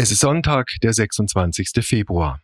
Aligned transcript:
Es 0.00 0.12
ist 0.12 0.20
Sonntag, 0.20 0.76
der 0.80 0.92
26. 0.92 1.70
Februar. 1.80 2.40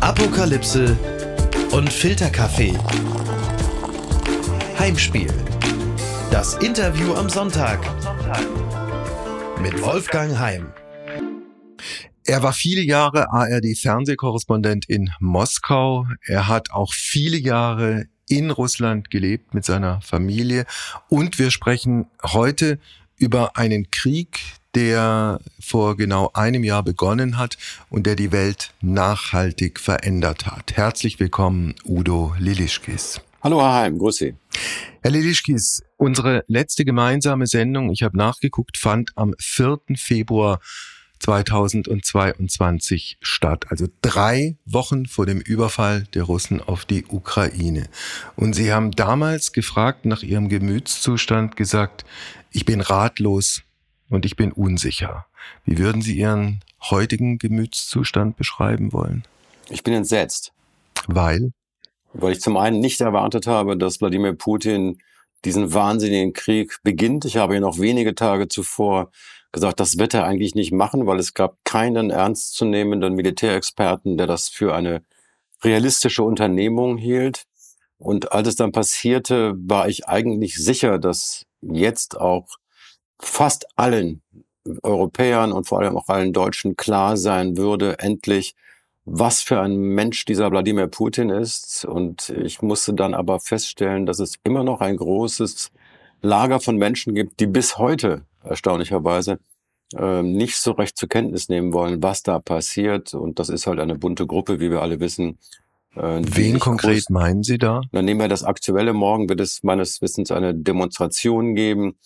Apokalypse 0.00 0.98
und 1.72 1.90
Filterkaffee. 1.90 2.74
Heimspiel. 4.78 5.32
Das 6.30 6.56
Interview 6.56 7.14
am 7.14 7.30
Sonntag. 7.30 7.80
Mit 9.62 9.80
Wolfgang 9.80 10.38
Heim. 10.38 10.74
Er 12.26 12.42
war 12.42 12.52
viele 12.52 12.82
Jahre 12.82 13.32
ARD-Fernsehkorrespondent 13.32 14.90
in 14.90 15.08
Moskau. 15.20 16.06
Er 16.26 16.48
hat 16.48 16.70
auch 16.70 16.92
viele 16.92 17.38
Jahre 17.38 18.04
in 18.28 18.50
Russland 18.50 19.10
gelebt 19.10 19.54
mit 19.54 19.64
seiner 19.64 20.02
Familie. 20.02 20.66
Und 21.08 21.38
wir 21.38 21.50
sprechen 21.50 22.06
heute 22.22 22.78
über 23.20 23.56
einen 23.56 23.90
Krieg, 23.90 24.40
der 24.74 25.40
vor 25.60 25.96
genau 25.96 26.30
einem 26.32 26.64
Jahr 26.64 26.82
begonnen 26.82 27.38
hat 27.38 27.58
und 27.90 28.06
der 28.06 28.16
die 28.16 28.32
Welt 28.32 28.72
nachhaltig 28.80 29.78
verändert 29.78 30.46
hat. 30.46 30.76
Herzlich 30.76 31.20
willkommen, 31.20 31.74
Udo 31.84 32.34
Lilischkis. 32.38 33.20
Hallo 33.42 33.60
Herr 33.60 33.74
Heim, 33.74 33.98
grüß 33.98 34.16
Sie. 34.16 34.34
Herr 35.02 35.10
Lilischkis, 35.10 35.82
unsere 35.96 36.44
letzte 36.46 36.84
gemeinsame 36.84 37.46
Sendung, 37.46 37.90
ich 37.90 38.02
habe 38.02 38.16
nachgeguckt, 38.16 38.76
fand 38.76 39.10
am 39.16 39.34
4. 39.38 39.78
Februar 39.96 40.60
2022 41.20 43.18
statt. 43.20 43.66
Also 43.68 43.86
drei 44.02 44.56
Wochen 44.64 45.06
vor 45.06 45.26
dem 45.26 45.40
Überfall 45.40 46.04
der 46.14 46.24
Russen 46.24 46.60
auf 46.62 46.84
die 46.84 47.04
Ukraine. 47.06 47.88
Und 48.36 48.54
Sie 48.54 48.72
haben 48.72 48.90
damals 48.92 49.52
gefragt 49.52 50.06
nach 50.06 50.22
Ihrem 50.22 50.48
Gemütszustand, 50.48 51.56
gesagt, 51.56 52.04
ich 52.50 52.64
bin 52.64 52.80
ratlos 52.80 53.62
und 54.08 54.24
ich 54.24 54.36
bin 54.36 54.52
unsicher. 54.52 55.26
Wie 55.64 55.78
würden 55.78 56.02
Sie 56.02 56.16
Ihren 56.16 56.60
heutigen 56.90 57.38
Gemütszustand 57.38 58.36
beschreiben 58.36 58.92
wollen? 58.92 59.24
Ich 59.68 59.82
bin 59.82 59.94
entsetzt. 59.94 60.52
Weil? 61.06 61.52
Weil 62.12 62.32
ich 62.32 62.40
zum 62.40 62.56
einen 62.56 62.80
nicht 62.80 63.00
erwartet 63.00 63.46
habe, 63.46 63.76
dass 63.76 64.00
Wladimir 64.00 64.32
Putin 64.34 64.98
diesen 65.44 65.72
wahnsinnigen 65.72 66.32
Krieg 66.32 66.78
beginnt. 66.82 67.24
Ich 67.24 67.36
habe 67.36 67.54
ja 67.54 67.60
noch 67.60 67.78
wenige 67.78 68.14
Tage 68.14 68.48
zuvor 68.48 69.10
gesagt, 69.52 69.80
das 69.80 69.98
wird 69.98 70.14
er 70.14 70.24
eigentlich 70.24 70.54
nicht 70.54 70.72
machen, 70.72 71.06
weil 71.06 71.18
es 71.18 71.34
gab 71.34 71.56
keinen 71.64 72.10
ernstzunehmenden 72.10 73.14
Militärexperten, 73.14 74.16
der 74.16 74.26
das 74.26 74.48
für 74.48 74.74
eine 74.74 75.02
realistische 75.62 76.22
Unternehmung 76.22 76.96
hielt. 76.96 77.44
Und 77.98 78.32
als 78.32 78.48
es 78.48 78.56
dann 78.56 78.72
passierte, 78.72 79.54
war 79.56 79.88
ich 79.88 80.08
eigentlich 80.08 80.56
sicher, 80.56 80.98
dass 80.98 81.46
jetzt 81.62 82.18
auch 82.18 82.46
fast 83.20 83.66
allen 83.76 84.22
Europäern 84.82 85.52
und 85.52 85.66
vor 85.66 85.80
allem 85.80 85.96
auch 85.96 86.08
allen 86.08 86.32
Deutschen 86.32 86.76
klar 86.76 87.16
sein 87.16 87.56
würde, 87.56 87.98
endlich, 87.98 88.54
was 89.04 89.40
für 89.40 89.60
ein 89.60 89.76
Mensch 89.76 90.24
dieser 90.24 90.50
Wladimir 90.50 90.86
Putin 90.86 91.30
ist. 91.30 91.84
Und 91.84 92.28
ich 92.30 92.62
musste 92.62 92.94
dann 92.94 93.14
aber 93.14 93.40
feststellen, 93.40 94.06
dass 94.06 94.20
es 94.20 94.36
immer 94.44 94.62
noch 94.62 94.80
ein 94.80 94.96
großes 94.96 95.70
Lager 96.22 96.60
von 96.60 96.76
Menschen 96.76 97.14
gibt, 97.14 97.40
die 97.40 97.46
bis 97.46 97.78
heute 97.78 98.26
erstaunlicherweise 98.44 99.38
äh, 99.96 100.22
nicht 100.22 100.56
so 100.56 100.72
recht 100.72 100.96
zur 100.96 101.08
Kenntnis 101.08 101.48
nehmen 101.48 101.72
wollen, 101.72 102.02
was 102.02 102.22
da 102.22 102.38
passiert. 102.38 103.14
Und 103.14 103.38
das 103.38 103.48
ist 103.48 103.66
halt 103.66 103.80
eine 103.80 103.96
bunte 103.96 104.26
Gruppe, 104.26 104.60
wie 104.60 104.70
wir 104.70 104.82
alle 104.82 105.00
wissen. 105.00 105.38
Äh, 105.96 106.22
Wen 106.24 106.58
konkret 106.58 107.06
groß, 107.06 107.10
meinen 107.10 107.42
Sie 107.42 107.58
da? 107.58 107.82
Dann 107.92 108.04
nehmen 108.04 108.20
wir 108.20 108.28
das 108.28 108.44
aktuelle. 108.44 108.92
Morgen 108.92 109.28
wird 109.28 109.40
es 109.40 109.62
meines 109.62 110.00
Wissens 110.02 110.30
eine 110.30 110.54
Demonstration 110.54 111.54
geben, 111.54 111.98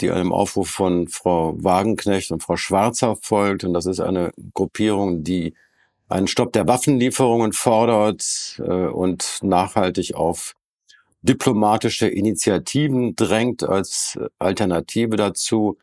die 0.00 0.10
einem 0.10 0.32
Aufruf 0.32 0.68
von 0.70 1.08
Frau 1.08 1.54
Wagenknecht 1.62 2.30
und 2.30 2.42
Frau 2.42 2.56
Schwarzer 2.56 3.16
folgt. 3.16 3.64
Und 3.64 3.74
das 3.74 3.86
ist 3.86 4.00
eine 4.00 4.32
Gruppierung, 4.54 5.24
die 5.24 5.54
einen 6.08 6.26
Stopp 6.28 6.52
der 6.52 6.68
Waffenlieferungen 6.68 7.52
fordert 7.52 8.60
äh, 8.60 8.86
und 8.86 9.38
nachhaltig 9.42 10.14
auf 10.14 10.54
diplomatische 11.22 12.06
Initiativen 12.06 13.16
drängt 13.16 13.64
als 13.64 14.18
Alternative 14.38 15.16
dazu. 15.16 15.78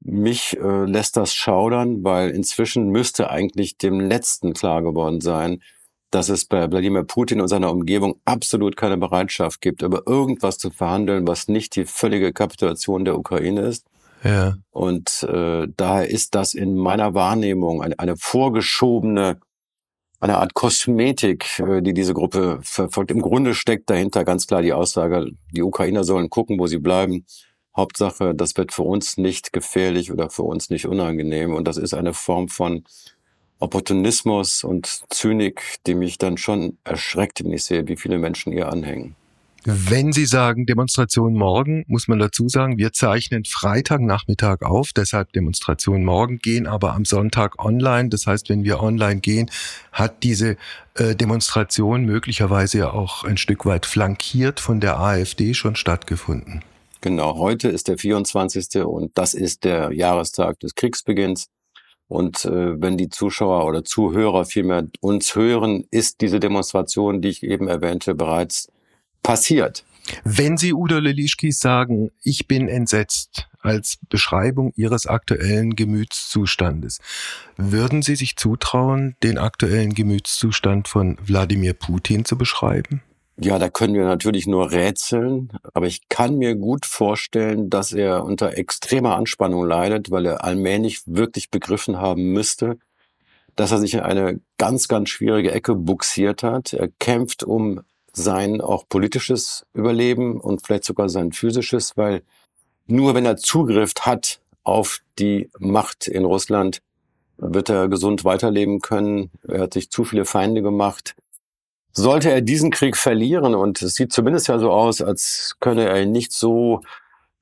Mich 0.00 0.56
äh, 0.58 0.84
lässt 0.84 1.16
das 1.16 1.32
schaudern, 1.34 2.02
weil 2.02 2.30
inzwischen 2.30 2.88
müsste 2.88 3.30
eigentlich 3.30 3.78
dem 3.78 4.00
Letzten 4.00 4.52
klar 4.52 4.82
geworden 4.82 5.20
sein, 5.20 5.62
dass 6.10 6.28
es 6.28 6.44
bei 6.44 6.70
Wladimir 6.70 7.04
Putin 7.04 7.40
und 7.40 7.48
seiner 7.48 7.70
Umgebung 7.70 8.20
absolut 8.24 8.76
keine 8.76 8.96
Bereitschaft 8.96 9.60
gibt, 9.60 9.82
über 9.82 10.02
irgendwas 10.06 10.58
zu 10.58 10.70
verhandeln, 10.70 11.26
was 11.26 11.48
nicht 11.48 11.76
die 11.76 11.84
völlige 11.84 12.32
Kapitulation 12.32 13.04
der 13.04 13.18
Ukraine 13.18 13.62
ist. 13.62 13.86
Ja. 14.24 14.56
Und 14.70 15.22
äh, 15.22 15.66
daher 15.76 16.10
ist 16.10 16.34
das 16.34 16.54
in 16.54 16.76
meiner 16.76 17.14
Wahrnehmung 17.14 17.82
eine, 17.82 17.98
eine 17.98 18.16
vorgeschobene 18.16 19.40
eine 20.20 20.36
Art 20.36 20.54
Kosmetik, 20.54 21.58
äh, 21.60 21.80
die 21.80 21.94
diese 21.94 22.14
Gruppe 22.14 22.60
verfolgt. 22.62 23.10
Im 23.10 23.22
Grunde 23.22 23.54
steckt 23.54 23.88
dahinter 23.88 24.24
ganz 24.24 24.46
klar 24.46 24.62
die 24.62 24.74
Aussage, 24.74 25.30
die 25.50 25.62
Ukrainer 25.62 26.04
sollen 26.04 26.28
gucken, 26.28 26.58
wo 26.58 26.66
sie 26.66 26.78
bleiben. 26.78 27.24
Hauptsache, 27.74 28.34
das 28.34 28.56
wird 28.56 28.72
für 28.72 28.82
uns 28.82 29.16
nicht 29.16 29.52
gefährlich 29.52 30.12
oder 30.12 30.28
für 30.28 30.42
uns 30.42 30.70
nicht 30.70 30.86
unangenehm. 30.86 31.54
Und 31.54 31.66
das 31.66 31.78
ist 31.78 31.94
eine 31.94 32.12
Form 32.12 32.48
von 32.48 32.84
Opportunismus 33.60 34.64
und 34.64 35.02
Zynik, 35.10 35.78
die 35.86 35.94
mich 35.94 36.18
dann 36.18 36.36
schon 36.36 36.78
erschreckt, 36.84 37.44
wenn 37.44 37.52
ich 37.52 37.64
sehe, 37.64 37.86
wie 37.86 37.96
viele 37.96 38.18
Menschen 38.18 38.52
ihr 38.52 38.68
anhängen. 38.70 39.14
Wenn 39.64 40.14
Sie 40.14 40.24
sagen 40.24 40.64
Demonstration 40.64 41.34
morgen, 41.34 41.84
muss 41.86 42.08
man 42.08 42.18
dazu 42.18 42.48
sagen, 42.48 42.78
wir 42.78 42.94
zeichnen 42.94 43.44
Freitagnachmittag 43.44 44.62
auf, 44.62 44.92
deshalb 44.96 45.34
Demonstration 45.34 46.02
morgen, 46.02 46.38
gehen 46.38 46.66
aber 46.66 46.94
am 46.94 47.04
Sonntag 47.04 47.62
online. 47.62 48.08
Das 48.08 48.26
heißt, 48.26 48.48
wenn 48.48 48.64
wir 48.64 48.82
online 48.82 49.20
gehen, 49.20 49.50
hat 49.92 50.22
diese 50.22 50.56
äh, 50.94 51.14
Demonstration 51.14 52.06
möglicherweise 52.06 52.78
ja 52.78 52.90
auch 52.92 53.24
ein 53.24 53.36
Stück 53.36 53.66
weit 53.66 53.84
flankiert 53.84 54.60
von 54.60 54.80
der 54.80 54.98
AfD 54.98 55.52
schon 55.52 55.76
stattgefunden. 55.76 56.62
Genau, 57.02 57.36
heute 57.36 57.68
ist 57.68 57.88
der 57.88 57.98
24. 57.98 58.82
und 58.84 59.12
das 59.18 59.34
ist 59.34 59.64
der 59.64 59.92
Jahrestag 59.92 60.58
des 60.60 60.74
Kriegsbeginns. 60.74 61.48
Und 62.10 62.44
äh, 62.44 62.82
wenn 62.82 62.98
die 62.98 63.08
Zuschauer 63.08 63.64
oder 63.66 63.84
Zuhörer 63.84 64.44
vielmehr 64.44 64.88
uns 65.00 65.36
hören, 65.36 65.84
ist 65.92 66.20
diese 66.20 66.40
Demonstration, 66.40 67.22
die 67.22 67.28
ich 67.28 67.44
eben 67.44 67.68
erwähnte, 67.68 68.16
bereits 68.16 68.68
passiert. 69.22 69.84
Wenn 70.24 70.56
Sie 70.56 70.74
Udo 70.74 70.98
Lelischkis 70.98 71.60
sagen, 71.60 72.10
ich 72.24 72.48
bin 72.48 72.66
entsetzt 72.66 73.48
als 73.60 73.98
Beschreibung 74.08 74.72
Ihres 74.74 75.06
aktuellen 75.06 75.76
Gemütszustandes, 75.76 76.98
würden 77.56 78.02
Sie 78.02 78.16
sich 78.16 78.34
zutrauen, 78.34 79.14
den 79.22 79.38
aktuellen 79.38 79.94
Gemütszustand 79.94 80.88
von 80.88 81.16
Wladimir 81.24 81.74
Putin 81.74 82.24
zu 82.24 82.36
beschreiben? 82.36 83.02
Ja, 83.42 83.58
da 83.58 83.70
können 83.70 83.94
wir 83.94 84.04
natürlich 84.04 84.46
nur 84.46 84.70
rätseln, 84.70 85.50
aber 85.72 85.86
ich 85.86 86.10
kann 86.10 86.36
mir 86.36 86.56
gut 86.56 86.84
vorstellen, 86.84 87.70
dass 87.70 87.92
er 87.92 88.22
unter 88.24 88.58
extremer 88.58 89.16
Anspannung 89.16 89.64
leidet, 89.64 90.10
weil 90.10 90.26
er 90.26 90.44
allmählich 90.44 91.02
wirklich 91.06 91.50
begriffen 91.50 91.96
haben 91.96 92.32
müsste, 92.32 92.78
dass 93.56 93.72
er 93.72 93.78
sich 93.78 93.94
in 93.94 94.00
eine 94.00 94.40
ganz, 94.58 94.88
ganz 94.88 95.08
schwierige 95.08 95.52
Ecke 95.52 95.74
buxiert 95.74 96.42
hat. 96.42 96.74
Er 96.74 96.88
kämpft 96.98 97.42
um 97.42 97.80
sein 98.12 98.60
auch 98.60 98.86
politisches 98.88 99.64
Überleben 99.72 100.38
und 100.38 100.66
vielleicht 100.66 100.84
sogar 100.84 101.08
sein 101.08 101.32
physisches, 101.32 101.96
weil 101.96 102.22
nur 102.86 103.14
wenn 103.14 103.24
er 103.24 103.38
Zugriff 103.38 103.94
hat 104.00 104.40
auf 104.64 105.00
die 105.18 105.48
Macht 105.58 106.08
in 106.08 106.26
Russland, 106.26 106.82
wird 107.38 107.70
er 107.70 107.88
gesund 107.88 108.24
weiterleben 108.24 108.80
können. 108.80 109.30
Er 109.48 109.62
hat 109.62 109.72
sich 109.72 109.90
zu 109.90 110.04
viele 110.04 110.26
Feinde 110.26 110.60
gemacht. 110.60 111.14
Sollte 111.92 112.30
er 112.30 112.40
diesen 112.40 112.70
Krieg 112.70 112.96
verlieren, 112.96 113.54
und 113.54 113.82
es 113.82 113.94
sieht 113.94 114.12
zumindest 114.12 114.48
ja 114.48 114.58
so 114.58 114.70
aus, 114.70 115.02
als 115.02 115.56
könne 115.60 115.88
er 115.88 116.02
ihn 116.02 116.12
nicht 116.12 116.32
so 116.32 116.82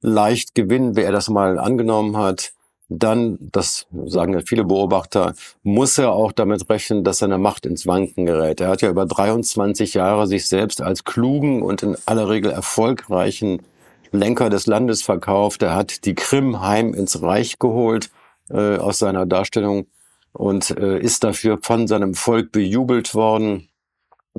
leicht 0.01 0.55
gewinnen, 0.55 0.97
wie 0.97 1.03
er 1.03 1.13
das 1.13 1.29
mal 1.29 1.59
angenommen 1.59 2.17
hat, 2.17 2.53
dann, 2.89 3.39
das 3.53 3.87
sagen 4.07 4.33
ja 4.33 4.41
viele 4.41 4.65
Beobachter, 4.65 5.35
muss 5.63 5.99
er 5.99 6.13
auch 6.13 6.33
damit 6.33 6.69
rechnen, 6.71 7.05
dass 7.05 7.19
seine 7.19 7.37
Macht 7.37 7.67
ins 7.67 7.87
Wanken 7.87 8.25
gerät. 8.25 8.61
Er 8.61 8.69
hat 8.69 8.81
ja 8.81 8.89
über 8.89 9.05
23 9.05 9.95
Jahre 9.95 10.27
sich 10.27 10.47
selbst 10.47 10.81
als 10.81 11.05
klugen 11.05 11.63
und 11.63 11.83
in 11.83 11.97
aller 12.07 12.29
Regel 12.31 12.51
erfolgreichen 12.51 13.63
Lenker 14.11 14.49
des 14.49 14.67
Landes 14.67 15.03
verkauft. 15.03 15.63
Er 15.63 15.75
hat 15.75 16.07
die 16.07 16.15
Krim 16.15 16.63
heim 16.63 16.95
ins 16.95 17.21
Reich 17.21 17.59
geholt 17.59 18.11
äh, 18.49 18.77
aus 18.79 18.99
seiner 18.99 19.27
Darstellung 19.27 19.87
und 20.33 20.71
äh, 20.71 20.99
ist 20.99 21.25
dafür 21.25 21.59
von 21.61 21.87
seinem 21.89 22.15
Volk 22.15 22.53
bejubelt 22.53 23.15
worden. 23.15 23.69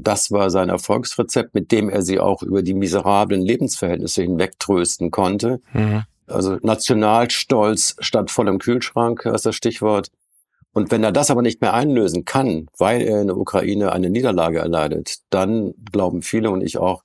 Das 0.01 0.31
war 0.31 0.49
sein 0.49 0.69
Erfolgsrezept, 0.69 1.53
mit 1.53 1.71
dem 1.71 1.89
er 1.89 2.01
sie 2.01 2.19
auch 2.19 2.43
über 2.43 2.61
die 2.61 2.73
miserablen 2.73 3.41
Lebensverhältnisse 3.41 4.23
hinwegtrösten 4.23 5.11
konnte. 5.11 5.61
Mhm. 5.73 6.03
Also 6.27 6.57
Nationalstolz 6.61 7.95
statt 7.99 8.31
vollem 8.31 8.59
Kühlschrank 8.59 9.25
ist 9.25 9.45
das 9.45 9.55
Stichwort. 9.55 10.11
Und 10.71 10.91
wenn 10.91 11.03
er 11.03 11.11
das 11.11 11.31
aber 11.31 11.41
nicht 11.41 11.61
mehr 11.61 11.73
einlösen 11.73 12.25
kann, 12.25 12.67
weil 12.77 13.01
er 13.01 13.21
in 13.21 13.27
der 13.27 13.37
Ukraine 13.37 13.91
eine 13.91 14.09
Niederlage 14.09 14.59
erleidet, 14.59 15.17
dann 15.31 15.73
glauben 15.91 16.21
viele 16.21 16.51
und 16.51 16.61
ich 16.61 16.77
auch, 16.77 17.03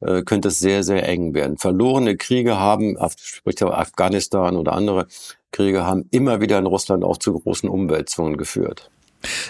äh, 0.00 0.22
könnte 0.22 0.48
es 0.48 0.58
sehr, 0.58 0.82
sehr 0.82 1.08
eng 1.08 1.32
werden. 1.34 1.56
Verlorene 1.56 2.16
Kriege 2.16 2.58
haben, 2.58 2.98
sprich 3.16 3.62
Afghanistan 3.62 4.56
oder 4.56 4.72
andere 4.72 5.06
Kriege, 5.52 5.86
haben 5.86 6.08
immer 6.10 6.40
wieder 6.40 6.58
in 6.58 6.66
Russland 6.66 7.04
auch 7.04 7.18
zu 7.18 7.38
großen 7.38 7.68
Umwälzungen 7.68 8.36
geführt. 8.36 8.90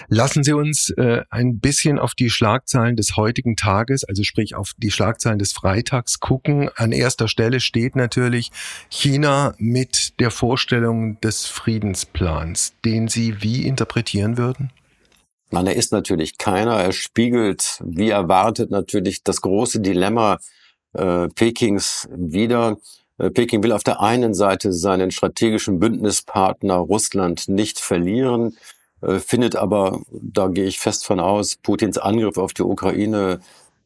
Lassen 0.07 0.43
Sie 0.43 0.53
uns 0.53 0.89
äh, 0.91 1.23
ein 1.29 1.59
bisschen 1.59 1.99
auf 1.99 2.13
die 2.13 2.29
Schlagzeilen 2.29 2.95
des 2.95 3.15
heutigen 3.15 3.55
Tages, 3.55 4.03
also 4.03 4.23
sprich 4.23 4.55
auf 4.55 4.71
die 4.77 4.91
Schlagzeilen 4.91 5.39
des 5.39 5.53
Freitags 5.53 6.19
gucken. 6.19 6.69
An 6.75 6.91
erster 6.91 7.27
Stelle 7.27 7.59
steht 7.59 7.95
natürlich 7.95 8.51
China 8.89 9.53
mit 9.57 10.19
der 10.19 10.31
Vorstellung 10.31 11.19
des 11.21 11.45
Friedensplans, 11.45 12.73
den 12.83 13.07
Sie 13.07 13.41
wie 13.41 13.65
interpretieren 13.65 14.37
würden? 14.37 14.71
Nein, 15.51 15.67
er 15.67 15.75
ist 15.75 15.91
natürlich 15.91 16.37
keiner. 16.37 16.81
Er 16.81 16.91
spiegelt, 16.91 17.79
wie 17.83 18.09
erwartet, 18.09 18.71
natürlich 18.71 19.23
das 19.23 19.41
große 19.41 19.79
Dilemma 19.79 20.39
äh, 20.93 21.27
Pekings 21.29 22.09
wider. 22.11 22.77
Äh, 23.17 23.29
Peking 23.29 23.63
will 23.63 23.71
auf 23.71 23.83
der 23.83 24.01
einen 24.01 24.33
Seite 24.33 24.73
seinen 24.73 25.11
strategischen 25.11 25.79
Bündnispartner 25.79 26.75
Russland 26.75 27.47
nicht 27.47 27.79
verlieren. 27.79 28.57
Äh, 29.05 29.19
findet 29.19 29.55
aber, 29.55 30.01
da 30.11 30.47
gehe 30.47 30.65
ich 30.65 30.79
fest 30.79 31.05
von 31.05 31.19
aus, 31.19 31.55
Putins 31.57 31.97
Angriff 31.97 32.37
auf 32.37 32.53
die 32.53 32.63
Ukraine 32.63 33.39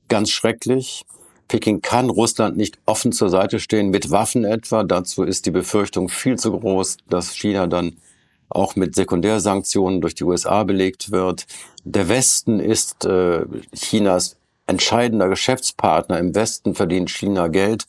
ganz 0.07 0.30
schrecklich. 0.30 1.06
Peking 1.48 1.81
kann 1.81 2.10
Russland 2.10 2.57
nicht 2.57 2.77
offen 2.86 3.12
zur 3.12 3.30
Seite 3.30 3.60
stehen, 3.60 3.89
mit 3.89 4.12
Waffen 4.12 4.45
etwa. 4.45 4.83
Dazu 4.83 5.24
ist 5.24 5.45
die 5.45 5.51
Befürchtung 5.51 6.10
viel 6.10 6.38
zu 6.38 6.51
groß, 6.51 6.98
dass 7.10 7.33
China 7.33 7.68
dann 7.68 7.98
auch 8.50 8.75
mit 8.75 8.95
Sekundärsanktionen 8.95 10.01
durch 10.01 10.16
die 10.16 10.24
USA 10.24 10.63
belegt 10.63 11.12
wird. 11.12 11.45
Der 11.83 12.07
Westen 12.07 12.60
ist 12.60 13.06
äh, 13.06 13.45
Chinas 13.74 14.38
entscheidender 14.68 15.27
Geschäftspartner. 15.27 16.19
Im 16.19 16.36
Westen 16.36 16.75
verdient 16.75 17.10
China 17.10 17.48
Geld 17.48 17.86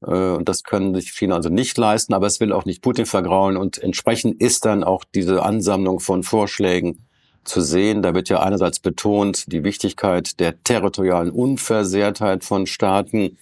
und 0.00 0.48
das 0.48 0.62
können 0.62 0.94
sich 0.94 1.10
China 1.10 1.36
also 1.36 1.48
nicht 1.48 1.76
leisten, 1.78 2.14
aber 2.14 2.26
es 2.26 2.40
will 2.40 2.52
auch 2.52 2.64
nicht 2.64 2.82
Putin 2.82 3.06
vergraulen. 3.06 3.56
Und 3.56 3.78
entsprechend 3.78 4.40
ist 4.40 4.64
dann 4.64 4.84
auch 4.84 5.04
diese 5.04 5.42
Ansammlung 5.42 6.00
von 6.00 6.22
Vorschlägen 6.22 7.06
zu 7.44 7.60
sehen. 7.60 8.02
Da 8.02 8.14
wird 8.14 8.28
ja 8.28 8.40
einerseits 8.40 8.78
betont 8.80 9.50
die 9.52 9.64
Wichtigkeit 9.64 10.38
der 10.40 10.62
territorialen 10.62 11.30
Unversehrtheit 11.30 12.44
von 12.44 12.66
Staaten. 12.66 13.38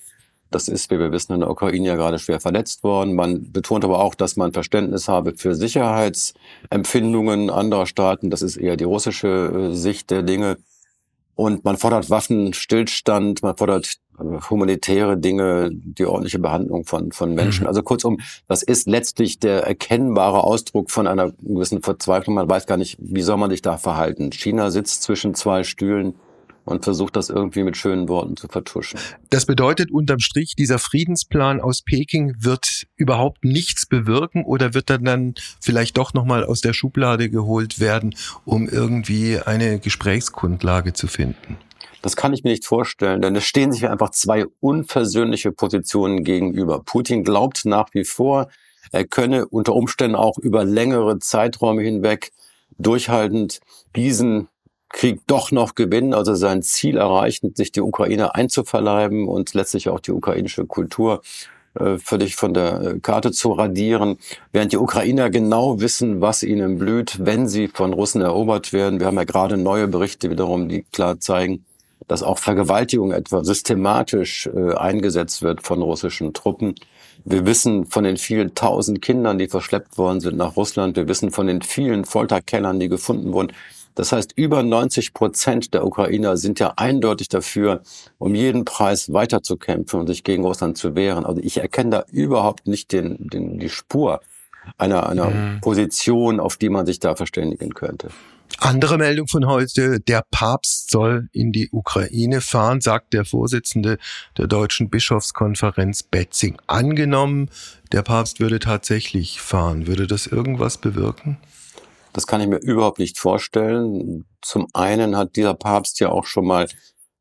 Das 0.50 0.68
ist, 0.68 0.90
wie 0.90 0.98
wir 1.00 1.10
wissen, 1.10 1.32
in 1.32 1.40
der 1.40 1.50
Ukraine 1.50 1.88
ja 1.88 1.96
gerade 1.96 2.20
schwer 2.20 2.38
verletzt 2.38 2.84
worden. 2.84 3.14
Man 3.14 3.50
betont 3.50 3.84
aber 3.84 3.98
auch, 3.98 4.14
dass 4.14 4.36
man 4.36 4.52
Verständnis 4.52 5.08
habe 5.08 5.34
für 5.36 5.56
Sicherheitsempfindungen 5.56 7.50
anderer 7.50 7.86
Staaten. 7.86 8.30
Das 8.30 8.42
ist 8.42 8.56
eher 8.56 8.76
die 8.76 8.84
russische 8.84 9.70
äh, 9.72 9.74
Sicht 9.74 10.10
der 10.10 10.22
Dinge. 10.22 10.58
Und 11.34 11.64
man 11.64 11.76
fordert 11.76 12.10
Waffenstillstand, 12.10 13.42
man 13.42 13.56
fordert 13.56 13.98
humanitäre 14.19 15.16
Dinge, 15.16 15.70
die 15.72 16.06
ordentliche 16.06 16.38
Behandlung 16.38 16.84
von, 16.84 17.10
von 17.12 17.34
Menschen. 17.34 17.62
Mhm. 17.62 17.69
Also 17.69 17.82
kurzum, 17.82 18.20
das 18.46 18.62
ist 18.62 18.86
letztlich 18.86 19.38
der 19.40 19.64
erkennbare 19.64 20.44
Ausdruck 20.44 20.90
von 20.90 21.06
einer 21.06 21.32
gewissen 21.42 21.82
Verzweiflung. 21.82 22.36
Man 22.36 22.48
weiß 22.48 22.66
gar 22.66 22.76
nicht, 22.76 22.96
wie 23.00 23.22
soll 23.22 23.36
man 23.36 23.50
sich 23.50 23.62
da 23.62 23.76
verhalten. 23.76 24.31
China 24.31 24.70
sitzt 24.70 25.02
zwischen 25.02 25.34
zwei 25.34 25.64
Stühlen 25.64 26.14
und 26.64 26.84
versucht 26.84 27.16
das 27.16 27.31
irgendwie 27.31 27.62
mit 27.62 27.76
schönen 27.76 28.08
Worten 28.08 28.37
zu 28.37 28.49
vertuschen. 28.49 28.99
Das 29.31 29.46
bedeutet 29.46 29.90
unterm 29.90 30.19
Strich, 30.19 30.55
dieser 30.56 30.78
Friedensplan 30.78 31.61
aus 31.61 31.82
Peking 31.82 32.34
wird 32.38 32.84
überhaupt 32.96 33.44
nichts 33.44 33.87
bewirken 33.87 34.44
oder 34.44 34.75
wird 34.75 34.90
er 34.90 34.99
dann 34.99 35.34
vielleicht 35.61 35.99
doch 35.99 36.14
nochmal 36.14 36.44
aus 36.44 36.61
der 36.61 36.72
Schublade 36.72 37.31
geholt 37.31 37.81
werden, 37.81 38.14
um 38.44 38.69
irgendwie 38.69 39.38
eine 39.38 39.78
Gesprächsgrundlage 39.78 40.93
zu 40.93 41.06
finden? 41.06 41.58
Das 42.02 42.16
kann 42.16 42.34
ich 42.34 42.44
mir 42.44 42.50
nicht 42.50 42.66
vorstellen, 42.66 43.22
denn 43.22 43.34
es 43.34 43.44
stehen 43.44 43.72
sich 43.72 43.88
einfach 43.88 44.11
zwei 44.11 44.44
unversöhnliche 44.61 45.52
Positionen 45.52 46.22
gegenüber. 46.22 46.82
Putin 46.84 47.25
glaubt 47.25 47.64
nach 47.64 47.88
wie 47.94 48.05
vor, 48.05 48.49
er 48.93 49.06
könne 49.06 49.49
unter 49.49 49.75
Umständen 49.75 50.14
auch 50.14 50.37
über 50.38 50.64
längere 50.64 51.19
Zeiträume 51.19 51.82
hinweg 51.82 52.32
durchhaltend 52.78 53.61
diesen 53.96 54.49
Krieg 54.88 55.20
doch 55.26 55.50
noch 55.50 55.75
gewinnen, 55.75 56.14
also 56.14 56.34
sein 56.34 56.62
Ziel 56.62 56.96
erreichen, 56.96 57.54
sich 57.54 57.72
die 57.72 57.81
Ukraine 57.81 58.34
einzuverleiben 58.34 59.26
und 59.26 59.54
letztlich 59.54 59.88
auch 59.88 60.00
die 60.00 60.12
ukrainische 60.12 60.66
Kultur 60.66 61.22
äh, 61.78 61.98
völlig 61.98 62.36
von 62.36 62.54
der 62.54 62.81
äh, 62.81 63.00
Karte 63.00 63.32
zu 63.32 63.52
radieren, 63.52 64.19
während 64.52 64.72
die 64.72 64.76
Ukrainer 64.76 65.31
genau 65.31 65.81
wissen, 65.81 66.20
was 66.20 66.44
ihnen 66.44 66.78
blüht, 66.78 67.19
wenn 67.20 67.48
sie 67.48 67.66
von 67.66 67.92
Russen 67.92 68.20
erobert 68.20 68.72
werden. 68.72 69.00
Wir 69.00 69.08
haben 69.08 69.16
ja 69.16 69.25
gerade 69.25 69.56
neue 69.56 69.88
Berichte 69.88 70.31
wiederum, 70.31 70.69
die 70.69 70.84
klar 70.92 71.19
zeigen, 71.19 71.64
dass 72.06 72.22
auch 72.22 72.38
Vergewaltigung 72.38 73.10
etwa 73.10 73.42
systematisch 73.42 74.46
äh, 74.46 74.75
eingesetzt 74.75 75.42
wird 75.42 75.66
von 75.66 75.82
russischen 75.82 76.32
Truppen. 76.32 76.76
Wir 77.25 77.46
wissen 77.46 77.87
von 77.87 78.04
den 78.04 78.19
vielen 78.19 78.54
tausend 78.54 79.00
Kindern, 79.02 79.38
die 79.38 79.48
verschleppt 79.48 79.98
worden 79.98 80.20
sind 80.20 80.37
nach 80.37 80.56
Russland. 80.56 80.96
Wir 80.96 81.08
wissen 81.08 81.30
von 81.30 81.46
den 81.46 81.62
vielen 81.62 82.04
Folterkellern, 82.04 82.78
die 82.78 82.88
gefunden 82.88 83.32
wurden. 83.32 83.52
Das 83.94 84.12
heißt, 84.12 84.32
über 84.37 84.62
90 84.62 85.14
Prozent 85.14 85.75
der 85.75 85.87
Ukrainer 85.87 86.37
sind 86.37 86.58
ja 86.58 86.75
eindeutig 86.76 87.29
dafür, 87.29 87.82
um 88.19 88.35
jeden 88.35 88.64
Preis 88.64 89.12
weiterzukämpfen 89.12 90.00
und 90.00 90.06
sich 90.08 90.25
gegen 90.25 90.44
Russland 90.44 90.76
zu 90.76 90.94
wehren. 90.94 91.25
Also 91.25 91.41
ich 91.43 91.58
erkenne 91.58 91.91
da 91.91 92.05
überhaupt 92.11 92.67
nicht 92.67 92.93
den, 92.93 93.29
den, 93.29 93.58
die 93.58 93.69
Spur 93.69 94.20
einer, 94.79 95.08
einer 95.08 95.31
mhm. 95.31 95.61
Position, 95.61 96.41
auf 96.41 96.56
die 96.56 96.70
man 96.70 96.87
sich 96.87 96.99
da 96.99 97.14
verständigen 97.14 97.75
könnte. 97.75 98.08
Andere 98.58 98.99
Meldung 98.99 99.26
von 99.26 99.46
heute, 99.46 100.00
der 100.00 100.25
Papst 100.31 100.90
soll 100.90 101.29
in 101.32 101.52
die 101.52 101.70
Ukraine 101.70 102.40
fahren, 102.40 102.81
sagt 102.81 103.12
der 103.12 103.25
Vorsitzende 103.25 103.99
der 104.38 104.47
Deutschen 104.47 104.90
Bischofskonferenz 104.90 106.02
Betzing. 106.05 106.56
Angenommen, 106.67 107.50
der 107.93 108.02
Papst 108.02 108.40
würde 108.40 108.61
tatsächlich 108.61 109.40
fahren, 109.40 109.87
würde 109.87 110.06
das 110.06 110.26
irgendwas 110.26 110.79
bewirken? 110.79 111.38
Das 112.14 112.26
kann 112.26 112.40
ich 112.40 112.46
mir 112.46 112.58
überhaupt 112.58 113.00
nicht 113.00 113.19
vorstellen. 113.19 114.25
Zum 114.40 114.69
einen 114.72 115.16
hat 115.16 115.37
dieser 115.37 115.55
Papst 115.55 116.00
ja 116.00 116.11
auch 116.11 116.26
schon 116.26 116.46
mal 116.46 116.69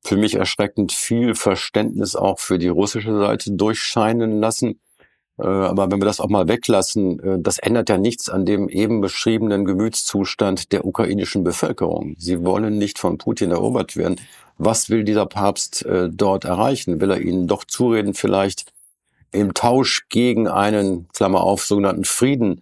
für 0.05 0.17
mich 0.17 0.35
erschreckend 0.35 0.91
viel 0.91 1.33
Verständnis 1.33 2.15
auch 2.15 2.39
für 2.39 2.59
die 2.59 2.67
russische 2.67 3.17
Seite 3.17 3.51
durchscheinen 3.51 4.39
lassen. 4.39 4.79
Äh, 5.39 5.47
aber 5.47 5.91
wenn 5.91 5.99
wir 5.99 6.05
das 6.05 6.19
auch 6.19 6.29
mal 6.29 6.47
weglassen, 6.47 7.19
äh, 7.19 7.37
das 7.39 7.57
ändert 7.57 7.89
ja 7.89 7.97
nichts 7.97 8.29
an 8.29 8.45
dem 8.45 8.69
eben 8.69 9.01
beschriebenen 9.01 9.65
Gemütszustand 9.65 10.71
der 10.71 10.85
ukrainischen 10.85 11.43
Bevölkerung. 11.43 12.15
Sie 12.19 12.45
wollen 12.45 12.77
nicht 12.77 12.99
von 12.99 13.17
Putin 13.17 13.49
erobert 13.49 13.97
werden. 13.97 14.21
Was 14.59 14.91
will 14.91 15.03
dieser 15.03 15.25
Papst 15.25 15.83
äh, 15.85 16.09
dort 16.11 16.45
erreichen? 16.45 17.01
Will 17.01 17.09
er 17.09 17.19
ihnen 17.19 17.47
doch 17.47 17.63
zureden, 17.63 18.13
vielleicht 18.13 18.71
im 19.31 19.55
Tausch 19.55 20.07
gegen 20.09 20.47
einen, 20.47 21.07
Klammer 21.13 21.41
auf, 21.41 21.65
sogenannten 21.65 22.03
Frieden, 22.03 22.61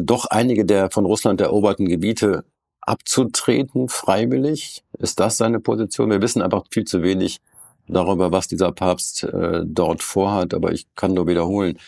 doch 0.00 0.26
einige 0.26 0.64
der 0.64 0.90
von 0.90 1.04
Russland 1.04 1.40
eroberten 1.40 1.86
Gebiete 1.86 2.44
abzutreten, 2.80 3.88
freiwillig? 3.88 4.84
Ist 4.98 5.20
das 5.20 5.36
seine 5.36 5.60
Position? 5.60 6.10
Wir 6.10 6.22
wissen 6.22 6.42
einfach 6.42 6.64
viel 6.70 6.84
zu 6.84 7.02
wenig 7.02 7.40
darüber, 7.88 8.32
was 8.32 8.48
dieser 8.48 8.72
Papst 8.72 9.24
äh, 9.24 9.62
dort 9.64 10.02
vorhat. 10.02 10.54
Aber 10.54 10.72
ich 10.72 10.86
kann 10.94 11.14
nur 11.14 11.26
wiederholen, 11.26 11.78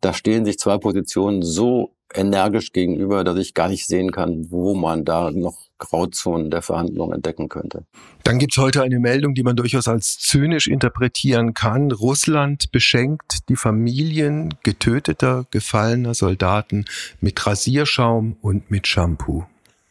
da 0.00 0.12
stehen 0.12 0.44
sich 0.44 0.58
zwei 0.58 0.78
Positionen 0.78 1.42
so 1.42 1.92
energisch 2.14 2.72
gegenüber, 2.72 3.24
dass 3.24 3.38
ich 3.38 3.54
gar 3.54 3.68
nicht 3.68 3.86
sehen 3.86 4.12
kann, 4.12 4.50
wo 4.50 4.74
man 4.74 5.04
da 5.04 5.30
noch 5.30 5.66
Grauzonen 5.78 6.50
der 6.50 6.62
Verhandlungen 6.62 7.14
entdecken 7.14 7.48
könnte. 7.48 7.84
Dann 8.24 8.38
gibt's 8.38 8.56
heute 8.56 8.82
eine 8.82 8.98
Meldung, 8.98 9.34
die 9.34 9.42
man 9.42 9.56
durchaus 9.56 9.88
als 9.88 10.18
zynisch 10.18 10.68
interpretieren 10.68 11.52
kann. 11.52 11.90
Russland 11.92 12.72
beschenkt 12.72 13.48
die 13.48 13.56
Familien 13.56 14.54
getöteter, 14.62 15.44
gefallener 15.50 16.14
Soldaten 16.14 16.86
mit 17.20 17.44
Rasierschaum 17.46 18.36
und 18.40 18.70
mit 18.70 18.86
Shampoo. 18.86 19.44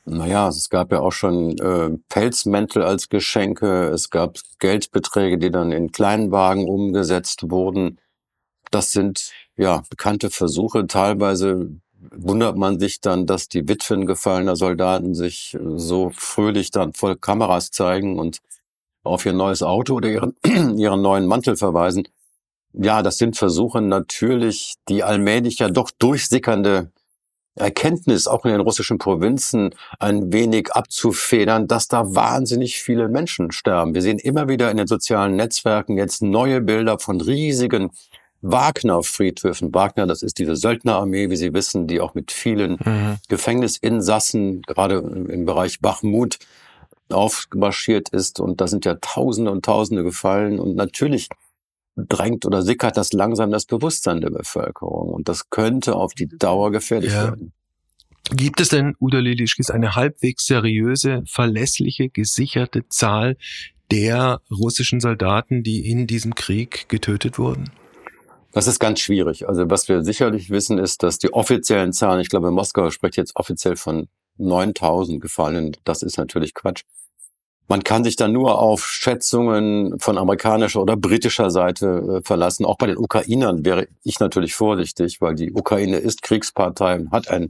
Naja, 0.06 0.48
es 0.50 0.70
gab 0.70 0.92
ja 0.92 1.00
auch 1.00 1.12
schon 1.12 1.58
äh, 1.58 1.98
Pelzmäntel 2.10 2.84
als 2.84 3.10
Geschenke, 3.10 3.86
es 3.90 4.12
gab 4.12 4.38
Geldbeträge, 4.60 5.40
die 5.40 5.50
dann 5.50 5.72
in 5.72 5.92
Kleinwagen 5.92 6.70
umgesetzt 6.70 7.50
wurden. 7.50 7.98
Das 8.70 8.92
sind 8.92 9.32
ja 9.58 9.84
bekannte 9.90 10.30
Versuche. 10.30 10.88
Teilweise 10.88 11.70
wundert 12.12 12.58
man 12.58 12.80
sich 12.80 13.02
dann, 13.02 13.26
dass 13.26 13.50
die 13.50 13.68
Witwen 13.68 14.06
gefallener 14.06 14.56
Soldaten 14.56 15.16
sich 15.16 15.58
so 15.76 16.12
fröhlich 16.14 16.72
dann 16.72 16.94
voll 16.94 17.16
Kameras 17.16 17.72
zeigen 17.72 18.20
und 18.20 18.40
auf 19.04 19.26
ihr 19.26 19.34
neues 19.34 19.64
Auto 19.64 19.96
oder 19.96 20.10
ihren, 20.10 20.36
ihren 20.78 21.02
neuen 21.02 21.28
Mantel 21.28 21.56
verweisen. 21.56 22.08
Ja, 22.74 23.02
das 23.02 23.18
sind 23.18 23.38
Versuche 23.38 23.82
natürlich, 23.82 24.76
die 24.90 25.04
allmählich 25.04 25.60
ja 25.60 25.70
doch 25.70 25.92
durchsickernde 25.92 26.92
Erkenntnis 27.56 28.28
auch 28.28 28.44
in 28.44 28.52
den 28.52 28.60
russischen 28.60 28.98
Provinzen 28.98 29.74
ein 30.00 30.34
wenig 30.34 30.74
abzufedern, 30.74 31.68
dass 31.68 31.88
da 31.88 32.14
wahnsinnig 32.14 32.82
viele 32.82 33.08
Menschen 33.08 33.52
sterben. 33.54 33.94
Wir 33.94 34.02
sehen 34.02 34.20
immer 34.20 34.50
wieder 34.50 34.70
in 34.72 34.78
den 34.78 34.88
sozialen 34.88 35.38
Netzwerken 35.38 35.98
jetzt 35.98 36.22
neue 36.22 36.60
Bilder 36.60 37.00
von 37.00 37.22
riesigen 37.22 37.92
Wagner-Friedhöfen. 38.52 39.74
Wagner, 39.74 40.08
das 40.08 40.22
ist 40.22 40.38
diese 40.38 40.56
Söldnerarmee, 40.56 41.30
wie 41.30 41.36
Sie 41.36 41.54
wissen, 41.54 41.88
die 41.88 42.00
auch 42.00 42.14
mit 42.14 42.32
vielen 42.32 42.74
mhm. 42.74 43.18
Gefängnisinsassen, 43.28 44.62
gerade 44.64 44.98
im 44.98 45.46
Bereich 45.46 45.80
Bachmut, 45.82 46.38
aufmarschiert 47.10 48.10
ist. 48.10 48.40
Und 48.40 48.62
da 48.62 48.68
sind 48.68 48.86
ja 48.86 48.96
Tausende 48.96 49.52
und 49.52 49.66
Tausende 49.66 50.04
gefallen. 50.04 50.60
Und 50.60 50.76
natürlich 50.76 51.30
drängt 51.96 52.46
oder 52.46 52.62
sickert 52.62 52.98
das 52.98 53.14
langsam 53.14 53.52
das 53.52 53.66
Bewusstsein 53.66 54.22
der 54.22 54.30
Bevölkerung. 54.30 55.10
Und 55.10 55.30
das 55.30 55.50
könnte 55.50 55.96
auf 55.96 56.14
die 56.14 56.28
Dauer 56.28 56.72
gefährlich 56.72 57.14
ja. 57.14 57.26
werden. 57.26 57.54
Gibt 58.32 58.60
es 58.60 58.70
denn, 58.70 58.96
Uda 59.00 59.20
Lilischkis, 59.20 59.70
eine 59.70 59.96
halbwegs 59.96 60.48
seriöse, 60.48 61.24
verlässliche, 61.28 62.10
gesicherte 62.10 62.88
Zahl 62.90 63.38
der 63.92 64.42
russischen 64.50 65.00
Soldaten, 65.00 65.62
die 65.62 65.88
in 65.88 66.08
diesem 66.08 66.34
Krieg 66.34 66.90
getötet 66.90 67.38
wurden? 67.38 67.70
Das 68.56 68.68
ist 68.68 68.80
ganz 68.80 69.02
schwierig. 69.02 69.50
Also 69.50 69.70
was 69.70 69.90
wir 69.90 70.06
sicherlich 70.06 70.50
wissen, 70.50 70.78
ist, 70.78 71.04
dass 71.04 71.20
die 71.20 71.34
offiziellen 71.34 71.92
Zahlen, 71.92 72.22
ich 72.22 72.30
glaube, 72.30 72.52
Moskau 72.52 72.90
spricht 72.90 73.18
jetzt 73.18 73.36
offiziell 73.36 73.76
von 73.76 74.08
9000 74.38 75.22
Gefallenen. 75.22 75.76
Das 75.84 76.02
ist 76.02 76.18
natürlich 76.18 76.54
Quatsch. 76.54 76.84
Man 77.68 77.84
kann 77.84 78.06
sich 78.06 78.16
dann 78.16 78.32
nur 78.32 78.60
auf 78.60 78.86
Schätzungen 78.86 80.00
von 80.00 80.18
amerikanischer 80.18 80.82
oder 80.82 80.96
britischer 80.96 81.52
Seite 81.52 82.20
äh, 82.20 82.26
verlassen. 82.26 82.64
Auch 82.64 82.78
bei 82.78 82.88
den 82.88 82.98
Ukrainern 82.98 83.66
wäre 83.66 83.90
ich 84.04 84.22
natürlich 84.22 84.56
vorsichtig, 84.56 85.20
weil 85.20 85.36
die 85.36 85.52
Ukraine 85.52 85.98
ist 85.98 86.22
Kriegspartei 86.22 86.96
und 86.96 87.12
hat 87.12 87.28
ein 87.28 87.50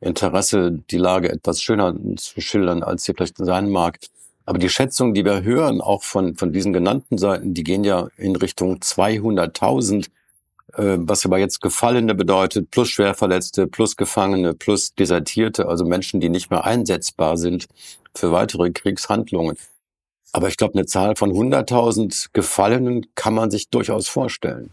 Interesse, 0.00 0.80
die 0.92 0.98
Lage 0.98 1.28
etwas 1.28 1.60
schöner 1.60 1.92
zu 2.18 2.40
schildern, 2.40 2.84
als 2.84 3.02
sie 3.02 3.14
vielleicht 3.14 3.38
sein 3.38 3.68
mag. 3.68 3.98
Aber 4.44 4.60
die 4.60 4.68
Schätzungen, 4.68 5.12
die 5.12 5.24
wir 5.24 5.42
hören, 5.42 5.80
auch 5.80 6.04
von, 6.04 6.36
von 6.36 6.52
diesen 6.52 6.72
genannten 6.72 7.18
Seiten, 7.18 7.52
die 7.52 7.64
gehen 7.64 7.82
ja 7.82 8.06
in 8.16 8.36
Richtung 8.36 8.76
200.000, 8.76 10.06
äh, 10.06 10.10
was 10.76 11.24
aber 11.24 11.38
jetzt 11.38 11.60
Gefallene 11.60 12.14
bedeutet, 12.14 12.70
plus 12.70 12.90
Schwerverletzte, 12.90 13.66
plus 13.66 13.96
Gefangene, 13.96 14.54
plus 14.54 14.94
Desertierte, 14.94 15.68
also 15.68 15.84
Menschen, 15.84 16.20
die 16.20 16.28
nicht 16.28 16.50
mehr 16.50 16.64
einsetzbar 16.64 17.36
sind 17.36 17.66
für 18.14 18.32
weitere 18.32 18.70
Kriegshandlungen. 18.70 19.56
Aber 20.32 20.48
ich 20.48 20.56
glaube, 20.56 20.74
eine 20.74 20.86
Zahl 20.86 21.16
von 21.16 21.30
100.000 21.32 22.28
Gefallenen 22.32 23.06
kann 23.14 23.32
man 23.32 23.50
sich 23.50 23.70
durchaus 23.70 24.08
vorstellen. 24.08 24.70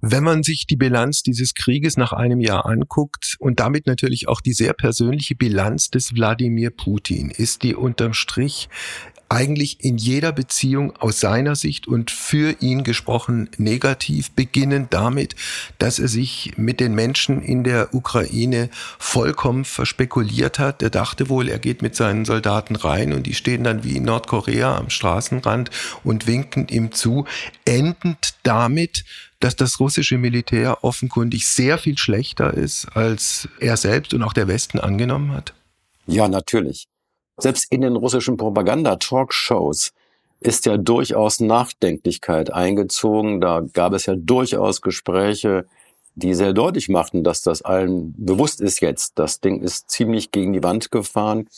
Wenn 0.00 0.22
man 0.22 0.42
sich 0.42 0.66
die 0.66 0.76
Bilanz 0.76 1.22
dieses 1.22 1.54
Krieges 1.54 1.96
nach 1.96 2.12
einem 2.12 2.40
Jahr 2.40 2.66
anguckt 2.66 3.36
und 3.38 3.60
damit 3.60 3.86
natürlich 3.86 4.28
auch 4.28 4.40
die 4.40 4.52
sehr 4.52 4.72
persönliche 4.72 5.34
Bilanz 5.34 5.90
des 5.90 6.14
Wladimir 6.14 6.70
Putin, 6.70 7.30
ist 7.30 7.62
die 7.62 7.74
unterm 7.74 8.12
Strich 8.12 8.68
eigentlich 9.28 9.84
in 9.84 9.98
jeder 9.98 10.32
Beziehung 10.32 10.96
aus 10.96 11.20
seiner 11.20 11.54
Sicht 11.54 11.86
und 11.86 12.10
für 12.10 12.56
ihn 12.60 12.82
gesprochen 12.82 13.50
negativ, 13.58 14.30
beginnend 14.30 14.92
damit, 14.94 15.36
dass 15.78 15.98
er 15.98 16.08
sich 16.08 16.54
mit 16.56 16.80
den 16.80 16.94
Menschen 16.94 17.42
in 17.42 17.64
der 17.64 17.94
Ukraine 17.94 18.70
vollkommen 18.98 19.64
verspekuliert 19.64 20.58
hat. 20.58 20.82
Er 20.82 20.90
dachte 20.90 21.28
wohl, 21.28 21.48
er 21.48 21.58
geht 21.58 21.82
mit 21.82 21.94
seinen 21.94 22.24
Soldaten 22.24 22.76
rein 22.76 23.12
und 23.12 23.26
die 23.26 23.34
stehen 23.34 23.64
dann 23.64 23.84
wie 23.84 23.96
in 23.96 24.04
Nordkorea 24.04 24.76
am 24.76 24.90
Straßenrand 24.90 25.70
und 26.04 26.26
winken 26.26 26.68
ihm 26.68 26.92
zu, 26.92 27.26
endend 27.64 28.34
damit, 28.42 29.04
dass 29.40 29.56
das 29.56 29.78
russische 29.78 30.18
Militär 30.18 30.82
offenkundig 30.84 31.46
sehr 31.46 31.78
viel 31.78 31.98
schlechter 31.98 32.54
ist, 32.54 32.86
als 32.94 33.48
er 33.60 33.76
selbst 33.76 34.14
und 34.14 34.22
auch 34.22 34.32
der 34.32 34.48
Westen 34.48 34.80
angenommen 34.80 35.32
hat? 35.32 35.54
Ja, 36.06 36.28
natürlich. 36.28 36.88
Selbst 37.38 37.72
in 37.72 37.80
den 37.80 37.96
russischen 37.96 38.36
Propaganda-Talkshows 38.36 39.92
ist 40.40 40.66
ja 40.66 40.76
durchaus 40.76 41.40
Nachdenklichkeit 41.40 42.52
eingezogen. 42.52 43.40
Da 43.40 43.64
gab 43.72 43.92
es 43.92 44.06
ja 44.06 44.14
durchaus 44.16 44.82
Gespräche, 44.82 45.66
die 46.14 46.34
sehr 46.34 46.52
deutlich 46.52 46.88
machten, 46.88 47.24
dass 47.24 47.42
das 47.42 47.62
allen 47.62 48.14
bewusst 48.16 48.60
ist 48.60 48.80
jetzt. 48.80 49.18
Das 49.18 49.40
Ding 49.40 49.60
ist 49.60 49.90
ziemlich 49.90 50.30
gegen 50.30 50.52
die 50.52 50.62
Wand 50.62 50.90
gefahren 50.90 51.48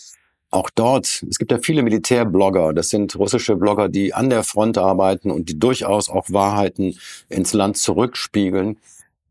auch 0.50 0.68
dort, 0.70 1.25
es 1.28 1.38
gibt 1.38 1.52
ja 1.52 1.58
viele 1.62 1.82
Militärblogger, 1.82 2.72
das 2.72 2.90
sind 2.90 3.16
russische 3.16 3.56
Blogger, 3.56 3.88
die 3.88 4.14
an 4.14 4.30
der 4.30 4.42
Front 4.42 4.78
arbeiten 4.78 5.30
und 5.30 5.49
die 5.49 5.58
durchaus 5.58 6.08
auch 6.08 6.26
Wahrheiten 6.28 6.96
ins 7.28 7.52
Land 7.52 7.76
zurückspiegeln. 7.76 8.78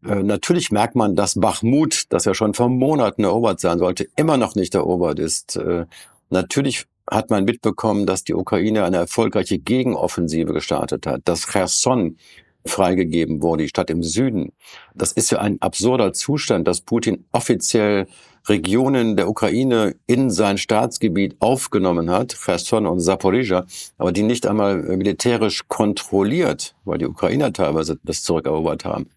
Äh, 0.06 0.24
natürlich 0.24 0.72
merkt 0.72 0.96
man, 0.96 1.16
dass 1.18 1.38
Bachmut, 1.38 2.06
das 2.10 2.24
ja 2.24 2.34
schon 2.34 2.54
vor 2.54 2.70
Monaten 2.70 3.26
erobert 3.26 3.60
sein 3.60 3.80
sollte, 3.80 4.08
immer 4.16 4.38
noch 4.38 4.56
nicht 4.56 4.76
erobert 4.76 5.20
ist. 5.20 5.58
Äh, 5.58 5.86
natürlich 6.30 6.86
hat 7.10 7.30
man 7.30 7.44
mitbekommen, 7.46 8.06
dass 8.06 8.24
die 8.24 8.36
Ukraine 8.36 8.84
eine 8.84 8.98
erfolgreiche 8.98 9.58
Gegenoffensive 9.58 10.54
gestartet 10.54 11.08
hat, 11.08 11.22
dass 11.26 11.48
Cherson 11.48 12.18
freigegeben 12.66 13.42
wurde, 13.42 13.64
die 13.64 13.70
Stadt 13.70 13.90
im 13.90 14.04
Süden. 14.04 14.52
Das 14.94 15.12
ist 15.12 15.32
ja 15.32 15.40
ein 15.40 15.62
absurder 15.62 16.14
Zustand, 16.14 16.68
dass 16.68 16.82
Putin 16.82 17.26
offiziell 17.32 18.08
Regionen 18.48 19.16
der 19.16 19.30
Ukraine 19.30 19.96
in 20.08 20.30
sein 20.30 20.58
Staatsgebiet 20.58 21.36
aufgenommen 21.40 22.10
hat, 22.10 22.36
Cherson 22.36 22.86
und 22.86 23.00
Zaporizhia, 23.00 23.66
aber 23.98 24.12
die 24.12 24.24
nicht 24.24 24.48
einmal 24.48 24.78
militärisch 24.78 25.68
kontrolliert, 25.68 26.76
weil 26.86 26.98
die 26.98 27.06
Ukrainer 27.06 27.52
teilweise 27.54 28.00
das 28.04 28.24
zurückerobert 28.24 28.86
haben. 28.86 29.10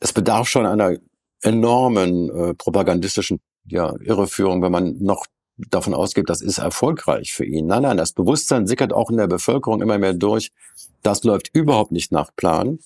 Es 0.00 0.12
bedarf 0.12 0.48
schon 0.48 0.66
einer 0.66 0.96
enormen 1.42 2.30
äh, 2.30 2.54
propagandistischen 2.54 3.40
ja, 3.66 3.94
Irreführung, 4.00 4.62
wenn 4.62 4.72
man 4.72 4.96
noch 4.98 5.26
davon 5.56 5.94
ausgeht, 5.94 6.28
das 6.28 6.40
ist 6.40 6.58
erfolgreich 6.58 7.32
für 7.32 7.44
ihn. 7.44 7.66
Nein, 7.66 7.82
nein, 7.82 7.96
das 7.96 8.12
Bewusstsein 8.12 8.66
sickert 8.66 8.92
auch 8.92 9.10
in 9.10 9.16
der 9.16 9.26
Bevölkerung 9.26 9.82
immer 9.82 9.98
mehr 9.98 10.14
durch. 10.14 10.50
Das 11.02 11.24
läuft 11.24 11.50
überhaupt 11.52 11.92
nicht 11.92 12.12
nach 12.12 12.30
Plan. 12.34 12.78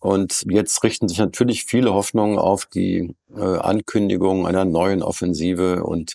Und 0.00 0.44
jetzt 0.48 0.82
richten 0.84 1.08
sich 1.08 1.18
natürlich 1.18 1.64
viele 1.64 1.92
Hoffnungen 1.92 2.38
auf 2.38 2.66
die 2.66 3.14
äh, 3.34 3.40
Ankündigung 3.40 4.46
einer 4.46 4.64
neuen 4.64 5.02
Offensive 5.02 5.82
und 5.82 6.14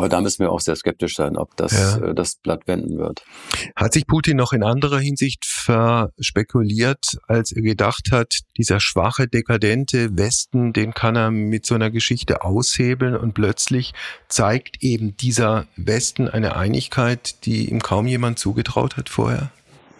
aber 0.00 0.08
da 0.08 0.22
müssen 0.22 0.38
wir 0.38 0.50
auch 0.50 0.60
sehr 0.60 0.76
skeptisch 0.76 1.14
sein, 1.14 1.36
ob 1.36 1.54
das 1.58 1.72
ja. 1.72 1.98
äh, 1.98 2.14
das 2.14 2.36
Blatt 2.36 2.66
wenden 2.66 2.96
wird. 2.96 3.22
Hat 3.76 3.92
sich 3.92 4.06
Putin 4.06 4.38
noch 4.38 4.54
in 4.54 4.62
anderer 4.62 4.98
Hinsicht 4.98 5.44
verspekuliert, 5.44 7.18
als 7.28 7.52
er 7.52 7.60
gedacht 7.60 8.10
hat, 8.10 8.38
dieser 8.56 8.80
schwache, 8.80 9.28
dekadente 9.28 10.16
Westen, 10.16 10.72
den 10.72 10.94
kann 10.94 11.16
er 11.16 11.30
mit 11.30 11.66
so 11.66 11.74
einer 11.74 11.90
Geschichte 11.90 12.44
aushebeln 12.44 13.14
und 13.14 13.34
plötzlich 13.34 13.92
zeigt 14.28 14.82
eben 14.82 15.18
dieser 15.18 15.66
Westen 15.76 16.28
eine 16.28 16.56
Einigkeit, 16.56 17.44
die 17.44 17.68
ihm 17.68 17.82
kaum 17.82 18.06
jemand 18.06 18.38
zugetraut 18.38 18.96
hat 18.96 19.10
vorher? 19.10 19.50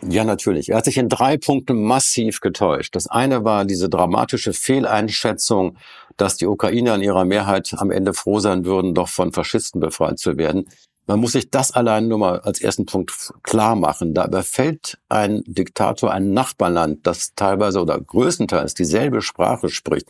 Ja, 0.09 0.25
natürlich. 0.25 0.71
Er 0.71 0.79
hat 0.79 0.87
sich 0.87 0.97
in 0.97 1.11
drei 1.11 1.37
Punkten 1.37 1.83
massiv 1.83 2.41
getäuscht. 2.41 2.97
Das 2.97 3.07
eine 3.07 3.45
war 3.45 3.67
diese 3.67 3.91
dramatische 3.91 4.55
Fehleinschätzung, 4.55 5.77
dass 6.21 6.37
die 6.37 6.47
Ukrainer 6.47 6.95
in 6.95 7.03
ihrer 7.03 7.25
Mehrheit 7.25 7.75
am 7.79 7.91
Ende 7.91 8.13
froh 8.13 8.41
sein 8.41 8.65
würden, 8.65 8.95
doch 8.95 9.09
von 9.09 9.33
Faschisten 9.33 9.81
befreit 9.81 10.19
zu 10.19 10.37
werden. 10.37 10.69
Man 11.07 11.19
muss 11.19 11.33
sich 11.33 11.51
das 11.51 11.73
allein 11.73 12.09
nur 12.09 12.19
mal 12.19 12.41
als 12.41 12.61
ersten 12.61 12.87
Punkt 12.87 13.33
klar 13.43 13.75
machen. 13.75 14.15
Da 14.15 14.27
überfällt 14.27 14.99
ein 15.09 15.43
Diktator 15.47 16.13
ein 16.13 16.33
Nachbarland, 16.33 17.07
das 17.07 17.35
teilweise 17.35 17.81
oder 17.81 17.99
größtenteils 17.99 18.75
dieselbe 18.75 19.23
Sprache 19.23 19.71
spricht, 19.71 20.09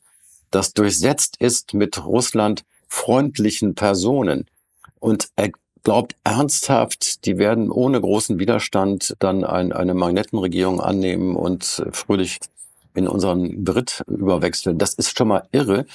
das 0.51 0.75
durchsetzt 0.75 1.37
ist 1.39 1.75
mit 1.75 2.05
Russland 2.05 2.65
freundlichen 2.89 3.77
Personen. 3.77 4.47
Und 4.99 5.29
er 5.37 5.53
glaubt 5.85 6.17
ernsthaft, 6.25 7.25
die 7.25 7.39
werden 7.39 7.71
ohne 7.71 8.01
großen 8.01 8.39
Widerstand 8.39 9.15
dann 9.21 9.45
ein, 9.45 9.73
eine 9.73 9.95
Magnetenregierung 9.95 10.81
annehmen 10.81 11.37
und 11.37 11.85
fröhlich 11.93 12.39
in 12.95 13.09
unseren 13.09 13.65
Brit 13.65 14.03
überwechseln. 14.07 14.79
Das 14.79 14.95
ist 14.95 15.17
schon 15.17 15.29
mal 15.29 15.49
irre. 15.53 15.87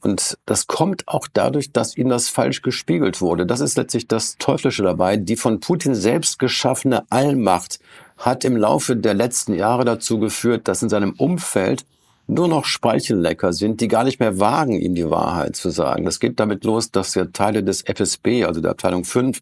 Und 0.00 0.38
das 0.46 0.66
kommt 0.66 1.06
auch 1.06 1.28
dadurch, 1.32 1.72
dass 1.72 1.96
ihnen 1.96 2.10
das 2.10 2.28
falsch 2.28 2.62
gespiegelt 2.62 3.20
wurde. 3.20 3.46
Das 3.46 3.60
ist 3.60 3.76
letztlich 3.76 4.08
das 4.08 4.36
Teuflische 4.38 4.82
dabei. 4.82 5.16
Die 5.16 5.36
von 5.36 5.60
Putin 5.60 5.94
selbst 5.94 6.38
geschaffene 6.38 7.04
Allmacht 7.10 7.78
hat 8.16 8.44
im 8.44 8.56
Laufe 8.56 8.96
der 8.96 9.14
letzten 9.14 9.54
Jahre 9.54 9.84
dazu 9.84 10.18
geführt, 10.18 10.68
dass 10.68 10.82
in 10.82 10.88
seinem 10.88 11.12
Umfeld 11.12 11.84
nur 12.26 12.48
noch 12.48 12.64
Speichellecker 12.64 13.52
sind, 13.52 13.80
die 13.80 13.88
gar 13.88 14.04
nicht 14.04 14.18
mehr 14.18 14.40
wagen, 14.40 14.80
ihm 14.80 14.94
die 14.94 15.10
Wahrheit 15.10 15.56
zu 15.56 15.70
sagen. 15.70 16.04
Das 16.04 16.20
geht 16.20 16.40
damit 16.40 16.64
los, 16.64 16.90
dass 16.90 17.14
ja 17.14 17.26
Teile 17.26 17.62
des 17.62 17.82
FSB, 17.82 18.44
also 18.44 18.60
der 18.60 18.70
Abteilung 18.72 19.04
5, 19.04 19.40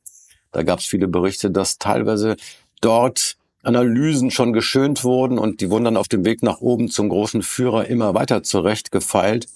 da 0.50 0.62
gab 0.62 0.80
es 0.80 0.86
viele 0.86 1.08
Berichte, 1.08 1.50
dass 1.50 1.78
teilweise 1.78 2.36
dort 2.80 3.36
Analysen 3.62 4.30
schon 4.30 4.52
geschönt 4.52 5.04
wurden 5.04 5.38
und 5.38 5.60
die 5.60 5.70
wurden 5.70 5.84
dann 5.84 5.96
auf 5.96 6.08
dem 6.08 6.24
Weg 6.24 6.42
nach 6.42 6.60
oben 6.60 6.88
zum 6.88 7.08
großen 7.08 7.42
Führer 7.42 7.86
immer 7.86 8.14
weiter 8.14 8.42
zurechtgefeilt, 8.42 9.46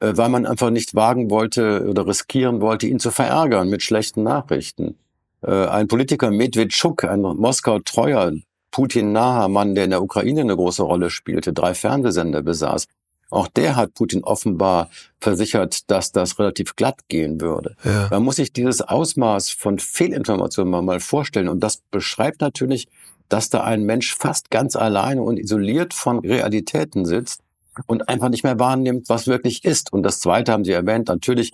äh, 0.00 0.12
weil 0.14 0.28
man 0.28 0.46
einfach 0.46 0.70
nicht 0.70 0.94
wagen 0.94 1.30
wollte 1.30 1.86
oder 1.88 2.06
riskieren 2.06 2.60
wollte, 2.60 2.86
ihn 2.86 2.98
zu 2.98 3.10
verärgern 3.10 3.68
mit 3.68 3.82
schlechten 3.82 4.22
Nachrichten. 4.22 4.96
Äh, 5.42 5.66
ein 5.66 5.88
Politiker 5.88 6.30
Medvedchuk, 6.30 7.04
ein 7.04 7.20
Moskau 7.20 7.78
treuer 7.78 8.32
Putin-naher 8.70 9.48
Mann, 9.48 9.76
der 9.76 9.84
in 9.84 9.90
der 9.90 10.02
Ukraine 10.02 10.40
eine 10.40 10.56
große 10.56 10.82
Rolle 10.82 11.10
spielte, 11.10 11.52
drei 11.52 11.74
Fernsehsender 11.74 12.42
besaß. 12.42 12.88
Auch 13.30 13.48
der 13.48 13.76
hat 13.76 13.94
Putin 13.94 14.22
offenbar 14.22 14.90
versichert, 15.20 15.90
dass 15.90 16.12
das 16.12 16.38
relativ 16.38 16.76
glatt 16.76 17.00
gehen 17.08 17.40
würde. 17.40 17.76
Ja. 17.84 18.08
Man 18.10 18.22
muss 18.22 18.36
sich 18.36 18.52
dieses 18.52 18.80
Ausmaß 18.80 19.50
von 19.50 19.78
Fehlinformationen 19.78 20.84
mal 20.84 21.00
vorstellen. 21.00 21.48
Und 21.48 21.60
das 21.60 21.82
beschreibt 21.90 22.40
natürlich, 22.40 22.86
dass 23.28 23.48
da 23.48 23.64
ein 23.64 23.84
Mensch 23.84 24.14
fast 24.14 24.50
ganz 24.50 24.76
alleine 24.76 25.22
und 25.22 25.38
isoliert 25.38 25.94
von 25.94 26.18
Realitäten 26.20 27.04
sitzt 27.04 27.40
und 27.86 28.08
einfach 28.08 28.28
nicht 28.28 28.44
mehr 28.44 28.58
wahrnimmt, 28.58 29.08
was 29.08 29.26
wirklich 29.26 29.64
ist. 29.64 29.92
Und 29.92 30.02
das 30.02 30.20
Zweite 30.20 30.52
haben 30.52 30.64
Sie 30.64 30.72
erwähnt, 30.72 31.08
natürlich, 31.08 31.52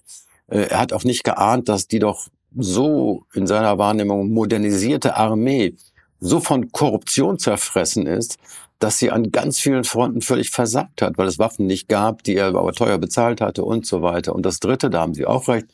äh, 0.48 0.66
er 0.68 0.80
hat 0.80 0.92
auch 0.92 1.04
nicht 1.04 1.24
geahnt, 1.24 1.68
dass 1.68 1.86
die 1.86 1.98
doch 1.98 2.28
so 2.56 3.24
in 3.32 3.46
seiner 3.46 3.78
Wahrnehmung 3.78 4.30
modernisierte 4.30 5.16
Armee 5.16 5.74
so 6.20 6.40
von 6.40 6.72
Korruption 6.72 7.38
zerfressen 7.38 8.06
ist, 8.06 8.38
dass 8.78 8.98
sie 8.98 9.10
an 9.10 9.30
ganz 9.30 9.58
vielen 9.58 9.84
Fronten 9.84 10.22
völlig 10.22 10.50
versagt 10.50 11.02
hat, 11.02 11.18
weil 11.18 11.28
es 11.28 11.38
Waffen 11.38 11.66
nicht 11.66 11.88
gab, 11.88 12.24
die 12.24 12.34
er 12.34 12.46
aber 12.46 12.72
teuer 12.72 12.98
bezahlt 12.98 13.40
hatte 13.40 13.64
und 13.64 13.86
so 13.86 14.02
weiter. 14.02 14.34
Und 14.34 14.44
das 14.44 14.58
Dritte, 14.58 14.90
da 14.90 15.00
haben 15.00 15.14
Sie 15.14 15.26
auch 15.26 15.48
recht, 15.48 15.66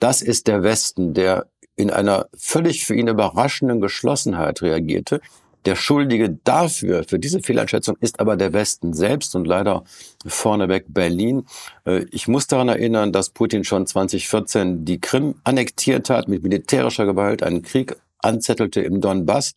das 0.00 0.22
ist 0.22 0.46
der 0.46 0.62
Westen, 0.62 1.14
der 1.14 1.46
in 1.78 1.90
einer 1.90 2.26
völlig 2.36 2.84
für 2.84 2.94
ihn 2.94 3.06
überraschenden 3.06 3.80
Geschlossenheit 3.80 4.62
reagierte. 4.62 5.20
Der 5.64 5.76
Schuldige 5.76 6.38
dafür, 6.44 7.04
für 7.04 7.18
diese 7.18 7.40
Fehleinschätzung, 7.40 7.96
ist 8.00 8.20
aber 8.20 8.36
der 8.36 8.52
Westen 8.52 8.94
selbst 8.94 9.36
und 9.36 9.46
leider 9.46 9.84
vorneweg 10.26 10.86
Berlin. 10.88 11.46
Äh, 11.84 12.06
ich 12.10 12.26
muss 12.26 12.48
daran 12.48 12.68
erinnern, 12.68 13.12
dass 13.12 13.30
Putin 13.30 13.64
schon 13.64 13.86
2014 13.86 14.84
die 14.84 15.00
Krim 15.00 15.36
annektiert 15.44 16.10
hat, 16.10 16.26
mit 16.26 16.42
militärischer 16.42 17.06
Gewalt 17.06 17.42
einen 17.42 17.62
Krieg 17.62 17.96
anzettelte 18.18 18.80
im 18.80 19.00
Donbass. 19.00 19.52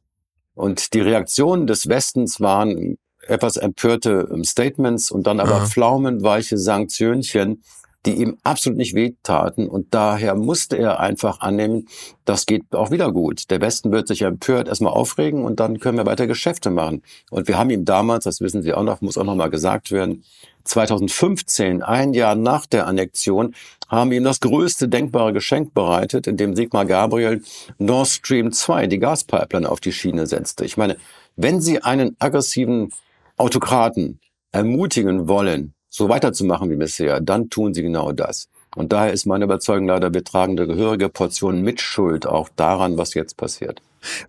Und 0.54 0.94
die 0.94 1.01
Reaktionen 1.01 1.66
des 1.66 1.88
Westens 1.88 2.40
waren 2.40 2.98
etwas 3.28 3.58
empörte 3.58 4.30
ähm, 4.32 4.44
Statements 4.44 5.10
und 5.10 5.25
dann 5.25 5.40
aber 5.40 5.56
Aha. 5.56 5.66
pflaumenweiche 5.66 6.58
Sanktionchen, 6.58 7.63
die 8.05 8.15
ihm 8.15 8.38
absolut 8.43 8.77
nicht 8.77 8.96
wehtaten. 8.96 9.67
Und 9.67 9.93
daher 9.93 10.36
musste 10.36 10.77
er 10.77 11.00
einfach 11.00 11.41
annehmen, 11.41 11.88
das 12.25 12.46
geht 12.46 12.74
auch 12.74 12.91
wieder 12.91 13.12
gut. 13.12 13.50
Der 13.51 13.62
Westen 13.62 13.91
wird 13.91 14.08
sich 14.08 14.24
empört 14.24 14.67
erstmal 14.67 14.93
aufregen 14.93 15.43
und 15.43 15.60
dann 15.60 15.79
können 15.79 15.98
wir 15.98 16.05
weiter 16.05 16.27
Geschäfte 16.27 16.70
machen. 16.70 17.03
Und 17.29 17.48
wir 17.48 17.58
haben 17.58 17.70
ihm 17.70 17.86
damals, 17.86 18.24
das 18.24 18.41
wissen 18.41 18.62
Sie 18.62 18.74
auch 18.74 18.84
noch, 18.84 19.01
muss 19.01 19.17
auch 19.17 19.24
noch 19.24 19.36
mal 19.36 19.50
gesagt 19.50 19.91
werden, 19.91 20.24
2015, 20.63 21.81
ein 21.81 22.13
Jahr 22.13 22.36
nach 22.36 22.65
der 22.65 22.88
Annexion, 22.88 23.55
haben 23.89 24.12
ihm 24.12 24.24
das 24.24 24.39
größte 24.39 24.88
denkbare 24.88 25.34
Geschenk 25.34 25.74
bereitet, 25.74 26.27
indem 26.27 26.55
Sigmar 26.55 26.86
Gabriel 26.86 27.41
Nord 27.77 28.08
Stream 28.08 28.51
2, 28.51 28.88
die 28.88 29.00
Gaspipeline, 29.00 29.70
auf 29.70 29.79
die 29.79 29.91
Schiene 29.91 30.27
setzte. 30.27 30.63
Ich 30.65 30.77
meine, 30.77 30.98
wenn 31.36 31.62
Sie 31.62 31.81
einen 31.81 32.15
aggressiven 32.20 32.89
Autokraten 33.38 34.20
ermutigen 34.51 35.27
wollen, 35.27 35.74
so 35.91 36.10
weiterzumachen 36.10 36.71
wie 36.71 36.77
bisher, 36.77 37.19
dann 37.19 37.50
tun 37.50 37.74
Sie 37.74 37.83
genau 37.83 38.13
das. 38.13 38.48
Und 38.75 38.93
daher 38.93 39.12
ist 39.12 39.25
meine 39.25 39.43
Überzeugung 39.43 39.88
leider, 39.88 40.13
wir 40.13 40.24
tragen 40.24 40.57
eine 40.57 40.65
gehörige 40.65 41.10
Portion 41.10 41.62
Mitschuld 41.62 42.25
auch 42.25 42.50
daran, 42.55 42.98
was 42.98 43.13
jetzt 43.13 43.36
passiert. 43.36 43.81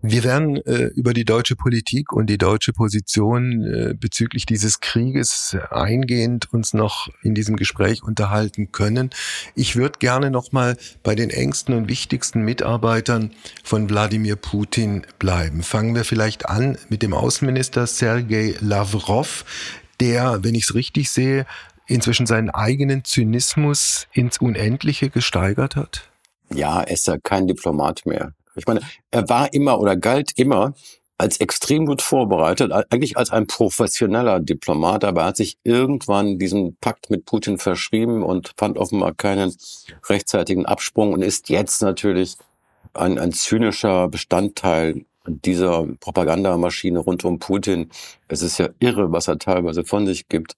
Wir 0.02 0.22
werden 0.22 0.56
äh, 0.66 0.90
über 0.94 1.14
die 1.14 1.24
deutsche 1.24 1.56
Politik 1.56 2.12
und 2.12 2.26
die 2.28 2.36
deutsche 2.36 2.72
Position 2.72 3.64
äh, 3.64 3.94
bezüglich 3.94 4.44
dieses 4.44 4.80
Krieges 4.80 5.56
eingehend 5.70 6.52
uns 6.52 6.74
noch 6.74 7.08
in 7.22 7.34
diesem 7.34 7.56
Gespräch 7.56 8.02
unterhalten 8.02 8.70
können. 8.72 9.10
Ich 9.54 9.76
würde 9.76 9.98
gerne 9.98 10.30
noch 10.30 10.52
mal 10.52 10.76
bei 11.02 11.14
den 11.14 11.30
engsten 11.30 11.74
und 11.74 11.88
wichtigsten 11.88 12.42
Mitarbeitern 12.42 13.30
von 13.64 13.88
Wladimir 13.88 14.36
Putin 14.36 15.06
bleiben. 15.18 15.62
Fangen 15.62 15.94
wir 15.94 16.04
vielleicht 16.04 16.50
an 16.50 16.76
mit 16.90 17.02
dem 17.02 17.14
Außenminister 17.14 17.86
Sergei 17.86 18.54
Lavrov, 18.60 19.46
der, 20.02 20.42
wenn 20.42 20.54
ich 20.56 20.64
es 20.64 20.74
richtig 20.74 21.10
sehe, 21.10 21.46
inzwischen 21.86 22.26
seinen 22.26 22.50
eigenen 22.50 23.04
Zynismus 23.04 24.08
ins 24.12 24.38
Unendliche 24.38 25.10
gesteigert 25.10 25.76
hat? 25.76 26.10
Ja, 26.52 26.82
er 26.82 26.92
ist 26.92 27.06
ja 27.06 27.18
kein 27.18 27.46
Diplomat 27.46 28.04
mehr. 28.04 28.32
Ich 28.56 28.66
meine, 28.66 28.80
er 29.10 29.28
war 29.28 29.52
immer 29.54 29.80
oder 29.80 29.96
galt 29.96 30.32
immer 30.36 30.74
als 31.18 31.38
extrem 31.38 31.86
gut 31.86 32.02
vorbereitet, 32.02 32.72
eigentlich 32.90 33.16
als 33.16 33.30
ein 33.30 33.46
professioneller 33.46 34.40
Diplomat, 34.40 35.04
aber 35.04 35.20
er 35.20 35.26
hat 35.28 35.36
sich 35.36 35.56
irgendwann 35.62 36.38
diesen 36.38 36.76
Pakt 36.76 37.10
mit 37.10 37.24
Putin 37.24 37.58
verschrieben 37.58 38.24
und 38.24 38.52
fand 38.56 38.76
offenbar 38.76 39.14
keinen 39.14 39.54
rechtzeitigen 40.08 40.66
Absprung 40.66 41.12
und 41.12 41.22
ist 41.22 41.48
jetzt 41.48 41.80
natürlich 41.80 42.36
ein, 42.92 43.20
ein 43.20 43.32
zynischer 43.32 44.08
Bestandteil 44.08 45.04
dieser 45.26 45.86
Propagandamaschine 46.00 46.98
rund 46.98 47.24
um 47.24 47.38
Putin. 47.38 47.90
Es 48.28 48.42
ist 48.42 48.58
ja 48.58 48.68
irre, 48.80 49.12
was 49.12 49.28
er 49.28 49.38
teilweise 49.38 49.84
von 49.84 50.06
sich 50.06 50.28
gibt. 50.28 50.56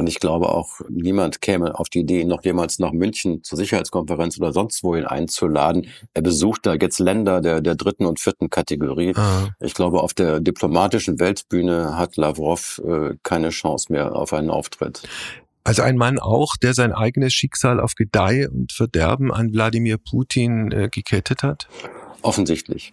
Und 0.00 0.08
ich 0.08 0.18
glaube 0.18 0.48
auch, 0.48 0.80
niemand 0.88 1.42
käme 1.42 1.78
auf 1.78 1.90
die 1.90 2.00
Idee, 2.00 2.24
noch 2.24 2.42
jemals 2.42 2.78
nach 2.78 2.92
München 2.92 3.44
zur 3.44 3.58
Sicherheitskonferenz 3.58 4.38
oder 4.38 4.52
sonst 4.52 4.82
wohin 4.82 5.04
einzuladen. 5.04 5.88
Er 6.14 6.22
besucht 6.22 6.64
da 6.64 6.74
jetzt 6.74 7.00
Länder 7.00 7.42
der, 7.42 7.60
der 7.60 7.74
dritten 7.74 8.06
und 8.06 8.18
vierten 8.18 8.48
Kategorie. 8.48 9.12
Ah. 9.14 9.48
Ich 9.60 9.74
glaube, 9.74 10.00
auf 10.00 10.14
der 10.14 10.40
diplomatischen 10.40 11.20
Weltbühne 11.20 11.98
hat 11.98 12.16
Lavrov 12.16 12.80
äh, 12.82 13.16
keine 13.22 13.50
Chance 13.50 13.92
mehr 13.92 14.16
auf 14.16 14.32
einen 14.32 14.48
Auftritt. 14.48 15.02
Also 15.64 15.82
ein 15.82 15.98
Mann 15.98 16.18
auch, 16.18 16.56
der 16.56 16.72
sein 16.72 16.92
eigenes 16.92 17.34
Schicksal 17.34 17.78
auf 17.78 17.94
Gedeih 17.94 18.48
und 18.48 18.72
Verderben 18.72 19.30
an 19.30 19.52
Wladimir 19.52 19.98
Putin 19.98 20.72
äh, 20.72 20.88
gekettet 20.90 21.42
hat? 21.42 21.68
Offensichtlich. 22.22 22.92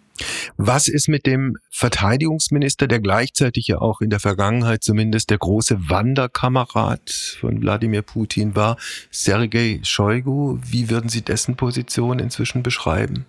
Was 0.55 0.87
ist 0.87 1.09
mit 1.09 1.25
dem 1.25 1.57
Verteidigungsminister, 1.69 2.87
der 2.87 2.99
gleichzeitig 2.99 3.67
ja 3.67 3.79
auch 3.79 4.01
in 4.01 4.09
der 4.09 4.19
Vergangenheit 4.19 4.83
zumindest 4.83 5.29
der 5.29 5.37
große 5.37 5.89
Wanderkamerad 5.89 7.09
von 7.39 7.61
Wladimir 7.61 8.03
Putin 8.03 8.55
war, 8.55 8.77
Sergei 9.11 9.81
Shoigu? 9.83 10.59
Wie 10.63 10.89
würden 10.89 11.09
Sie 11.09 11.21
dessen 11.21 11.55
Position 11.55 12.19
inzwischen 12.19 12.63
beschreiben? 12.63 13.25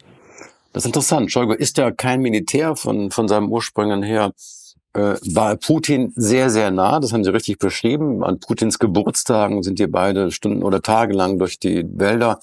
Das 0.72 0.84
ist 0.84 0.86
interessant. 0.86 1.32
Shoigu 1.32 1.52
ist 1.52 1.78
ja 1.78 1.90
kein 1.90 2.20
Militär 2.20 2.76
von, 2.76 3.10
von 3.10 3.26
seinem 3.26 3.50
Ursprüngen 3.50 4.02
her. 4.02 4.32
Äh, 4.94 5.16
war 5.34 5.56
Putin 5.56 6.12
sehr, 6.16 6.48
sehr 6.50 6.70
nah, 6.70 6.98
das 7.00 7.12
haben 7.12 7.24
Sie 7.24 7.32
richtig 7.32 7.58
beschrieben. 7.58 8.24
An 8.24 8.40
Putins 8.40 8.78
Geburtstagen 8.78 9.62
sind 9.62 9.78
die 9.78 9.86
beide 9.86 10.30
Stunden 10.30 10.62
oder 10.62 10.80
Tage 10.80 11.14
lang 11.14 11.38
durch 11.38 11.58
die 11.58 11.84
Wälder 11.92 12.40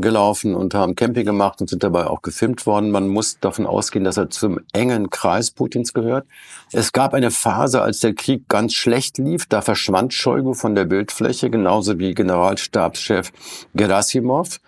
gelaufen 0.00 0.54
und 0.54 0.74
haben 0.74 0.94
Camping 0.94 1.24
gemacht 1.24 1.60
und 1.60 1.70
sind 1.70 1.82
dabei 1.82 2.06
auch 2.06 2.22
gefilmt 2.22 2.66
worden. 2.66 2.90
Man 2.90 3.08
muss 3.08 3.38
davon 3.40 3.66
ausgehen, 3.66 4.04
dass 4.04 4.16
er 4.16 4.30
zum 4.30 4.60
engen 4.72 5.10
Kreis 5.10 5.50
Putins 5.50 5.92
gehört. 5.92 6.26
Es 6.72 6.92
gab 6.92 7.14
eine 7.14 7.30
Phase, 7.30 7.82
als 7.82 8.00
der 8.00 8.14
Krieg 8.14 8.48
ganz 8.48 8.74
schlecht 8.74 9.18
lief. 9.18 9.46
Da 9.46 9.62
verschwand 9.62 10.14
Shoigu 10.14 10.54
von 10.54 10.74
der 10.74 10.84
Bildfläche, 10.84 11.50
genauso 11.50 11.98
wie 11.98 12.14
Generalstabschef 12.14 13.32
Gerasimov. 13.74 14.60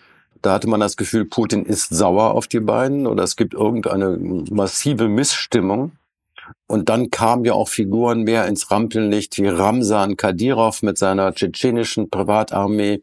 Da 0.43 0.53
hatte 0.53 0.69
man 0.69 0.81
das 0.81 0.97
Gefühl, 0.97 1.25
Putin 1.25 1.64
ist 1.64 1.88
sauer 1.88 2.33
auf 2.35 2.47
die 2.47 2.61
beiden 2.61 3.07
oder 3.07 3.25
es 3.25 3.37
gibt 3.37 3.55
irgendeine 3.55 4.17
massive 4.51 5.09
Missstimmung. 5.09 5.93
Und 6.67 6.88
dann 6.88 7.11
kamen 7.11 7.45
ja 7.45 7.55
auch 7.55 7.69
Figuren 7.69 8.23
mehr 8.23 8.47
ins 8.47 8.71
Rampenlicht 8.71 9.38
wie 9.38 9.49
Ramsan 9.49 10.17
Kadyrov 10.17 10.83
mit 10.83 10.99
seiner 10.99 11.35
tschetschenischen 11.35 12.11
Privatarmee, 12.11 13.03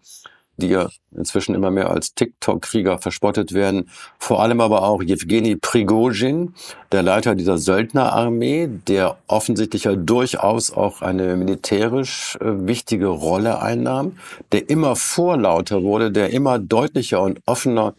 die 0.57 0.69
ja 0.69 0.89
inzwischen 1.15 1.55
immer 1.55 1.71
mehr 1.71 1.89
als 1.89 2.13
TikTok-Krieger 2.13 2.99
verspottet 2.99 3.53
werden. 3.53 3.89
Vor 4.19 4.41
allem 4.41 4.61
aber 4.61 4.83
auch 4.83 5.01
Jewgeni 5.01 5.55
Prigozhin, 5.55 6.53
der 6.91 7.03
Leiter 7.03 7.35
dieser 7.35 7.57
Söldnerarmee, 7.57 8.69
der 8.87 9.17
offensichtlich 9.27 9.85
ja 9.85 9.95
durchaus 9.95 10.71
auch 10.71 11.01
eine 11.01 11.35
militärisch 11.35 12.37
äh, 12.41 12.67
wichtige 12.67 13.07
Rolle 13.07 13.61
einnahm, 13.61 14.17
der 14.51 14.69
immer 14.69 14.95
vorlauter 14.95 15.83
wurde, 15.83 16.11
der 16.11 16.31
immer 16.31 16.59
deutlicher 16.59 17.21
und 17.21 17.41
offener 17.45 17.95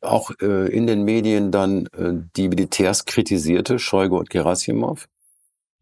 auch 0.00 0.30
äh, 0.40 0.68
in 0.68 0.86
den 0.86 1.04
Medien 1.04 1.50
dann 1.50 1.86
äh, 1.86 2.12
die 2.36 2.48
Militärs 2.48 3.04
kritisierte, 3.04 3.78
Scheuge 3.78 4.14
und 4.16 4.30
Gerasimov. 4.30 5.08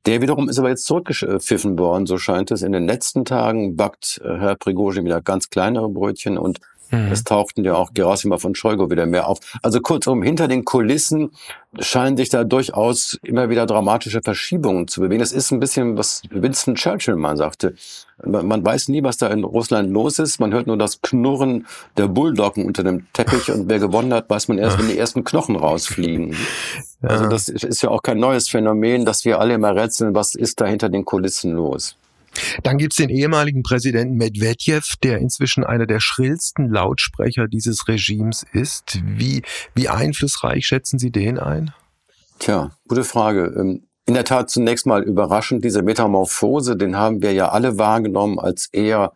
Der 0.06 0.20
wiederum 0.20 0.50
ist 0.50 0.58
aber 0.58 0.68
jetzt 0.68 0.84
zurückgepfiffen 0.84 1.78
worden, 1.78 2.04
so 2.04 2.18
scheint 2.18 2.50
es. 2.50 2.60
In 2.60 2.72
den 2.72 2.86
letzten 2.86 3.24
Tagen 3.24 3.74
backt 3.74 4.20
äh, 4.22 4.36
Herr 4.36 4.54
Prigozhin 4.54 5.06
wieder 5.06 5.22
ganz 5.22 5.48
kleinere 5.48 5.88
Brötchen 5.88 6.36
und 6.36 6.60
Mhm. 6.94 7.12
Es 7.12 7.24
tauchten 7.24 7.64
ja 7.64 7.74
auch 7.74 7.92
Gerasimov 7.94 8.44
und 8.44 8.56
Scheugo 8.56 8.90
wieder 8.90 9.06
mehr 9.06 9.28
auf. 9.28 9.38
Also 9.62 9.80
kurzum, 9.80 10.22
hinter 10.22 10.48
den 10.48 10.64
Kulissen 10.64 11.30
scheinen 11.78 12.16
sich 12.16 12.28
da 12.28 12.44
durchaus 12.44 13.18
immer 13.22 13.50
wieder 13.50 13.66
dramatische 13.66 14.22
Verschiebungen 14.22 14.88
zu 14.88 15.00
bewegen. 15.00 15.20
Das 15.20 15.32
ist 15.32 15.50
ein 15.50 15.60
bisschen, 15.60 15.96
was 15.98 16.22
Winston 16.30 16.74
Churchill 16.74 17.16
mal 17.16 17.36
sagte. 17.36 17.74
Man 18.24 18.64
weiß 18.64 18.88
nie, 18.88 19.02
was 19.02 19.16
da 19.16 19.26
in 19.26 19.42
Russland 19.42 19.90
los 19.90 20.20
ist. 20.20 20.38
Man 20.38 20.52
hört 20.52 20.68
nur 20.68 20.78
das 20.78 21.02
Knurren 21.02 21.66
der 21.96 22.06
Bulldoggen 22.06 22.64
unter 22.64 22.84
dem 22.84 23.06
Teppich 23.12 23.50
und 23.50 23.68
wer 23.68 23.80
gewonnen 23.80 24.14
hat, 24.14 24.30
weiß 24.30 24.48
man 24.48 24.58
erst, 24.58 24.78
wenn 24.78 24.88
die 24.88 24.98
ersten 24.98 25.24
Knochen 25.24 25.56
rausfliegen. 25.56 26.36
Also 27.02 27.26
das 27.26 27.48
ist 27.48 27.82
ja 27.82 27.90
auch 27.90 28.02
kein 28.02 28.18
neues 28.18 28.48
Phänomen, 28.48 29.04
dass 29.04 29.24
wir 29.24 29.40
alle 29.40 29.54
immer 29.54 29.74
rätseln, 29.74 30.14
was 30.14 30.34
ist 30.34 30.60
da 30.60 30.66
hinter 30.66 30.88
den 30.88 31.04
Kulissen 31.04 31.52
los. 31.52 31.96
Dann 32.62 32.78
gibt's 32.78 32.96
den 32.96 33.10
ehemaligen 33.10 33.62
Präsidenten 33.62 34.16
Medvedev, 34.16 34.96
der 35.02 35.18
inzwischen 35.18 35.64
einer 35.64 35.86
der 35.86 36.00
schrillsten 36.00 36.68
Lautsprecher 36.70 37.48
dieses 37.48 37.88
Regimes 37.88 38.44
ist. 38.52 39.00
Wie, 39.04 39.42
wie 39.74 39.88
einflussreich 39.88 40.66
schätzen 40.66 40.98
Sie 40.98 41.10
den 41.10 41.38
ein? 41.38 41.72
Tja, 42.38 42.72
gute 42.88 43.04
Frage. 43.04 43.54
Ähm, 43.56 43.86
in 44.06 44.14
der 44.14 44.24
Tat 44.24 44.50
zunächst 44.50 44.86
mal 44.86 45.02
überraschend, 45.02 45.64
diese 45.64 45.82
Metamorphose, 45.82 46.76
den 46.76 46.96
haben 46.96 47.22
wir 47.22 47.32
ja 47.32 47.48
alle 47.48 47.78
wahrgenommen 47.78 48.38
als 48.38 48.68
eher 48.70 49.12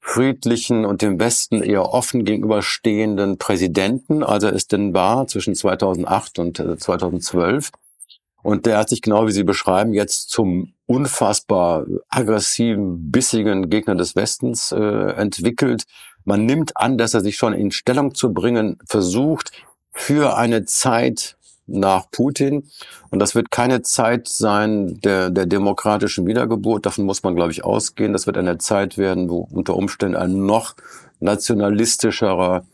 friedlichen 0.00 0.84
und 0.84 1.00
dem 1.00 1.18
Westen 1.18 1.62
eher 1.62 1.90
offen 1.90 2.24
gegenüberstehenden 2.24 3.38
Präsidenten, 3.38 4.22
als 4.22 4.44
er 4.44 4.52
es 4.52 4.66
denn 4.66 4.92
war 4.92 5.26
zwischen 5.28 5.54
2008 5.54 6.38
und 6.40 6.56
2012. 6.56 7.70
Und 8.44 8.66
der 8.66 8.76
hat 8.76 8.90
sich 8.90 9.00
genau 9.00 9.26
wie 9.26 9.32
Sie 9.32 9.42
beschreiben 9.42 9.94
jetzt 9.94 10.28
zum 10.28 10.74
unfassbar 10.84 11.86
aggressiven, 12.10 13.10
bissigen 13.10 13.70
Gegner 13.70 13.94
des 13.94 14.16
Westens 14.16 14.70
äh, 14.70 14.78
entwickelt. 14.78 15.84
Man 16.24 16.44
nimmt 16.44 16.76
an, 16.76 16.98
dass 16.98 17.14
er 17.14 17.22
sich 17.22 17.36
schon 17.36 17.54
in 17.54 17.70
Stellung 17.70 18.14
zu 18.14 18.34
bringen 18.34 18.78
versucht 18.86 19.50
für 19.92 20.36
eine 20.36 20.66
Zeit 20.66 21.38
nach 21.66 22.10
Putin. 22.10 22.68
Und 23.08 23.18
das 23.20 23.34
wird 23.34 23.50
keine 23.50 23.80
Zeit 23.80 24.28
sein 24.28 25.00
der, 25.00 25.30
der 25.30 25.46
demokratischen 25.46 26.26
Wiedergeburt. 26.26 26.84
Davon 26.84 27.06
muss 27.06 27.22
man, 27.22 27.34
glaube 27.34 27.52
ich, 27.52 27.64
ausgehen. 27.64 28.12
Das 28.12 28.26
wird 28.26 28.36
eine 28.36 28.58
Zeit 28.58 28.98
werden, 28.98 29.30
wo 29.30 29.48
unter 29.50 29.74
Umständen 29.74 30.16
ein 30.16 30.44
noch 30.44 30.74
nationalistischerer, 31.20 32.66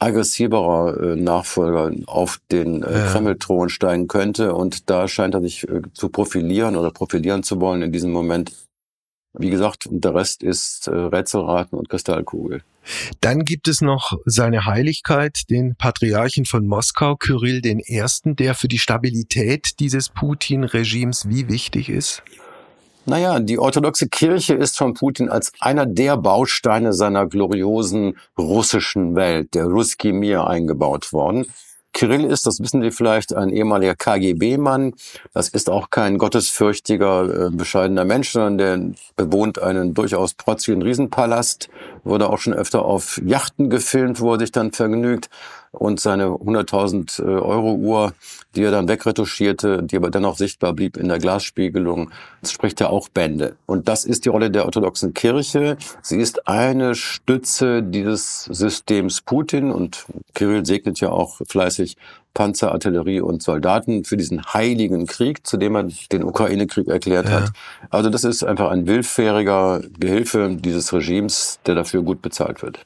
aggressiverer 0.00 1.12
äh, 1.12 1.16
Nachfolger 1.16 1.92
auf 2.06 2.40
den 2.50 2.82
äh, 2.82 2.92
ja. 2.92 3.06
Kreml-Thron 3.06 3.68
steigen 3.68 4.08
könnte. 4.08 4.54
Und 4.54 4.90
da 4.90 5.06
scheint 5.06 5.34
er 5.34 5.42
sich 5.42 5.68
äh, 5.68 5.82
zu 5.92 6.08
profilieren 6.08 6.76
oder 6.76 6.90
profilieren 6.90 7.42
zu 7.42 7.60
wollen 7.60 7.82
in 7.82 7.92
diesem 7.92 8.10
Moment. 8.10 8.52
Wie 9.32 9.50
gesagt, 9.50 9.86
der 9.90 10.14
Rest 10.14 10.42
ist 10.42 10.88
äh, 10.88 10.90
Rätselraten 10.90 11.78
und 11.78 11.88
Kristallkugel. 11.88 12.62
Dann 13.20 13.44
gibt 13.44 13.68
es 13.68 13.82
noch 13.82 14.18
seine 14.24 14.64
Heiligkeit, 14.64 15.50
den 15.50 15.76
Patriarchen 15.76 16.46
von 16.46 16.66
Moskau, 16.66 17.14
Kyrill 17.16 17.64
I., 17.64 18.12
der 18.24 18.54
für 18.54 18.68
die 18.68 18.78
Stabilität 18.78 19.78
dieses 19.78 20.08
Putin-Regimes 20.08 21.28
wie 21.28 21.48
wichtig 21.48 21.90
ist? 21.90 22.22
Naja, 23.10 23.40
die 23.40 23.58
orthodoxe 23.58 24.08
Kirche 24.08 24.54
ist 24.54 24.78
von 24.78 24.94
Putin 24.94 25.28
als 25.28 25.50
einer 25.58 25.84
der 25.84 26.16
Bausteine 26.16 26.92
seiner 26.92 27.26
gloriosen 27.26 28.16
russischen 28.38 29.16
Welt, 29.16 29.52
der 29.54 29.64
Ruski 29.64 30.12
Mir, 30.12 30.46
eingebaut 30.46 31.12
worden. 31.12 31.46
Kirill 31.92 32.24
ist, 32.24 32.46
das 32.46 32.60
wissen 32.60 32.82
Sie 32.82 32.92
vielleicht, 32.92 33.34
ein 33.34 33.48
ehemaliger 33.48 33.96
KGB-Mann. 33.96 34.94
Das 35.32 35.48
ist 35.48 35.68
auch 35.68 35.90
kein 35.90 36.18
gottesfürchtiger, 36.18 37.48
äh, 37.48 37.50
bescheidener 37.50 38.04
Mensch, 38.04 38.30
sondern 38.30 38.58
der 38.58 38.94
bewohnt 39.16 39.60
einen 39.60 39.92
durchaus 39.92 40.34
protzigen 40.34 40.80
Riesenpalast, 40.80 41.68
wurde 42.04 42.30
auch 42.30 42.38
schon 42.38 42.54
öfter 42.54 42.84
auf 42.84 43.20
Yachten 43.24 43.70
gefilmt, 43.70 44.20
wo 44.20 44.34
er 44.34 44.38
sich 44.38 44.52
dann 44.52 44.70
vergnügt 44.70 45.30
und 45.72 46.00
seine 46.00 46.26
100.000 46.26 47.22
äh, 47.22 47.24
Euro 47.24 47.74
Uhr, 47.74 48.12
die 48.54 48.62
er 48.62 48.70
dann 48.70 48.88
wegretuschierte, 48.88 49.82
die 49.82 49.96
aber 49.96 50.10
dennoch 50.10 50.36
sichtbar 50.36 50.72
blieb 50.72 50.96
in 50.96 51.08
der 51.08 51.18
Glasspiegelung, 51.18 52.10
das 52.40 52.52
spricht 52.52 52.80
ja 52.80 52.88
auch 52.88 53.08
Bände. 53.08 53.56
Und 53.66 53.88
das 53.88 54.04
ist 54.04 54.24
die 54.24 54.30
Rolle 54.30 54.50
der 54.50 54.64
orthodoxen 54.64 55.14
Kirche. 55.14 55.76
Sie 56.02 56.18
ist 56.18 56.48
eine 56.48 56.94
Stütze 56.94 57.82
dieses 57.82 58.44
Systems 58.44 59.20
Putin 59.20 59.70
und 59.70 60.06
Kirill 60.34 60.66
segnet 60.66 61.00
ja 61.00 61.10
auch 61.10 61.40
fleißig 61.46 61.96
Panzer, 62.34 62.72
Artillerie 62.72 63.20
und 63.20 63.42
Soldaten 63.42 64.04
für 64.04 64.16
diesen 64.16 64.44
heiligen 64.52 65.06
Krieg, 65.06 65.46
zu 65.46 65.56
dem 65.56 65.74
er 65.74 65.88
den 66.12 66.22
Ukraine-Krieg 66.22 66.88
erklärt 66.88 67.26
ja. 67.26 67.42
hat. 67.42 67.50
Also 67.90 68.08
das 68.08 68.24
ist 68.24 68.44
einfach 68.44 68.70
ein 68.70 68.86
willfähriger 68.86 69.82
Gehilfe 69.98 70.56
dieses 70.58 70.92
Regimes, 70.92 71.58
der 71.66 71.74
dafür 71.74 72.02
gut 72.02 72.22
bezahlt 72.22 72.62
wird. 72.62 72.80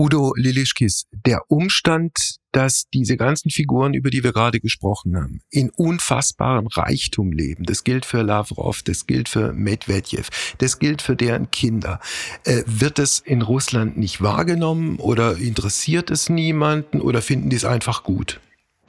Udo 0.00 0.32
Lilischkis, 0.34 1.04
der 1.26 1.42
Umstand, 1.48 2.36
dass 2.52 2.88
diese 2.88 3.18
ganzen 3.18 3.50
Figuren, 3.50 3.92
über 3.92 4.08
die 4.08 4.24
wir 4.24 4.32
gerade 4.32 4.58
gesprochen 4.58 5.14
haben, 5.14 5.42
in 5.50 5.68
unfassbarem 5.68 6.68
Reichtum 6.68 7.32
leben, 7.32 7.64
das 7.64 7.84
gilt 7.84 8.06
für 8.06 8.22
Lavrov, 8.22 8.82
das 8.82 9.06
gilt 9.06 9.28
für 9.28 9.52
Medvedev, 9.52 10.30
das 10.56 10.78
gilt 10.78 11.02
für 11.02 11.16
deren 11.16 11.50
Kinder, 11.50 12.00
äh, 12.44 12.62
wird 12.64 12.98
es 12.98 13.18
in 13.18 13.42
Russland 13.42 13.98
nicht 13.98 14.22
wahrgenommen 14.22 14.96
oder 14.96 15.36
interessiert 15.36 16.10
es 16.10 16.30
niemanden 16.30 17.02
oder 17.02 17.20
finden 17.20 17.50
die 17.50 17.56
es 17.56 17.66
einfach 17.66 18.02
gut? 18.02 18.40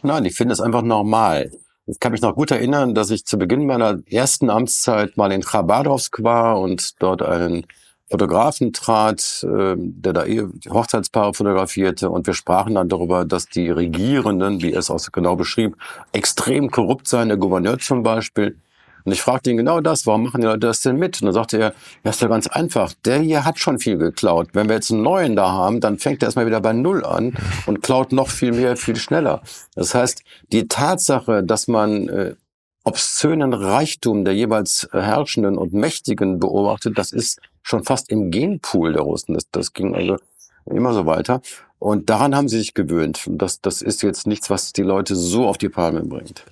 Nein, 0.04 0.24
ich 0.24 0.36
finde 0.38 0.54
es 0.54 0.62
einfach 0.62 0.82
normal. 0.82 1.52
Ich 1.88 2.00
kann 2.00 2.14
mich 2.14 2.22
noch 2.22 2.36
gut 2.36 2.52
erinnern, 2.52 2.96
dass 2.96 3.10
ich 3.10 3.26
zu 3.26 3.38
Beginn 3.38 3.66
meiner 3.66 4.00
ersten 4.06 4.50
Amtszeit 4.50 5.18
mal 5.18 5.34
in 5.34 5.42
Chabadowsk 5.42 6.24
war 6.24 6.62
und 6.62 7.02
dort 7.02 7.22
einen 7.22 7.66
Fotografen 8.12 8.74
trat, 8.74 9.44
äh, 9.44 9.76
der 9.78 10.14
da 10.14 10.26
eh 10.26 10.46
Hochzeitspaare 10.70 11.34
fotografierte 11.34 12.10
und 12.10 12.28
wir 12.28 12.34
sprachen 12.34 12.76
dann 12.76 12.90
darüber, 12.90 13.26
dass 13.26 13.48
die 13.48 13.70
Regierenden, 13.70 14.62
wie 14.62 14.74
er 14.74 14.80
es 14.80 14.92
auch 14.92 15.00
so 15.00 15.12
genau 15.12 15.36
beschrieb, 15.38 15.78
extrem 16.12 16.70
korrupt 16.70 17.08
seien, 17.08 17.30
der 17.30 17.38
Gouverneur 17.38 17.80
zum 17.80 18.04
Beispiel. 18.04 18.58
Und 19.04 19.14
ich 19.14 19.22
fragte 19.22 19.50
ihn 19.50 19.58
genau 19.58 19.82
das, 19.82 20.06
warum 20.06 20.24
machen 20.24 20.42
die 20.42 20.48
Leute 20.48 20.60
das 20.60 20.82
denn 20.82 20.98
mit? 20.98 21.22
Und 21.22 21.28
dann 21.28 21.34
sagte 21.34 21.58
er, 21.58 21.74
ja, 22.04 22.12
ist 22.12 22.22
ja 22.22 22.28
ganz 22.28 22.48
einfach, 22.48 22.94
der 23.06 23.20
hier 23.20 23.46
hat 23.46 23.58
schon 23.58 23.80
viel 23.80 23.98
geklaut. 23.98 24.50
Wenn 24.54 24.68
wir 24.68 24.76
jetzt 24.76 24.92
einen 24.92 25.02
neuen 25.02 25.36
da 25.36 25.50
haben, 25.50 25.80
dann 25.80 25.98
fängt 25.98 26.22
er 26.22 26.28
erstmal 26.28 26.46
wieder 26.46 26.62
bei 26.62 26.74
Null 26.74 27.04
an 27.04 27.34
und 27.66 27.82
klaut 27.82 28.12
noch 28.12 28.30
viel 28.30 28.52
mehr, 28.52 28.78
viel 28.78 28.98
schneller. 28.98 29.42
Das 29.74 29.96
heißt, 29.96 30.24
die 30.52 30.68
Tatsache, 30.68 31.44
dass 31.44 31.68
man 31.68 32.10
äh, 32.10 32.36
obszönen 32.84 33.54
Reichtum 33.54 34.26
der 34.26 34.36
jeweils 34.36 34.88
Herrschenden 34.92 35.58
und 35.58 35.74
Mächtigen 35.74 36.40
beobachtet, 36.40 36.98
das 36.98 37.12
ist 37.12 37.40
schon 37.64 37.84
fast 37.84 38.10
im 38.10 38.32
Genpool 38.32 38.94
der 38.94 39.04
Russen. 39.04 39.34
Das, 39.34 39.50
das 39.52 39.74
ging 39.74 39.96
also 39.96 40.18
immer 40.66 40.94
so 40.94 41.06
weiter. 41.06 41.42
Und 41.80 42.10
daran 42.10 42.36
haben 42.36 42.48
sie 42.48 42.60
sich 42.60 42.74
gewöhnt. 42.74 43.24
Das, 43.28 43.60
das 43.60 43.82
ist 43.82 44.04
jetzt 44.04 44.28
nichts, 44.28 44.50
was 44.50 44.72
die 44.72 44.84
Leute 44.84 45.16
so 45.16 45.48
auf 45.48 45.58
die 45.58 45.70
Palme 45.70 46.04
bringt. 46.04 46.46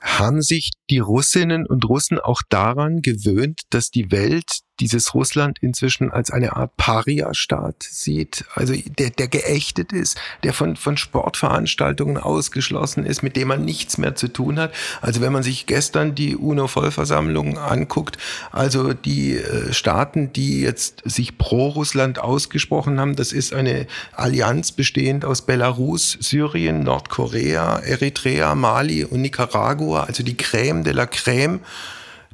Haben 0.00 0.42
sich 0.42 0.72
die 0.90 0.98
Russinnen 0.98 1.66
und 1.66 1.88
Russen 1.88 2.18
auch 2.18 2.40
daran 2.48 3.00
gewöhnt, 3.00 3.60
dass 3.70 3.90
die 3.90 4.10
Welt 4.10 4.62
dieses 4.80 5.14
Russland 5.14 5.58
inzwischen 5.60 6.10
als 6.10 6.30
eine 6.30 6.56
Art 6.56 6.76
Paria-Staat 6.76 7.82
sieht, 7.82 8.44
also 8.54 8.74
der, 8.74 9.10
der 9.10 9.28
geächtet 9.28 9.92
ist, 9.92 10.18
der 10.42 10.52
von, 10.52 10.76
von 10.76 10.96
Sportveranstaltungen 10.96 12.16
ausgeschlossen 12.16 13.04
ist, 13.04 13.22
mit 13.22 13.36
dem 13.36 13.48
man 13.48 13.64
nichts 13.64 13.98
mehr 13.98 14.14
zu 14.14 14.28
tun 14.28 14.58
hat. 14.58 14.72
Also 15.00 15.20
wenn 15.20 15.32
man 15.32 15.42
sich 15.42 15.66
gestern 15.66 16.14
die 16.14 16.36
UNO-Vollversammlung 16.36 17.58
anguckt, 17.58 18.18
also 18.50 18.92
die 18.92 19.36
äh, 19.36 19.72
Staaten, 19.72 20.32
die 20.32 20.62
jetzt 20.62 21.02
sich 21.04 21.38
pro 21.38 21.68
Russland 21.68 22.18
ausgesprochen 22.18 22.98
haben, 22.98 23.14
das 23.14 23.32
ist 23.32 23.52
eine 23.52 23.86
Allianz 24.12 24.72
bestehend 24.72 25.24
aus 25.24 25.42
Belarus, 25.42 26.16
Syrien, 26.20 26.82
Nordkorea, 26.82 27.78
Eritrea, 27.80 28.54
Mali 28.54 29.04
und 29.04 29.20
Nicaragua, 29.20 30.04
also 30.04 30.22
die 30.22 30.34
Crème 30.34 30.82
de 30.82 30.92
la 30.92 31.04
Crème 31.04 31.60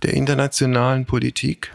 der 0.02 0.14
internationalen 0.14 1.04
Politik. 1.04 1.72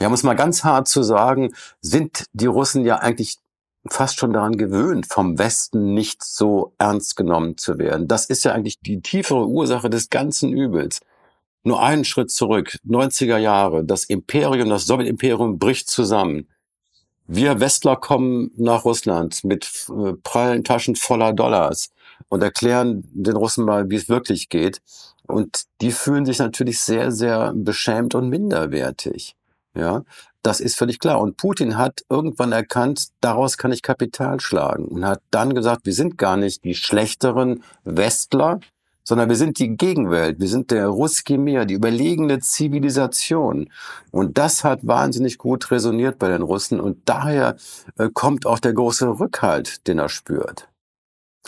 Ja, 0.00 0.06
um 0.06 0.12
es 0.12 0.22
mal 0.22 0.34
ganz 0.34 0.64
hart 0.64 0.88
zu 0.88 1.02
sagen, 1.02 1.54
sind 1.80 2.26
die 2.32 2.46
Russen 2.46 2.84
ja 2.84 2.96
eigentlich 2.96 3.38
fast 3.88 4.18
schon 4.18 4.32
daran 4.32 4.56
gewöhnt, 4.56 5.06
vom 5.06 5.38
Westen 5.38 5.94
nicht 5.94 6.22
so 6.22 6.74
ernst 6.78 7.16
genommen 7.16 7.56
zu 7.56 7.78
werden. 7.78 8.06
Das 8.06 8.26
ist 8.26 8.44
ja 8.44 8.52
eigentlich 8.52 8.78
die 8.80 9.00
tiefere 9.00 9.46
Ursache 9.46 9.90
des 9.90 10.10
ganzen 10.10 10.52
Übels. 10.52 11.00
Nur 11.64 11.82
einen 11.82 12.04
Schritt 12.04 12.30
zurück, 12.30 12.78
90er 12.86 13.38
Jahre, 13.38 13.84
das 13.84 14.04
Imperium, 14.04 14.68
das 14.68 14.86
Sowjetimperium 14.86 15.58
bricht 15.58 15.90
zusammen. 15.90 16.48
Wir 17.26 17.60
Westler 17.60 17.96
kommen 17.96 18.50
nach 18.56 18.84
Russland 18.84 19.44
mit 19.44 19.86
äh, 19.90 20.14
prallen 20.22 20.64
Taschen 20.64 20.96
voller 20.96 21.32
Dollars 21.32 21.90
und 22.28 22.42
erklären 22.42 23.04
den 23.12 23.36
Russen 23.36 23.64
mal, 23.64 23.90
wie 23.90 23.96
es 23.96 24.08
wirklich 24.08 24.48
geht. 24.48 24.80
Und 25.26 25.64
die 25.82 25.92
fühlen 25.92 26.24
sich 26.24 26.38
natürlich 26.38 26.80
sehr, 26.80 27.12
sehr 27.12 27.52
beschämt 27.54 28.14
und 28.14 28.30
minderwertig. 28.30 29.36
Ja, 29.78 30.02
das 30.42 30.58
ist 30.58 30.76
völlig 30.76 30.98
klar. 30.98 31.20
Und 31.20 31.36
Putin 31.36 31.78
hat 31.78 32.04
irgendwann 32.10 32.50
erkannt, 32.50 33.08
daraus 33.20 33.56
kann 33.58 33.70
ich 33.70 33.82
Kapital 33.82 34.40
schlagen 34.40 34.86
und 34.86 35.06
hat 35.06 35.22
dann 35.30 35.54
gesagt, 35.54 35.86
wir 35.86 35.92
sind 35.92 36.18
gar 36.18 36.36
nicht 36.36 36.64
die 36.64 36.74
schlechteren 36.74 37.62
Westler, 37.84 38.58
sondern 39.04 39.28
wir 39.28 39.36
sind 39.36 39.60
die 39.60 39.76
Gegenwelt. 39.76 40.40
Wir 40.40 40.48
sind 40.48 40.72
der 40.72 40.88
Ruski 40.88 41.38
Mir, 41.38 41.64
die 41.64 41.74
überlegene 41.74 42.40
Zivilisation. 42.40 43.70
Und 44.10 44.36
das 44.36 44.64
hat 44.64 44.86
wahnsinnig 44.86 45.38
gut 45.38 45.70
resoniert 45.70 46.18
bei 46.18 46.28
den 46.28 46.42
Russen 46.42 46.80
und 46.80 47.08
daher 47.08 47.56
äh, 47.96 48.08
kommt 48.12 48.44
auch 48.44 48.58
der 48.58 48.72
große 48.72 49.20
Rückhalt, 49.20 49.86
den 49.86 49.98
er 49.98 50.08
spürt. 50.08 50.67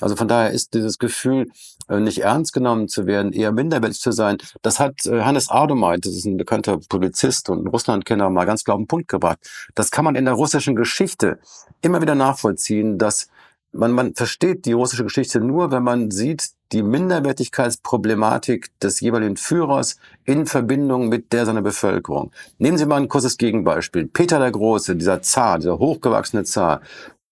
Also 0.01 0.17
von 0.17 0.29
daher 0.29 0.51
ist 0.51 0.75
dieses 0.75 0.99
Gefühl, 0.99 1.49
äh, 1.89 2.01
nicht 2.01 2.23
ernst 2.23 2.53
genommen 2.53 2.89
zu 2.89 3.07
werden, 3.07 3.33
eher 3.33 3.53
minderwertig 3.53 4.01
zu 4.01 4.13
sein, 4.13 4.39
das 4.63 4.81
hat 4.81 5.07
äh, 5.07 5.23
Hannes 5.23 5.49
Ardomeit, 5.51 6.07
das 6.07 6.15
ist 6.15 6.25
ein 6.25 6.37
bekannter 6.37 6.79
Publizist 6.89 7.51
und 7.51 7.67
Russlandkenner, 7.67 8.31
mal 8.31 8.45
ganz 8.45 8.65
klar 8.65 8.77
auf 8.77 8.83
den 8.83 8.89
Punkt 8.89 9.09
gebracht. 9.09 9.39
Das 9.75 9.91
kann 9.91 10.05
man 10.05 10.15
in 10.15 10.25
der 10.25 10.35
russischen 10.35 10.77
Geschichte 10.77 11.39
immer 11.83 12.01
wieder 12.01 12.15
nachvollziehen, 12.15 12.99
dass 12.99 13.29
man, 13.73 13.93
man 13.93 14.15
versteht 14.15 14.67
die 14.67 14.73
russische 14.73 15.05
Geschichte 15.05 15.41
nur, 15.41 15.71
wenn 15.71 15.83
man 15.83 16.11
sieht, 16.11 16.51
die 16.73 16.83
Minderwertigkeitsproblematik 16.83 18.79
des 18.81 19.01
jeweiligen 19.01 19.37
Führers 19.37 19.97
in 20.25 20.47
Verbindung 20.47 21.09
mit 21.09 21.33
der 21.33 21.47
seiner 21.47 21.63
Bevölkerung. 21.63 22.33
Nehmen 22.59 22.79
Sie 22.79 22.87
mal 22.87 22.97
ein 22.97 23.09
kurzes 23.09 23.39
Gegenbeispiel. 23.39 24.07
Peter 24.07 24.39
der 24.39 24.53
Große, 24.53 24.97
dieser 24.97 25.23
Zar, 25.23 25.59
dieser 25.59 25.79
hochgewachsene 25.79 26.45
Zar, 26.45 26.81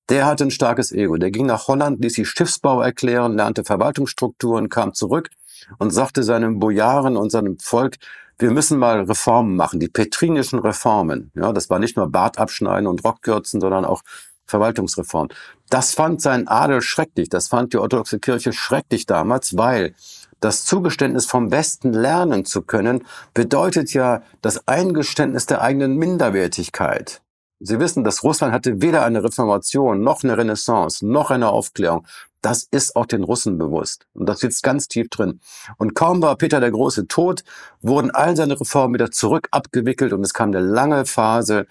der 0.09 0.27
hatte 0.27 0.45
ein 0.45 0.51
starkes 0.51 0.93
Ego. 0.93 1.17
Der 1.17 1.31
ging 1.31 1.47
nach 1.47 1.69
Holland, 1.69 2.01
ließ 2.03 2.15
sich 2.15 2.29
Schiffsbau 2.29 2.81
erklären, 2.81 3.37
lernte 3.37 3.65
Verwaltungsstrukturen, 3.65 4.69
kam 4.69 4.95
zurück 4.95 5.31
und 5.79 5.91
sagte 5.91 6.23
seinem 6.23 6.59
Bojaren 6.59 7.17
und 7.17 7.31
seinem 7.31 7.59
Volk, 7.59 7.97
wir 8.39 8.51
müssen 8.53 8.79
mal 8.79 9.01
Reformen 9.01 9.57
machen, 9.57 9.81
die 9.81 9.89
petrinischen 9.89 10.61
Reformen. 10.61 11.33
Ja, 11.35 11.53
das 11.53 11.71
war 11.71 11.79
nicht 11.79 11.97
nur 11.97 12.09
Bart 12.09 12.39
abschneiden 12.39 12.87
und 12.87 13.05
Rockkürzen, 13.05 13.61
sondern 13.61 13.85
auch 13.85 14.03
Verwaltungsreform. 14.47 15.29
Das 15.69 15.93
fand 15.93 16.23
sein 16.23 16.49
Adel 16.49 16.81
schrecklich. 16.81 17.29
Das 17.29 17.49
fand 17.49 17.73
die 17.73 17.79
orthodoxe 17.79 18.19
Kirche 18.19 18.53
schrecklich 18.53 19.07
damals, 19.07 19.57
weil 19.57 19.95
das 20.41 20.65
Zugeständnis 20.65 21.27
vom 21.27 21.51
Westen 21.51 21.93
lernen 21.93 22.45
zu 22.45 22.63
können, 22.63 23.05
bedeutet 23.35 23.93
ja 23.93 24.23
das 24.41 24.67
Eingeständnis 24.69 25.47
der 25.47 25.61
eigenen 25.61 25.97
Minderwertigkeit. 25.97 27.21
Sie 27.61 27.81
wissen, 27.81 28.05
dass 28.05 28.23
Russland 28.23 28.53
hatte 28.53 28.81
weder 28.83 29.05
eine 29.05 29.25
Reformation, 29.25 30.03
noch 30.03 30.23
eine 30.23 30.39
Renaissance, 30.39 31.05
noch 31.05 31.31
eine 31.33 31.49
Aufklärung. 31.49 32.07
Das 32.41 32.69
ist 32.71 32.95
auch 32.95 33.07
den 33.07 33.25
Russen 33.25 33.59
bewusst. 33.59 34.07
Und 34.15 34.29
das 34.29 34.39
sitzt 34.41 34.63
ganz 34.63 34.87
tief 34.87 35.09
drin. 35.09 35.41
Und 35.77 35.95
kaum 35.95 36.23
war 36.23 36.37
Peter 36.37 36.61
der 36.61 36.71
Große 36.71 37.09
tot, 37.09 37.43
wurden 37.81 38.13
all 38.13 38.37
seine 38.37 38.61
Reformen 38.61 38.95
wieder 38.95 39.11
zurück 39.11 39.49
abgewickelt 39.51 40.13
und 40.13 40.23
es 40.23 40.35
kam 40.35 40.51
eine 40.51 40.61
lange 40.61 41.05
Phase 41.05 41.67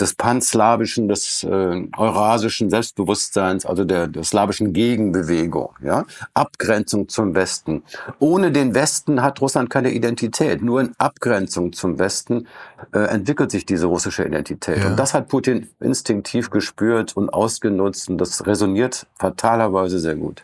des 0.00 0.14
panslawischen, 0.14 1.08
des 1.08 1.42
äh, 1.44 1.88
eurasischen 1.96 2.68
Selbstbewusstseins, 2.70 3.64
also 3.64 3.84
der, 3.84 4.08
der 4.08 4.24
slawischen 4.24 4.72
Gegenbewegung, 4.72 5.70
ja, 5.82 6.04
Abgrenzung 6.34 7.08
zum 7.08 7.34
Westen. 7.34 7.82
Ohne 8.18 8.52
den 8.52 8.74
Westen 8.74 9.22
hat 9.22 9.40
Russland 9.40 9.70
keine 9.70 9.92
Identität. 9.92 10.62
Nur 10.62 10.80
in 10.80 10.92
Abgrenzung 10.98 11.72
zum 11.72 11.98
Westen 11.98 12.46
äh, 12.92 12.98
entwickelt 12.98 13.50
sich 13.50 13.64
diese 13.64 13.86
russische 13.86 14.24
Identität. 14.24 14.78
Ja. 14.78 14.88
Und 14.88 14.98
das 14.98 15.14
hat 15.14 15.28
Putin 15.28 15.68
instinktiv 15.80 16.50
gespürt 16.50 17.16
und 17.16 17.30
ausgenutzt 17.30 18.10
und 18.10 18.18
das 18.18 18.46
resoniert 18.46 19.06
fatalerweise 19.14 19.98
sehr 19.98 20.16
gut. 20.16 20.42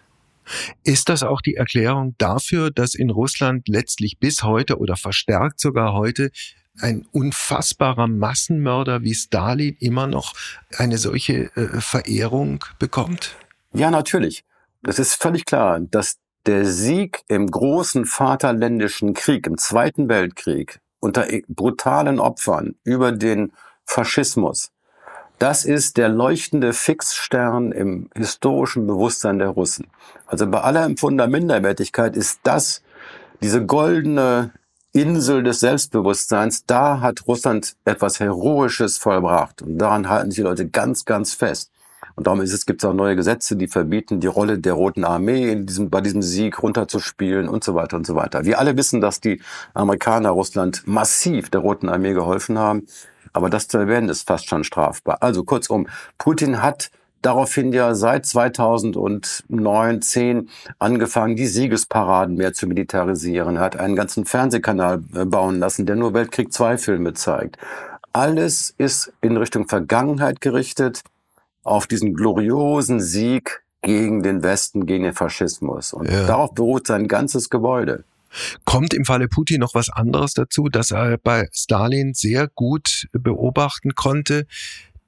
Ist 0.83 1.09
das 1.09 1.23
auch 1.23 1.41
die 1.41 1.55
Erklärung 1.55 2.15
dafür, 2.19 2.71
dass 2.71 2.95
in 2.95 3.11
Russland 3.11 3.69
letztlich 3.69 4.19
bis 4.19 4.43
heute 4.43 4.79
oder 4.79 4.97
verstärkt 4.97 5.61
sogar 5.61 5.93
heute 5.93 6.31
ein 6.81 7.07
unfassbarer 7.13 8.07
Massenmörder 8.07 9.03
wie 9.03 9.15
Stalin 9.15 9.77
immer 9.79 10.07
noch 10.07 10.35
eine 10.77 10.99
solche 10.99 11.55
äh, 11.57 11.81
Verehrung 11.81 12.65
bekommt? 12.79 13.37
Ja, 13.73 13.91
natürlich. 13.91 14.45
Es 14.87 14.99
ist 14.99 15.15
völlig 15.15 15.45
klar, 15.45 15.81
dass 15.81 16.19
der 16.47 16.67
Sieg 16.67 17.23
im 17.29 17.49
großen 17.49 18.05
Vaterländischen 18.05 19.15
Krieg, 19.15 19.47
im 19.47 19.59
Zweiten 19.59 20.09
Weltkrieg, 20.09 20.81
unter 20.99 21.27
brutalen 21.49 22.19
Opfern 22.19 22.75
über 22.85 23.13
den 23.13 23.53
Faschismus, 23.85 24.71
das 25.39 25.65
ist 25.65 25.97
der 25.97 26.09
leuchtende 26.09 26.73
Fixstern 26.73 27.73
im 27.73 28.09
historischen 28.15 28.87
Bewusstsein 28.87 29.41
der 29.41 29.49
Russen. 29.49 29.89
Also 30.27 30.47
bei 30.47 30.61
aller 30.61 30.85
Empfundener 30.85 31.27
Minderwertigkeit 31.27 32.17
ist 32.17 32.39
das 32.45 32.83
diese 33.43 33.67
goldene 33.67 34.53
Insel 34.93 35.43
des 35.43 35.61
Selbstbewusstseins, 35.61 36.67
da 36.67 37.01
hat 37.01 37.27
Russland 37.27 37.77
etwas 37.87 38.21
Heroisches 38.21 38.99
vollbracht. 38.99 39.63
Und 39.63 39.79
daran 39.79 40.09
halten 40.09 40.31
sich 40.31 40.37
die 40.37 40.43
Leute 40.43 40.69
ganz, 40.69 41.07
ganz 41.07 41.33
fest. 41.33 41.71
Und 42.15 42.27
darum 42.27 42.43
ist 42.43 42.53
es, 42.53 42.67
gibt 42.67 42.83
es 42.83 42.89
auch 42.89 42.93
neue 42.93 43.17
Gesetze, 43.17 43.57
die 43.57 43.69
verbieten, 43.69 44.21
die 44.21 44.27
Rolle 44.27 44.59
der 44.59 44.75
Roten 44.75 45.05
Armee 45.05 45.51
in 45.51 45.65
diesem, 45.65 45.89
bei 45.89 46.03
diesem 46.03 46.21
Sieg 46.21 46.63
runterzuspielen 46.63 47.49
und 47.49 47.65
so 47.65 47.75
weiter 47.75 47.97
und 47.97 48.07
so 48.07 48.15
weiter. 48.15 48.45
Wir 48.45 48.59
alle 48.59 48.77
wissen, 48.77 49.01
dass 49.01 49.21
die 49.21 49.41
Amerikaner 49.73 50.29
Russland 50.29 50.83
massiv 50.87 51.49
der 51.49 51.63
Roten 51.63 51.89
Armee 51.89 52.13
geholfen 52.13 52.59
haben. 52.59 52.87
Aber 53.33 53.49
das 53.49 53.69
zu 53.69 53.79
erwähnen 53.79 54.11
ist 54.11 54.29
fast 54.29 54.47
schon 54.47 54.63
strafbar. 54.63 55.23
Also 55.23 55.43
kurzum, 55.43 55.89
Putin 56.19 56.61
hat 56.63 56.91
daraufhin 57.23 57.73
ja 57.73 57.95
seit 57.95 58.27
2009, 58.27 60.03
10 60.03 60.49
angefangen, 60.79 61.37
die 61.37 61.47
Siegesparaden 61.47 62.37
mehr 62.37 62.53
zu 62.53 62.67
militarisieren, 62.67 63.59
hat 63.59 63.77
einen 63.77 63.97
ganzen 63.97 64.25
Fernsehkanal 64.25 65.03
äh, 65.15 65.25
bauen 65.25 65.59
lassen, 65.59 65.87
der 65.87 65.97
nur 65.97 66.15
Weltkrieg 66.15 66.49
II 66.59 66.77
Filme 66.79 67.15
zeigt. 67.15 67.59
Alles 68.13 68.75
ist 68.77 69.13
in 69.23 69.37
Richtung 69.37 69.69
Vergangenheit 69.69 70.41
gerichtet, 70.41 71.03
auf 71.65 71.87
diesen 71.87 72.15
gloriosen 72.15 73.01
Sieg 73.01 73.63
gegen 73.83 74.23
den 74.23 74.43
Westen, 74.43 74.87
gegen 74.87 75.05
den 75.05 75.15
Faschismus. 75.15 75.93
Und 75.93 76.11
ja. 76.11 76.27
darauf 76.27 76.53
beruht 76.55 76.87
sein 76.87 77.09
ganzes 77.09 77.51
Gebäude. 77.51 78.05
Kommt 78.65 78.95
im 78.95 79.05
Falle 79.05 79.29
Putin 79.29 79.61
noch 79.61 79.75
was 79.75 79.91
anderes 79.91 80.33
dazu, 80.35 80.69
dass 80.69 80.91
er 80.91 81.19
bei 81.19 81.49
Stalin 81.53 82.15
sehr 82.15 82.49
gut 82.49 83.07
beobachten 83.13 83.95
konnte, 83.95 84.47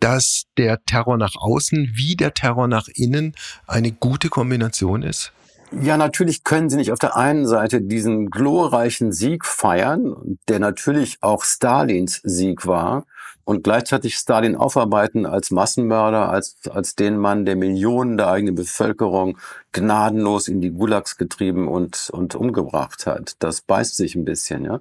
dass 0.04 0.44
der 0.58 0.84
Terror 0.84 1.16
nach 1.16 1.34
außen 1.34 1.92
wie 1.94 2.14
der 2.14 2.34
Terror 2.34 2.68
nach 2.68 2.88
innen 2.94 3.34
eine 3.66 3.90
gute 3.90 4.28
Kombination 4.28 5.02
ist? 5.02 5.32
Ja, 5.80 5.96
natürlich 5.96 6.44
können 6.44 6.68
Sie 6.68 6.76
nicht 6.76 6.92
auf 6.92 6.98
der 6.98 7.16
einen 7.16 7.46
Seite 7.46 7.80
diesen 7.80 8.30
glorreichen 8.30 9.12
Sieg 9.12 9.46
feiern, 9.46 10.38
der 10.46 10.58
natürlich 10.58 11.16
auch 11.22 11.42
Stalins 11.42 12.20
Sieg 12.22 12.66
war, 12.66 13.06
und 13.44 13.64
gleichzeitig 13.64 14.16
Stalin 14.16 14.56
aufarbeiten 14.56 15.26
als 15.26 15.50
Massenmörder, 15.50 16.28
als, 16.28 16.56
als 16.70 16.96
den 16.96 17.16
Mann, 17.16 17.46
der 17.46 17.56
Millionen 17.56 18.16
der 18.18 18.28
eigenen 18.28 18.54
Bevölkerung 18.54 19.38
gnadenlos 19.72 20.48
in 20.48 20.60
die 20.60 20.70
Gulags 20.70 21.16
getrieben 21.16 21.66
und, 21.66 22.10
und 22.10 22.34
umgebracht 22.34 23.06
hat. 23.06 23.36
Das 23.38 23.62
beißt 23.62 23.96
sich 23.96 24.14
ein 24.14 24.24
bisschen, 24.24 24.64
ja. 24.64 24.80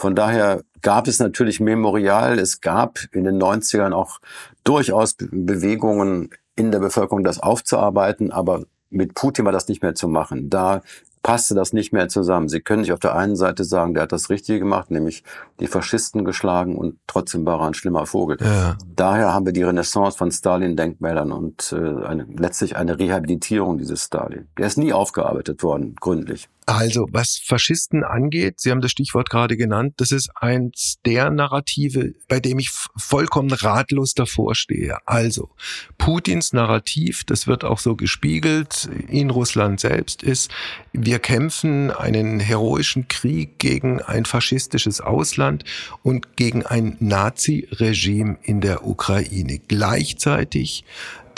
Von 0.00 0.14
daher 0.14 0.62
gab 0.80 1.08
es 1.08 1.18
natürlich 1.18 1.60
Memorial. 1.60 2.38
Es 2.38 2.62
gab 2.62 3.00
in 3.12 3.24
den 3.24 3.38
90ern 3.38 3.92
auch 3.92 4.18
durchaus 4.64 5.16
Bewegungen 5.18 6.30
in 6.56 6.70
der 6.70 6.80
Bevölkerung, 6.80 7.24
das 7.24 7.40
aufzuarbeiten. 7.40 8.32
Aber 8.32 8.64
mit 8.90 9.14
Putin 9.14 9.44
war 9.44 9.52
das 9.52 9.68
nicht 9.68 9.82
mehr 9.82 9.94
zu 9.94 10.08
machen. 10.08 10.50
Da 10.50 10.82
passte 11.22 11.54
das 11.54 11.72
nicht 11.72 11.92
mehr 11.92 12.08
zusammen. 12.08 12.48
Sie 12.48 12.60
können 12.60 12.82
nicht 12.82 12.92
auf 12.92 12.98
der 12.98 13.14
einen 13.14 13.36
Seite 13.36 13.64
sagen, 13.64 13.94
der 13.94 14.04
hat 14.04 14.12
das 14.12 14.30
Richtige 14.30 14.58
gemacht, 14.58 14.90
nämlich 14.90 15.22
die 15.60 15.66
Faschisten 15.66 16.24
geschlagen 16.24 16.76
und 16.76 16.98
trotzdem 17.06 17.44
war 17.44 17.60
er 17.60 17.66
ein 17.66 17.74
schlimmer 17.74 18.06
Vogel. 18.06 18.38
Ja. 18.40 18.78
Daher 18.96 19.34
haben 19.34 19.44
wir 19.44 19.52
die 19.52 19.62
Renaissance 19.62 20.16
von 20.16 20.30
Stalin-Denkmälern 20.30 21.32
und 21.32 21.72
äh, 21.72 22.04
eine, 22.04 22.26
letztlich 22.36 22.76
eine 22.76 22.98
Rehabilitierung 22.98 23.78
dieses 23.78 24.04
Stalin. 24.04 24.48
Der 24.58 24.66
ist 24.66 24.78
nie 24.78 24.92
aufgearbeitet 24.92 25.62
worden, 25.62 25.94
gründlich. 26.00 26.48
Also, 26.70 27.08
was 27.10 27.36
Faschisten 27.44 28.04
angeht, 28.04 28.60
Sie 28.60 28.70
haben 28.70 28.80
das 28.80 28.92
Stichwort 28.92 29.28
gerade 29.28 29.56
genannt, 29.56 29.94
das 29.96 30.12
ist 30.12 30.30
eins 30.36 30.98
der 31.04 31.28
Narrative, 31.30 32.14
bei 32.28 32.38
dem 32.38 32.60
ich 32.60 32.70
vollkommen 32.96 33.50
ratlos 33.50 34.14
davor 34.14 34.54
stehe. 34.54 34.98
Also, 35.04 35.50
Putins 35.98 36.52
Narrativ, 36.52 37.24
das 37.24 37.48
wird 37.48 37.64
auch 37.64 37.80
so 37.80 37.96
gespiegelt 37.96 38.88
in 39.08 39.30
Russland 39.30 39.80
selbst, 39.80 40.22
ist, 40.22 40.52
wir 40.92 41.18
kämpfen 41.18 41.90
einen 41.90 42.38
heroischen 42.38 43.08
Krieg 43.08 43.58
gegen 43.58 44.00
ein 44.00 44.24
faschistisches 44.24 45.00
Ausland 45.00 45.64
und 46.04 46.36
gegen 46.36 46.64
ein 46.64 46.96
Nazi-Regime 47.00 48.38
in 48.44 48.60
der 48.60 48.86
Ukraine. 48.86 49.58
Gleichzeitig 49.66 50.84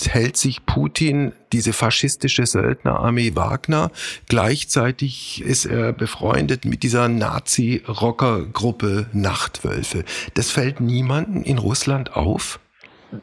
hält 0.09 0.37
sich 0.37 0.67
Putin 0.67 1.33
diese 1.53 1.73
faschistische 1.73 2.47
Söldnerarmee 2.47 3.35
Wagner. 3.35 3.91
Gleichzeitig 4.29 5.43
ist 5.43 5.67
er 5.67 5.93
befreundet 5.93 6.65
mit 6.65 6.83
dieser 6.83 7.09
Nazi-Rockergruppe 7.09 9.07
Nachtwölfe. 9.13 10.05
Das 10.35 10.51
fällt 10.51 10.81
niemanden 10.81 11.43
in 11.43 11.59
Russland 11.59 12.17
auf? 12.17 12.61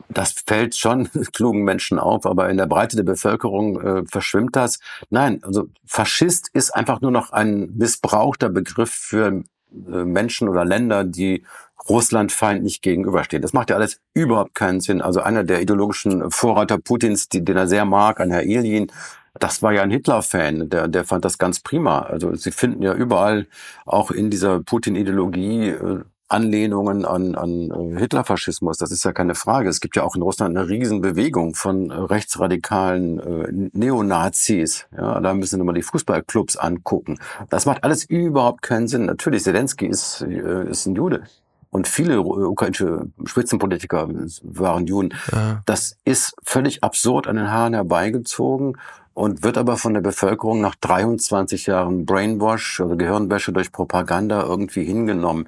Das 0.09 0.35
fällt 0.45 0.75
schon 0.75 1.09
klugen 1.33 1.63
Menschen 1.63 1.99
auf, 1.99 2.25
aber 2.25 2.49
in 2.49 2.57
der 2.57 2.67
Breite 2.67 2.95
der 2.95 3.03
Bevölkerung 3.03 3.81
äh, 3.81 4.03
verschwimmt 4.05 4.55
das. 4.55 4.79
Nein, 5.09 5.43
also 5.43 5.67
Faschist 5.85 6.49
ist 6.53 6.75
einfach 6.75 7.01
nur 7.01 7.11
noch 7.11 7.31
ein 7.31 7.71
missbrauchter 7.75 8.49
Begriff 8.49 8.91
für 8.91 9.43
Menschen 9.71 10.49
oder 10.49 10.65
Länder, 10.65 11.03
die 11.03 11.43
Russland 11.87 12.31
feindlich 12.31 12.81
gegenüberstehen. 12.81 13.41
Das 13.41 13.53
macht 13.53 13.69
ja 13.69 13.75
alles 13.75 14.01
überhaupt 14.13 14.53
keinen 14.55 14.81
Sinn. 14.81 15.01
Also 15.01 15.21
einer 15.21 15.43
der 15.43 15.61
ideologischen 15.61 16.29
Vorreiter 16.31 16.77
Putins, 16.77 17.29
die, 17.29 17.43
den 17.43 17.57
er 17.57 17.67
sehr 17.67 17.85
mag, 17.85 18.19
ein 18.19 18.31
Herr 18.31 18.43
Ilyin, 18.43 18.91
das 19.39 19.61
war 19.61 19.71
ja 19.71 19.83
ein 19.83 19.91
Hitler-Fan, 19.91 20.69
der, 20.69 20.87
der 20.87 21.05
fand 21.05 21.23
das 21.23 21.37
ganz 21.37 21.61
prima. 21.61 22.01
Also 22.01 22.35
sie 22.35 22.51
finden 22.51 22.83
ja 22.83 22.93
überall, 22.93 23.47
auch 23.85 24.11
in 24.11 24.29
dieser 24.29 24.59
Putin-Ideologie, 24.59 25.69
äh, 25.69 26.03
Anlehnungen 26.29 27.05
an, 27.05 27.35
an 27.35 27.71
äh, 27.71 27.99
Hitlerfaschismus. 27.99 28.77
Das 28.77 28.91
ist 28.91 29.03
ja 29.03 29.11
keine 29.11 29.35
Frage. 29.35 29.67
Es 29.67 29.81
gibt 29.81 29.95
ja 29.95 30.03
auch 30.03 30.15
in 30.15 30.21
Russland 30.21 30.55
eine 30.55 30.69
Riesenbewegung 30.69 31.55
von 31.55 31.91
rechtsradikalen 31.91 33.19
äh, 33.19 33.69
Neonazis. 33.77 34.85
Ja, 34.95 35.19
da 35.19 35.33
müssen 35.33 35.59
wir 35.59 35.65
mal 35.65 35.73
die 35.73 35.81
Fußballclubs 35.81 36.55
angucken. 36.55 37.19
Das 37.49 37.65
macht 37.65 37.83
alles 37.83 38.03
überhaupt 38.05 38.61
keinen 38.61 38.87
Sinn. 38.87 39.05
Natürlich, 39.05 39.43
Zelensky 39.43 39.87
ist, 39.87 40.21
äh, 40.21 40.69
ist 40.69 40.85
ein 40.85 40.95
Jude 40.95 41.23
und 41.71 41.87
viele 41.87 42.21
ukrainische 42.21 43.07
Spitzenpolitiker 43.25 44.07
waren 44.43 44.87
Juden. 44.87 45.13
Ja. 45.31 45.61
Das 45.65 45.97
ist 46.03 46.35
völlig 46.43 46.83
absurd 46.83 47.27
an 47.27 47.35
den 47.35 47.51
Haaren 47.51 47.73
herbeigezogen 47.73 48.77
und 49.13 49.43
wird 49.43 49.57
aber 49.57 49.77
von 49.77 49.93
der 49.93 50.01
Bevölkerung 50.01 50.61
nach 50.61 50.75
23 50.75 51.67
Jahren 51.67 52.05
Brainwash, 52.05 52.81
also 52.81 52.95
Gehirnwäsche 52.95 53.51
durch 53.51 53.71
Propaganda 53.71 54.43
irgendwie 54.43 54.83
hingenommen. 54.83 55.47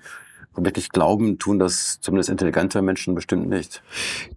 Wirklich 0.56 0.90
glauben, 0.90 1.40
tun 1.40 1.60
das 1.60 2.00
zumindest 2.02 2.30
intelligente 2.30 2.82
Menschen 2.82 3.16
bestimmt 3.16 3.48
nicht. 3.48 3.82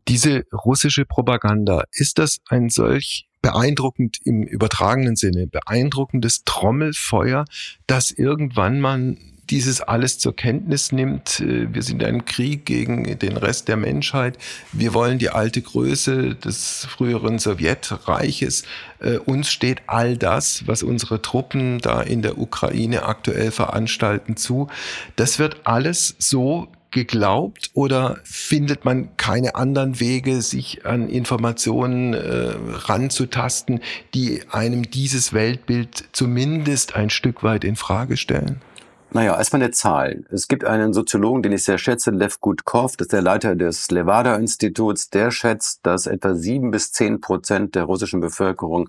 Diese 0.09 0.45
russische 0.53 1.05
Propaganda, 1.05 1.85
ist 1.93 2.19
das 2.19 2.39
ein 2.49 2.69
solch 2.69 3.27
beeindruckend 3.43 4.19
im 4.25 4.43
übertragenen 4.43 5.17
Sinne, 5.17 5.47
beeindruckendes 5.47 6.45
Trommelfeuer, 6.45 7.45
dass 7.87 8.11
irgendwann 8.11 8.81
man 8.81 9.19
dieses 9.51 9.81
alles 9.81 10.19
zur 10.19 10.35
Kenntnis 10.35 10.93
nimmt. 10.93 11.41
Äh, 11.41 11.73
wir 11.73 11.83
sind 11.83 12.03
ein 12.03 12.25
Krieg 12.25 12.67
gegen 12.67 13.19
den 13.19 13.37
Rest 13.37 13.69
der 13.69 13.77
Menschheit. 13.77 14.39
Wir 14.73 14.95
wollen 14.95 15.19
die 15.19 15.31
alte 15.31 15.63
Größe 15.63 16.35
des 16.35 16.87
früheren 16.91 17.39
Sowjetreiches. 17.39 18.65
Äh, 19.01 19.19
uns 19.19 19.51
steht 19.51 19.83
all 19.87 20.17
das, 20.17 20.67
was 20.67 20.83
unsere 20.83 21.23
Truppen 21.23 21.79
da 21.79 22.01
in 22.03 22.23
der 22.23 22.39
Ukraine 22.39 23.05
aktuell 23.05 23.51
veranstalten, 23.51 24.37
zu. 24.37 24.69
Das 25.17 25.39
wird 25.39 25.59
alles 25.65 26.17
so 26.19 26.69
geglaubt 26.95 27.71
oder 27.75 28.19
findet 28.23 28.85
man 28.85 29.15
keine 29.17 29.57
anderen 29.57 30.01
Wege, 30.01 30.41
sich 30.41 30.87
an 30.87 31.09
Informationen 31.09 32.15
äh, 32.15 32.55
ranzutasten, 32.71 33.81
die 34.15 34.43
einem 34.51 34.89
dieses 34.91 35.33
Weltbild 35.33 36.05
zumindest 36.13 36.95
ein 36.95 37.11
Stück 37.11 37.43
weit 37.43 37.65
in 37.65 37.77
Frage 37.77 38.17
stellen? 38.17 38.63
Naja, 39.15 39.39
erstmal 39.39 39.63
eine 39.63 39.71
Zahl. 39.71 40.25
Es 40.33 40.49
gibt 40.49 40.65
einen 40.65 40.93
Soziologen, 40.93 41.45
den 41.45 41.53
ich 41.53 41.63
sehr 41.63 41.79
schätze, 41.79 42.11
Lev 42.11 42.41
Gutkov, 42.41 42.97
das 42.97 43.05
ist 43.05 43.13
der 43.13 43.23
Leiter 43.23 43.55
des 43.55 43.93
Levada-Instituts, 43.93 45.09
der 45.09 45.31
schätzt, 45.31 45.87
dass 45.87 46.09
etwa 46.09 46.35
sieben 46.35 46.73
bis 46.73 46.91
zehn 46.91 47.21
Prozent 47.21 47.77
der 47.77 47.85
russischen 47.85 48.19
Bevölkerung 48.19 48.89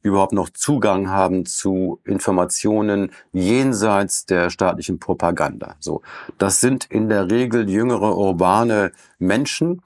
überhaupt 0.00 0.32
noch 0.32 0.50
Zugang 0.50 1.10
haben 1.10 1.44
zu 1.44 1.98
Informationen 2.04 3.10
jenseits 3.32 4.26
der 4.26 4.48
staatlichen 4.48 5.00
Propaganda. 5.00 5.74
So, 5.80 6.02
das 6.38 6.60
sind 6.60 6.84
in 6.84 7.08
der 7.08 7.28
Regel 7.28 7.68
jüngere 7.68 8.16
urbane 8.16 8.92
Menschen. 9.18 9.82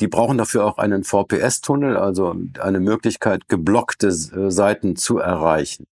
Die 0.00 0.08
brauchen 0.08 0.36
dafür 0.36 0.66
auch 0.66 0.76
einen 0.76 1.02
VPS-Tunnel, 1.02 1.96
also 1.96 2.36
eine 2.60 2.80
Möglichkeit, 2.80 3.48
geblockte 3.48 4.08
äh, 4.08 4.50
Seiten 4.50 4.96
zu 4.96 5.16
erreichen. 5.16 5.86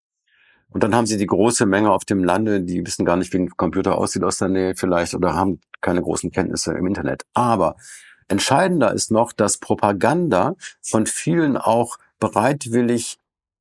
Und 0.71 0.83
dann 0.83 0.95
haben 0.95 1.07
sie 1.07 1.17
die 1.17 1.25
große 1.25 1.65
Menge 1.65 1.91
auf 1.91 2.05
dem 2.05 2.23
Lande, 2.23 2.61
die 2.61 2.85
wissen 2.85 3.05
gar 3.05 3.17
nicht, 3.17 3.33
wie 3.33 3.39
ein 3.39 3.49
Computer 3.49 3.97
aussieht 3.97 4.23
aus 4.23 4.37
der 4.37 4.49
Nähe 4.49 4.75
vielleicht 4.75 5.15
oder 5.15 5.33
haben 5.33 5.59
keine 5.81 6.01
großen 6.01 6.31
Kenntnisse 6.31 6.73
im 6.73 6.85
Internet. 6.85 7.23
Aber 7.33 7.75
entscheidender 8.27 8.93
ist 8.93 9.11
noch, 9.11 9.33
dass 9.33 9.57
Propaganda 9.57 10.55
von 10.81 11.07
vielen 11.07 11.57
auch 11.57 11.97
bereitwillig 12.19 13.17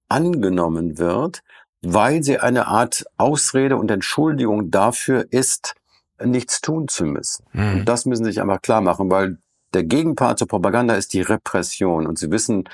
angenommen 0.08 0.98
wird, 0.98 1.42
weil 1.80 2.22
sie 2.22 2.38
eine 2.38 2.66
Art 2.66 3.04
Ausrede 3.16 3.76
und 3.76 3.90
Entschuldigung 3.90 4.70
dafür 4.70 5.26
ist, 5.30 5.74
nichts 6.22 6.60
tun 6.60 6.88
zu 6.88 7.04
müssen. 7.04 7.44
Mhm. 7.52 7.72
Und 7.72 7.84
das 7.86 8.04
müssen 8.04 8.24
sie 8.24 8.32
sich 8.32 8.40
einfach 8.40 8.60
klar 8.60 8.80
machen, 8.80 9.10
weil 9.10 9.38
der 9.74 9.84
Gegenpart 9.84 10.38
zur 10.38 10.48
Propaganda 10.48 10.94
ist 10.94 11.12
die 11.12 11.20
Repression. 11.20 12.06
Und 12.06 12.18
sie 12.18 12.30
wissen 12.30 12.68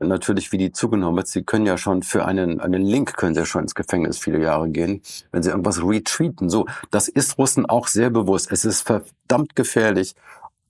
natürlich, 0.00 0.52
wie 0.52 0.58
die 0.58 0.72
zugenommen 0.72 1.16
wird. 1.16 1.28
Sie 1.28 1.42
können 1.42 1.66
ja 1.66 1.76
schon 1.76 2.02
für 2.02 2.24
einen, 2.24 2.60
einen 2.60 2.82
Link 2.82 3.16
können 3.16 3.34
sie 3.34 3.40
ja 3.40 3.46
schon 3.46 3.62
ins 3.62 3.74
Gefängnis 3.74 4.18
viele 4.18 4.40
Jahre 4.40 4.68
gehen, 4.68 5.02
wenn 5.32 5.42
sie 5.42 5.50
irgendwas 5.50 5.82
retweeten. 5.82 6.48
So, 6.48 6.66
das 6.90 7.08
ist 7.08 7.38
Russen 7.38 7.66
auch 7.66 7.88
sehr 7.88 8.10
bewusst. 8.10 8.52
Es 8.52 8.64
ist 8.64 8.82
verdammt 8.82 9.56
gefährlich, 9.56 10.14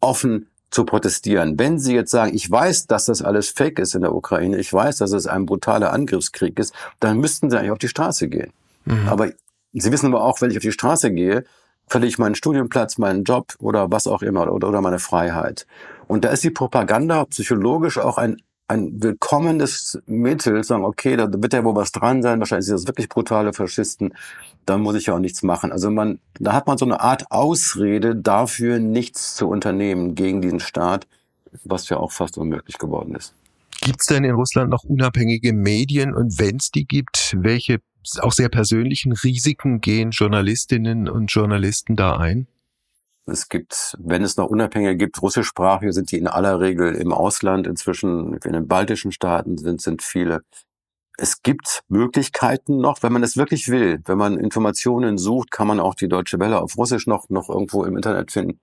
offen 0.01 0.49
zu 0.71 0.85
protestieren. 0.85 1.59
Wenn 1.59 1.79
Sie 1.79 1.95
jetzt 1.95 2.11
sagen, 2.11 2.35
ich 2.35 2.51
weiß, 2.51 2.87
dass 2.87 3.07
das 3.07 3.23
alles 3.23 3.49
Fake 3.49 3.79
ist 3.79 3.95
in 3.95 4.03
der 4.03 4.15
Ukraine, 4.15 4.59
ich 4.59 4.73
weiß, 4.73 4.99
dass 4.99 5.13
es 5.13 5.27
ein 5.27 5.47
brutaler 5.47 5.93
Angriffskrieg 5.93 6.59
ist, 6.59 6.75
dann 7.01 7.19
müssten 7.19 7.51
Sie 7.51 7.59
eigentlich 7.59 7.71
auf 7.71 7.79
die 7.79 7.89
Straße 7.89 8.29
gehen. 8.29 8.53
Mhm. 8.85 9.09
Aber 9.09 9.31
Sie 9.73 9.93
wissen 9.93 10.07
aber 10.07 10.23
auch, 10.23 10.41
wenn 10.41 10.51
ich 10.51 10.59
auf 10.59 10.63
die 10.63 10.73
Straße 10.73 11.11
gehe, 11.11 11.45
verliere 11.87 12.09
ich 12.09 12.19
meinen 12.19 12.35
Studienplatz, 12.35 12.99
meinen 12.99 13.25
Job 13.25 13.55
oder 13.61 13.91
was 13.91 14.07
auch 14.07 14.23
immer 14.23 14.53
oder, 14.53 14.69
oder 14.69 14.81
meine 14.81 14.99
Freiheit. 14.99 15.67
Und 16.07 16.25
da 16.25 16.31
ist 16.31 16.45
die 16.45 16.51
Propaganda 16.51 17.25
psychologisch 17.27 17.99
auch 17.99 18.19
ein 18.19 18.37
ein 18.69 19.03
willkommenes 19.03 19.99
Mittel, 20.07 20.63
sagen, 20.63 20.85
okay, 20.85 21.17
da 21.17 21.29
wird 21.33 21.55
ja 21.55 21.65
wohl 21.65 21.75
was 21.75 21.91
dran 21.91 22.23
sein, 22.23 22.39
wahrscheinlich 22.39 22.67
sind 22.67 22.75
das 22.75 22.87
wirklich 22.87 23.09
brutale 23.09 23.55
Faschisten, 23.55 24.15
da 24.67 24.77
muss 24.77 24.95
ich 24.95 25.07
ja 25.07 25.15
auch 25.15 25.19
nichts 25.19 25.43
machen. 25.43 25.73
Also 25.73 25.91
man, 25.91 26.21
da 26.39 26.53
hat 26.53 26.67
man 26.67 26.77
so 26.77 26.85
eine 26.85 27.01
Art 27.01 27.31
Ausrede 27.31 28.15
dafür, 28.15 28.79
nichts 28.79 29.35
zu 29.35 29.49
unternehmen 29.49 30.15
gegen 30.15 30.43
diesen 30.43 30.61
Staat, 30.61 31.07
was 31.65 31.89
ja 31.89 31.97
auch 31.97 32.13
fast 32.13 32.37
unmöglich 32.37 32.77
geworden 32.77 33.15
ist. 33.15 33.35
Gibt 33.81 34.01
es 34.01 34.07
denn 34.07 34.25
in 34.25 34.35
Russland 34.35 34.71
noch 34.71 34.85
unabhängige 34.85 35.55
Medien 35.55 36.15
und 36.15 36.39
wenn 36.39 36.57
es 36.57 36.71
die 36.71 36.87
gibt, 36.87 37.37
welche 37.39 37.81
auch 38.21 38.33
sehr 38.33 38.49
persönlichen 38.51 39.13
Risiken 39.13 39.81
gehen 39.81 40.11
Journalistinnen 40.11 41.09
und 41.09 41.33
Journalisten 41.33 41.97
da 41.97 42.17
ein? 42.17 42.47
Es 43.31 43.49
gibt, 43.49 43.97
wenn 43.99 44.23
es 44.23 44.37
noch 44.37 44.47
Unabhängige 44.47 44.97
gibt, 44.97 45.21
russischsprachige 45.23 45.93
sind 45.93 46.11
die 46.11 46.19
in 46.19 46.27
aller 46.27 46.61
Regel 46.61 46.95
im 46.95 47.13
Ausland. 47.13 47.67
Inzwischen 47.67 48.35
in 48.45 48.53
den 48.53 48.67
baltischen 48.69 49.13
Staaten 49.13 49.59
sind, 49.59 49.81
sind 49.81 50.03
viele. 50.03 50.43
Es 51.17 51.43
gibt 51.43 51.83
Möglichkeiten 51.89 52.79
noch, 52.79 53.03
wenn 53.03 53.13
man 53.13 53.23
es 53.23 53.37
wirklich 53.37 53.69
will. 53.69 54.01
Wenn 54.05 54.19
man 54.19 54.39
Informationen 54.39 55.19
sucht, 55.19 55.51
kann 55.51 55.67
man 55.67 55.81
auch 55.81 55.95
die 55.95 56.09
Deutsche 56.09 56.39
Welle 56.39 56.61
auf 56.61 56.77
Russisch 56.79 57.07
noch, 57.07 57.29
noch 57.29 57.49
irgendwo 57.49 57.85
im 57.85 57.97
Internet 57.97 58.31
finden. 58.31 58.61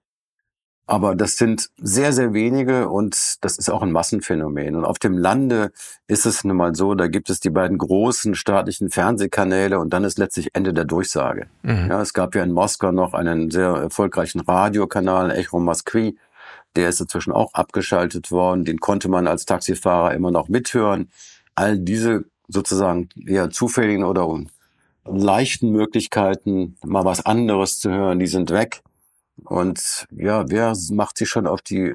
Aber 0.87 1.15
das 1.15 1.37
sind 1.37 1.71
sehr, 1.77 2.13
sehr 2.13 2.33
wenige 2.33 2.89
und 2.89 3.43
das 3.43 3.57
ist 3.57 3.69
auch 3.69 3.81
ein 3.81 3.91
Massenphänomen. 3.91 4.75
Und 4.75 4.85
auf 4.85 4.99
dem 4.99 5.17
Lande 5.17 5.71
ist 6.07 6.27
es 6.27 6.43
nun 6.43 6.57
mal 6.57 6.75
so, 6.75 6.93
da 6.93 7.07
gibt 7.07 7.31
es 7.31 7.39
die 7.39 7.49
beiden 7.49 7.79
großen 7.79 8.35
staatlichen 8.35 8.91
Fernsehkanäle 8.91 9.79
und 9.79 9.93
dann 9.93 10.03
ist 10.03 10.19
letztlich 10.19 10.49
Ende 10.53 10.73
der 10.73 10.85
Durchsage. 10.85 11.47
Mhm. 11.63 11.87
Ja, 11.89 12.01
es 12.01 12.13
gab 12.13 12.35
ja 12.35 12.43
in 12.43 12.51
Moskau 12.51 12.91
noch 12.91 13.15
einen 13.15 13.49
sehr 13.49 13.69
erfolgreichen 13.69 14.41
Radiokanal, 14.41 15.31
Echo 15.31 15.59
Moskwi. 15.59 16.17
Der 16.75 16.89
ist 16.89 17.01
inzwischen 17.01 17.31
auch 17.31 17.53
abgeschaltet 17.53 18.29
worden. 18.29 18.63
Den 18.63 18.79
konnte 18.79 19.09
man 19.09 19.27
als 19.27 19.45
Taxifahrer 19.45 20.13
immer 20.13 20.29
noch 20.29 20.49
mithören. 20.49 21.09
All 21.55 21.79
diese 21.79 22.25
sozusagen 22.47 23.09
eher 23.25 23.49
zufälligen 23.49 24.03
oder 24.03 24.27
leichten 25.05 25.71
Möglichkeiten, 25.71 26.77
mal 26.83 27.05
was 27.05 27.25
anderes 27.25 27.79
zu 27.79 27.89
hören, 27.89 28.19
die 28.19 28.27
sind 28.27 28.51
weg. 28.51 28.81
Und 29.43 30.07
ja, 30.11 30.49
wer 30.49 30.73
macht 30.91 31.17
sich 31.17 31.29
schon 31.29 31.47
auf 31.47 31.61
die 31.61 31.93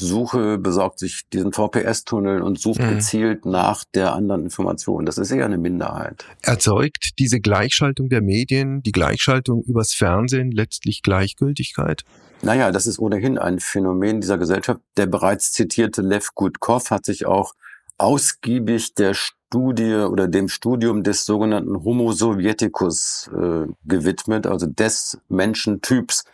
Suche, 0.00 0.58
besorgt 0.58 0.98
sich 0.98 1.22
diesen 1.32 1.52
VPS-Tunnel 1.52 2.42
und 2.42 2.58
sucht 2.58 2.80
mhm. 2.80 2.96
gezielt 2.96 3.46
nach 3.46 3.84
der 3.94 4.12
anderen 4.12 4.44
Information. 4.44 5.06
Das 5.06 5.18
ist 5.18 5.30
eher 5.30 5.44
eine 5.44 5.58
Minderheit. 5.58 6.24
Erzeugt 6.42 7.18
diese 7.18 7.40
Gleichschaltung 7.40 8.08
der 8.08 8.22
Medien, 8.22 8.82
die 8.82 8.92
Gleichschaltung 8.92 9.62
übers 9.62 9.92
Fernsehen 9.92 10.50
letztlich 10.50 11.02
Gleichgültigkeit? 11.02 12.02
Naja, 12.42 12.72
das 12.72 12.86
ist 12.86 12.98
ohnehin 12.98 13.38
ein 13.38 13.60
Phänomen 13.60 14.20
dieser 14.20 14.38
Gesellschaft. 14.38 14.80
Der 14.96 15.06
bereits 15.06 15.52
zitierte 15.52 16.02
Lev 16.02 16.30
Gutkov 16.34 16.90
hat 16.90 17.04
sich 17.04 17.26
auch 17.26 17.54
ausgiebig 17.96 18.94
der 18.94 19.14
Studie 19.14 19.94
oder 19.94 20.26
dem 20.26 20.48
Studium 20.48 21.04
des 21.04 21.24
sogenannten 21.24 21.84
Homo 21.84 22.12
Sovieticus 22.12 23.30
äh, 23.32 23.66
gewidmet, 23.84 24.46
also 24.46 24.66
des 24.66 25.18
Menschentyps, 25.28 26.24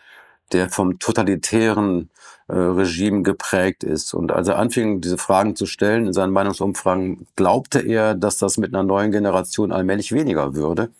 der 0.52 0.68
vom 0.68 0.98
totalitären 0.98 2.10
äh, 2.48 2.54
Regime 2.54 3.22
geprägt 3.22 3.84
ist. 3.84 4.14
Und 4.14 4.32
als 4.32 4.48
er 4.48 4.58
anfing, 4.58 5.00
diese 5.00 5.18
Fragen 5.18 5.56
zu 5.56 5.66
stellen 5.66 6.06
in 6.06 6.12
seinen 6.12 6.32
Meinungsumfragen, 6.32 7.26
glaubte 7.36 7.80
er, 7.80 8.14
dass 8.14 8.38
das 8.38 8.58
mit 8.58 8.74
einer 8.74 8.82
neuen 8.82 9.12
Generation 9.12 9.72
allmählich 9.72 10.12
weniger 10.12 10.54
würde. 10.54 10.90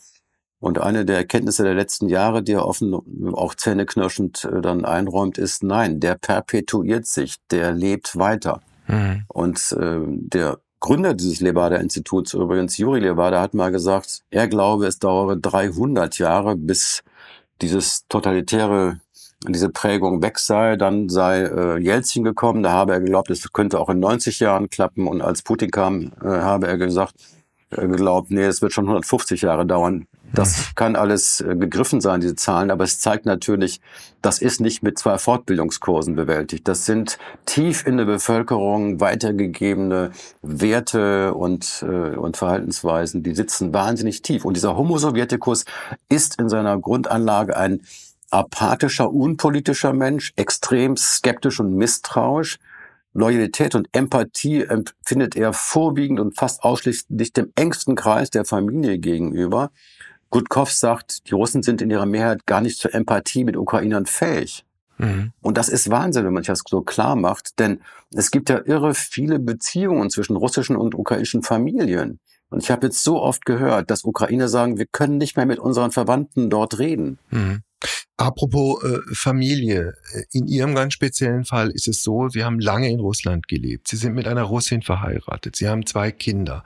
Und 0.61 0.79
eine 0.79 1.07
der 1.07 1.17
Erkenntnisse 1.17 1.65
der 1.65 1.75
letzten 1.75 2.09
Jahre, 2.09 2.43
die 2.43 2.53
er 2.53 2.67
offen 2.67 2.95
auch 3.33 3.55
zähneknirschend 3.55 4.45
äh, 4.45 4.61
dann 4.61 4.85
einräumt, 4.85 5.39
ist, 5.39 5.63
nein, 5.63 6.01
der 6.01 6.17
perpetuiert 6.17 7.07
sich, 7.07 7.37
der 7.51 7.73
lebt 7.73 8.17
weiter. 8.19 8.61
Mhm. 8.87 9.25
Und 9.29 9.73
äh, 9.73 10.01
der 10.07 10.59
Gründer 10.81 11.15
dieses 11.15 11.41
Levada-Instituts, 11.41 12.35
übrigens 12.35 12.79
Juri 12.79 13.01
Levada, 13.01 13.41
hat 13.41 13.55
mal 13.55 13.71
gesagt, 13.73 14.23
er 14.31 14.49
glaube, 14.49 14.87
es 14.87 14.99
dauere 14.99 15.37
300 15.37 16.19
Jahre, 16.19 16.57
bis 16.57 17.03
dieses 17.61 18.07
totalitäre 18.09 19.01
diese 19.46 19.68
Prägung 19.70 20.22
weg 20.22 20.38
sei. 20.38 20.76
Dann 20.76 21.09
sei 21.09 21.42
äh, 21.42 21.79
Jelzin 21.79 22.24
gekommen, 22.24 22.62
da 22.62 22.72
habe 22.72 22.92
er 22.92 23.00
geglaubt, 23.00 23.31
es 23.31 23.53
könnte 23.53 23.81
auch 23.81 23.88
in 23.88 24.00
90 24.00 24.40
Jahren 24.40 24.70
klappen. 24.70 25.07
Und 25.07 25.22
als 25.22 25.42
Putin 25.42 25.70
kam, 25.70 26.12
äh, 26.22 26.26
habe 26.26 26.68
er 26.68 26.79
gesagt, 26.79 27.14
äh, 27.70 27.87
geglaubt, 27.87 28.31
nee, 28.31 28.44
es 28.44 28.62
wird 28.62 28.72
schon 28.72 28.87
150 28.87 29.42
Jahre 29.42 29.64
dauern. 29.64 30.07
Das 30.33 30.59
mhm. 30.59 30.74
kann 30.74 30.96
alles 30.96 31.40
äh, 31.40 31.57
gegriffen 31.57 32.00
sein, 32.00 32.20
diese 32.20 32.37
Zahlen, 32.37 32.70
aber 32.70 32.85
es 32.85 33.00
zeigt 33.00 33.26
natürlich, 33.26 33.81
das 34.22 34.40
ist 34.40 34.61
nicht 34.61 34.83
mit 34.83 34.98
zwei 34.98 35.18
Fortbildungskursen 35.18 36.14
bewältigt. 36.14 36.68
Das 36.68 36.85
sind 36.85 37.18
tief 37.46 37.87
in 37.87 37.96
der 37.96 38.05
Bevölkerung 38.05 39.00
weitergegebene 39.00 40.11
Werte 40.42 41.35
und, 41.35 41.85
äh, 41.88 42.16
und 42.16 42.37
Verhaltensweisen, 42.37 43.22
die 43.22 43.35
sitzen 43.35 43.72
wahnsinnig 43.72 44.22
tief. 44.22 44.44
Und 44.44 44.57
dieser 44.57 44.76
Homo 44.76 44.98
Sovieticus 44.98 45.64
ist 46.09 46.40
in 46.40 46.48
seiner 46.48 46.79
Grundanlage 46.79 47.57
ein 47.57 47.81
apathischer, 48.31 49.12
unpolitischer 49.12 49.93
Mensch, 49.93 50.33
extrem 50.37 50.97
skeptisch 50.97 51.61
und 51.61 51.75
misstrauisch. 51.75 52.59
Loyalität 53.12 53.75
und 53.75 53.88
Empathie 53.93 54.62
empfindet 54.62 55.35
er 55.35 55.53
vorwiegend 55.53 56.21
und 56.21 56.37
fast 56.37 56.62
ausschließlich 56.62 57.33
dem 57.33 57.53
engsten 57.57 57.97
Kreis 57.97 58.31
der 58.31 58.45
Familie 58.45 58.99
gegenüber. 58.99 59.71
Gutkov 60.31 60.71
sagt, 60.71 61.29
die 61.29 61.35
Russen 61.35 61.64
sind 61.64 61.83
in 61.83 61.90
ihrer 61.90 62.07
Mehrheit 62.07 62.47
gar 62.47 62.61
nicht 62.61 62.79
zur 62.79 62.95
Empathie 62.95 63.43
mit 63.43 63.57
Ukrainern 63.57 64.07
fähig. 64.07 64.64
Mhm. 64.99 65.33
Und 65.41 65.59
das 65.59 65.68
ist 65.68 65.91
Wahnsinn, 65.91 66.24
wenn 66.24 66.33
man 66.33 66.45
sich 66.45 66.49
das 66.49 66.62
so 66.68 66.83
klar 66.83 67.16
macht, 67.16 67.59
denn 67.59 67.81
es 68.14 68.31
gibt 68.31 68.49
ja 68.49 68.61
irre 68.64 68.95
viele 68.95 69.41
Beziehungen 69.41 70.11
zwischen 70.11 70.37
russischen 70.37 70.76
und 70.76 70.95
ukrainischen 70.95 71.43
Familien. 71.43 72.20
Und 72.51 72.62
ich 72.62 72.70
habe 72.70 72.88
jetzt 72.88 73.03
so 73.03 73.20
oft 73.20 73.46
gehört, 73.46 73.90
dass 73.90 74.05
Ukrainer 74.05 74.48
sagen, 74.48 74.78
wir 74.78 74.86
können 74.86 75.18
nicht 75.18 75.36
mehr 75.36 75.46
mit 75.46 75.59
unseren 75.59 75.92
Verwandten 75.92 76.51
dort 76.51 76.78
reden. 76.78 77.18
Mhm. 77.30 77.62
Apropos 78.16 78.84
äh, 78.84 78.98
Familie, 79.14 79.94
äh, 80.12 80.24
in 80.32 80.46
Ihrem 80.46 80.74
ganz 80.74 80.92
speziellen 80.92 81.46
Fall 81.46 81.70
ist 81.70 81.88
es 81.88 82.03
so, 82.03 82.28
Sie 82.28 82.44
haben 82.44 82.61
lange 82.61 82.90
in 82.90 83.01
Russland 83.01 83.48
gelebt. 83.48 83.88
Sie 83.88 83.96
sind 83.96 84.14
mit 84.14 84.28
einer 84.28 84.42
Russin 84.42 84.82
verheiratet. 84.82 85.57
Sie 85.57 85.68
haben 85.68 85.86
zwei 85.86 86.12
Kinder. 86.12 86.62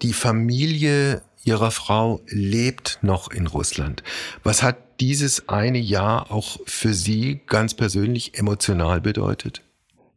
Die 0.00 0.14
Familie 0.14 1.20
Ihrer 1.44 1.70
Frau 1.70 2.22
lebt 2.28 3.00
noch 3.02 3.30
in 3.30 3.46
Russland. 3.46 4.02
Was 4.44 4.62
hat 4.62 4.78
dieses 5.00 5.48
eine 5.48 5.78
Jahr 5.78 6.30
auch 6.30 6.58
für 6.64 6.94
Sie 6.94 7.42
ganz 7.46 7.74
persönlich 7.74 8.38
emotional 8.38 9.02
bedeutet? 9.02 9.62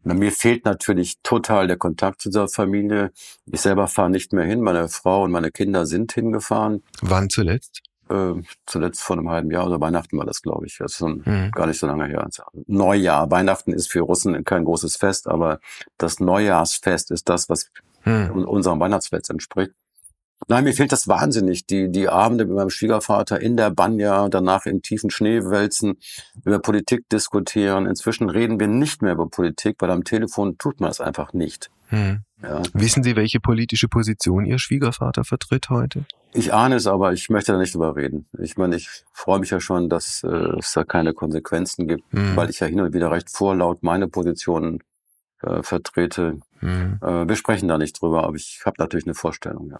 Na, 0.07 0.13
mir 0.13 0.31
fehlt 0.31 0.63
natürlich 0.63 1.17
total 1.21 1.67
der 1.67 1.75
Kontakt 1.75 2.21
zu 2.21 2.29
dieser 2.29 2.47
Familie. 2.47 3.11
Ich 3.45 3.59
selber 3.59 3.87
fahre 3.87 4.09
nicht 4.09 4.31
mehr 4.31 4.45
hin. 4.45 4.61
Meine 4.61 4.87
Frau 4.87 5.23
und 5.23 5.31
meine 5.31 5.51
Kinder 5.51 5.85
sind 5.85 6.13
hingefahren. 6.13 6.81
Wann 7.01 7.29
zuletzt? 7.29 7.81
Äh, 8.09 8.35
zuletzt 8.65 9.01
vor 9.01 9.17
einem 9.17 9.29
halben 9.29 9.51
Jahr 9.51 9.67
oder 9.67 9.81
Weihnachten 9.81 10.17
war 10.17 10.25
das, 10.25 10.41
glaube 10.41 10.65
ich. 10.65 10.77
Das 10.77 10.93
ist 10.93 10.97
schon 10.99 11.23
mhm. 11.25 11.51
gar 11.51 11.67
nicht 11.67 11.77
so 11.77 11.87
lange 11.87 12.05
her. 12.05 12.25
Neujahr. 12.67 13.29
Weihnachten 13.29 13.73
ist 13.73 13.91
für 13.91 13.99
Russen 13.99 14.45
kein 14.45 14.63
großes 14.63 14.95
Fest, 14.95 15.27
aber 15.27 15.59
das 15.97 16.21
Neujahrsfest 16.21 17.11
ist 17.11 17.27
das, 17.27 17.49
was 17.49 17.69
mhm. 18.05 18.45
unserem 18.45 18.79
Weihnachtsfest 18.79 19.29
entspricht. 19.29 19.73
Nein, 20.47 20.63
mir 20.63 20.73
fehlt 20.73 20.91
das 20.91 21.07
wahnsinnig. 21.07 21.65
Die, 21.65 21.91
die 21.91 22.09
Abende 22.09 22.45
mit 22.45 22.55
meinem 22.55 22.69
Schwiegervater 22.69 23.41
in 23.41 23.57
der 23.57 23.71
Banja, 23.71 24.29
danach 24.29 24.65
im 24.65 24.81
tiefen 24.81 25.09
Schnee 25.09 25.43
wälzen, 25.43 25.97
über 26.45 26.59
Politik 26.59 27.09
diskutieren. 27.09 27.87
Inzwischen 27.87 28.29
reden 28.29 28.59
wir 28.59 28.67
nicht 28.67 29.01
mehr 29.01 29.13
über 29.13 29.27
Politik, 29.27 29.77
weil 29.79 29.89
am 29.89 30.03
Telefon 30.03 30.57
tut 30.57 30.79
man 30.79 30.91
es 30.91 31.01
einfach 31.01 31.33
nicht. 31.33 31.69
Hm. 31.87 32.21
Ja. 32.41 32.61
Wissen 32.73 33.01
Sie, 33.03 33.15
welche 33.15 33.39
politische 33.39 33.87
Position 33.87 34.45
Ihr 34.45 34.59
Schwiegervater 34.59 35.23
vertritt 35.23 35.69
heute? 35.69 36.05
Ich 36.33 36.53
ahne 36.53 36.75
es, 36.75 36.85
aber 36.85 37.13
ich 37.13 37.29
möchte 37.29 37.53
da 37.53 37.57
nicht 37.57 37.73
drüber 37.73 37.95
reden. 37.95 38.27
Ich 38.37 38.57
meine, 38.57 38.75
ich 38.75 38.89
freue 39.11 39.39
mich 39.39 39.49
ja 39.49 39.59
schon, 39.59 39.89
dass 39.89 40.23
äh, 40.23 40.57
es 40.59 40.71
da 40.73 40.83
keine 40.83 41.13
Konsequenzen 41.13 41.87
gibt, 41.87 42.03
hm. 42.11 42.35
weil 42.35 42.49
ich 42.49 42.59
ja 42.59 42.67
hin 42.67 42.79
und 42.79 42.93
wieder 42.93 43.11
recht 43.11 43.31
vorlaut 43.31 43.81
meine 43.81 44.07
Positionen 44.07 44.83
äh, 45.41 45.63
vertrete. 45.63 46.39
Mhm. 46.61 46.99
Äh, 47.01 47.27
wir 47.27 47.35
sprechen 47.35 47.67
da 47.67 47.77
nicht 47.77 48.01
drüber, 48.01 48.23
aber 48.23 48.35
ich 48.35 48.61
habe 48.65 48.75
natürlich 48.79 49.05
eine 49.05 49.13
Vorstellung, 49.13 49.69
ja. 49.69 49.79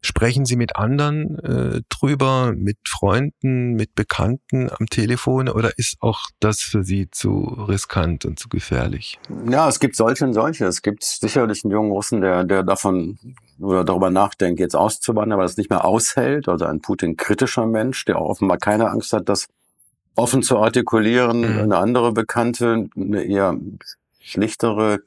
Sprechen 0.00 0.44
Sie 0.44 0.56
mit 0.56 0.76
anderen 0.76 1.38
äh, 1.38 1.82
drüber, 1.88 2.52
mit 2.56 2.78
Freunden, 2.86 3.74
mit 3.74 3.94
Bekannten 3.94 4.70
am 4.70 4.86
Telefon 4.86 5.48
oder 5.48 5.78
ist 5.78 5.96
auch 6.00 6.28
das 6.40 6.60
für 6.60 6.84
Sie 6.84 7.10
zu 7.10 7.40
riskant 7.68 8.24
und 8.24 8.38
zu 8.38 8.48
gefährlich? 8.48 9.18
Ja, 9.50 9.68
es 9.68 9.80
gibt 9.80 9.96
solche 9.96 10.24
und 10.24 10.34
solche. 10.34 10.66
Es 10.66 10.82
gibt 10.82 11.04
sicherlich 11.04 11.64
einen 11.64 11.72
jungen 11.72 11.90
Russen, 11.90 12.20
der, 12.20 12.44
der 12.44 12.62
davon 12.62 13.18
oder 13.60 13.84
darüber 13.84 14.10
nachdenkt, 14.10 14.60
jetzt 14.60 14.76
auszuwandern, 14.76 15.32
aber 15.32 15.42
das 15.42 15.56
nicht 15.56 15.70
mehr 15.70 15.84
aushält. 15.84 16.48
Also 16.48 16.64
ein 16.64 16.80
Putin-kritischer 16.80 17.66
Mensch, 17.66 18.04
der 18.04 18.18
auch 18.18 18.30
offenbar 18.30 18.58
keine 18.58 18.90
Angst 18.90 19.12
hat, 19.12 19.28
das 19.28 19.46
offen 20.16 20.42
zu 20.42 20.58
artikulieren. 20.58 21.40
Mhm. 21.40 21.60
Eine 21.60 21.76
andere 21.78 22.12
Bekannte, 22.12 22.88
eine 22.96 23.22
eher 23.22 23.56
schlichtere, 24.20 25.00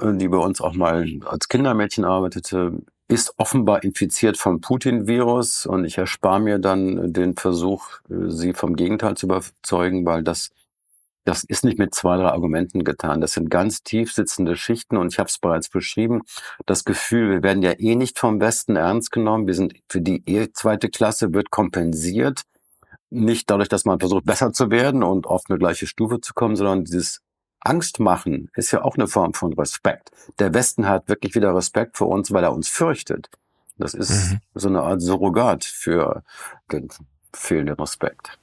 die 0.00 0.28
bei 0.28 0.38
uns 0.38 0.60
auch 0.60 0.74
mal 0.74 1.06
als 1.24 1.48
Kindermädchen 1.48 2.04
arbeitete, 2.04 2.72
ist 3.08 3.34
offenbar 3.36 3.84
infiziert 3.84 4.36
vom 4.36 4.60
Putin-Virus 4.60 5.66
und 5.66 5.84
ich 5.84 5.98
erspare 5.98 6.40
mir 6.40 6.58
dann 6.58 7.12
den 7.12 7.36
Versuch, 7.36 7.88
äh, 8.10 8.28
sie 8.30 8.52
vom 8.52 8.74
Gegenteil 8.74 9.16
zu 9.16 9.26
überzeugen, 9.26 10.04
weil 10.04 10.22
das 10.22 10.50
das 11.26 11.42
ist 11.42 11.64
nicht 11.64 11.76
mit 11.76 11.92
zwei, 11.92 12.16
drei 12.16 12.28
Argumenten 12.28 12.84
getan. 12.84 13.20
Das 13.20 13.32
sind 13.32 13.50
ganz 13.50 13.82
tief 13.82 14.12
sitzende 14.12 14.56
Schichten 14.56 14.96
und 14.96 15.12
ich 15.12 15.18
habe 15.18 15.28
es 15.28 15.38
bereits 15.38 15.68
beschrieben. 15.68 16.22
Das 16.66 16.84
Gefühl, 16.84 17.30
wir 17.30 17.42
werden 17.42 17.64
ja 17.64 17.72
eh 17.72 17.96
nicht 17.96 18.20
vom 18.20 18.40
Westen 18.40 18.76
ernst 18.76 19.10
genommen. 19.10 19.48
Wir 19.48 19.54
sind 19.54 19.74
für 19.88 20.00
die 20.00 20.22
eh 20.26 20.52
zweite 20.52 20.88
Klasse 20.88 21.34
wird 21.34 21.50
kompensiert. 21.50 22.42
Nicht 23.10 23.50
dadurch, 23.50 23.68
dass 23.68 23.84
man 23.84 23.98
versucht, 23.98 24.24
besser 24.24 24.52
zu 24.52 24.70
werden 24.70 25.02
und 25.02 25.26
auf 25.26 25.42
eine 25.48 25.58
gleiche 25.58 25.88
Stufe 25.88 26.20
zu 26.20 26.32
kommen, 26.32 26.54
sondern 26.54 26.84
dieses 26.84 27.22
Angst 27.60 28.00
machen 28.00 28.50
ist 28.54 28.70
ja 28.70 28.82
auch 28.82 28.96
eine 28.96 29.08
Form 29.08 29.34
von 29.34 29.52
Respekt. 29.54 30.10
Der 30.38 30.54
Westen 30.54 30.88
hat 30.88 31.08
wirklich 31.08 31.34
wieder 31.34 31.54
Respekt 31.54 31.96
vor 31.96 32.08
uns, 32.08 32.32
weil 32.32 32.44
er 32.44 32.52
uns 32.52 32.68
fürchtet. 32.68 33.28
Das 33.78 33.94
ist 33.94 34.32
mhm. 34.32 34.40
so 34.54 34.68
eine 34.68 34.82
Art 34.82 35.02
Surrogat 35.02 35.64
für 35.64 36.22
den 36.72 36.88
fehlenden 37.32 37.76
Respekt. 37.76 38.38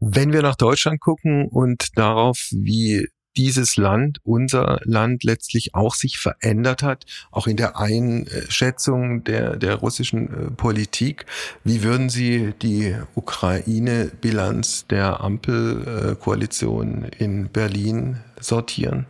Wenn 0.00 0.32
wir 0.32 0.42
nach 0.42 0.54
Deutschland 0.54 1.00
gucken 1.00 1.48
und 1.48 1.98
darauf, 1.98 2.48
wie 2.52 3.08
dieses 3.38 3.76
Land, 3.76 4.18
unser 4.24 4.80
Land 4.82 5.22
letztlich 5.22 5.74
auch 5.74 5.94
sich 5.94 6.18
verändert 6.18 6.82
hat, 6.82 7.06
auch 7.30 7.46
in 7.46 7.56
der 7.56 7.78
Einschätzung 7.78 9.22
der, 9.24 9.56
der 9.56 9.76
russischen 9.76 10.28
äh, 10.28 10.50
Politik. 10.50 11.24
Wie 11.62 11.84
würden 11.84 12.08
Sie 12.10 12.52
die 12.60 12.96
Ukraine-Bilanz 13.14 14.88
der 14.88 15.20
Ampelkoalition 15.20 17.04
in 17.18 17.48
Berlin 17.48 18.18
sortieren? 18.40 19.06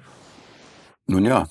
Nun 1.07 1.25
ja, 1.25 1.49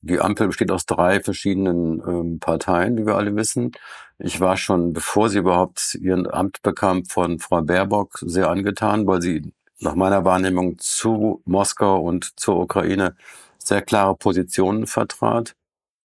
die 0.00 0.20
Ampel 0.20 0.48
besteht 0.48 0.72
aus 0.72 0.84
drei 0.84 1.20
verschiedenen 1.20 2.02
ähm, 2.06 2.38
Parteien, 2.40 2.96
wie 2.96 3.06
wir 3.06 3.16
alle 3.16 3.34
wissen. 3.36 3.72
Ich 4.18 4.40
war 4.40 4.56
schon, 4.56 4.92
bevor 4.92 5.28
sie 5.28 5.38
überhaupt 5.38 5.94
ihren 6.00 6.28
Amt 6.28 6.62
bekam, 6.62 7.04
von 7.04 7.38
Frau 7.38 7.62
Baerbock 7.62 8.18
sehr 8.20 8.48
angetan, 8.48 9.06
weil 9.06 9.22
sie 9.22 9.52
nach 9.80 9.94
meiner 9.94 10.24
Wahrnehmung 10.24 10.78
zu 10.78 11.42
Moskau 11.44 12.00
und 12.00 12.38
zur 12.38 12.56
Ukraine 12.60 13.16
sehr 13.58 13.82
klare 13.82 14.16
Positionen 14.16 14.86
vertrat. 14.86 15.54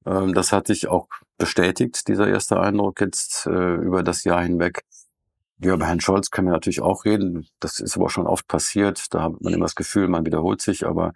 Ähm, 0.06 0.34
das 0.34 0.52
hat 0.52 0.66
sich 0.66 0.88
auch 0.88 1.08
bestätigt, 1.38 2.08
dieser 2.08 2.28
erste 2.28 2.60
Eindruck 2.60 3.00
jetzt 3.00 3.46
äh, 3.46 3.74
über 3.74 4.02
das 4.02 4.24
Jahr 4.24 4.42
hinweg. 4.42 4.84
Ja, 5.58 5.74
über 5.74 5.86
Herrn 5.86 6.00
Scholz 6.00 6.30
können 6.30 6.48
wir 6.48 6.52
natürlich 6.52 6.80
auch 6.80 7.04
reden. 7.04 7.46
Das 7.60 7.78
ist 7.78 7.96
aber 7.96 8.10
schon 8.10 8.26
oft 8.26 8.48
passiert. 8.48 9.14
Da 9.14 9.22
hat 9.22 9.40
man 9.40 9.52
immer 9.52 9.66
das 9.66 9.76
Gefühl, 9.76 10.08
man 10.08 10.26
wiederholt 10.26 10.60
sich. 10.60 10.86
Aber 10.86 11.12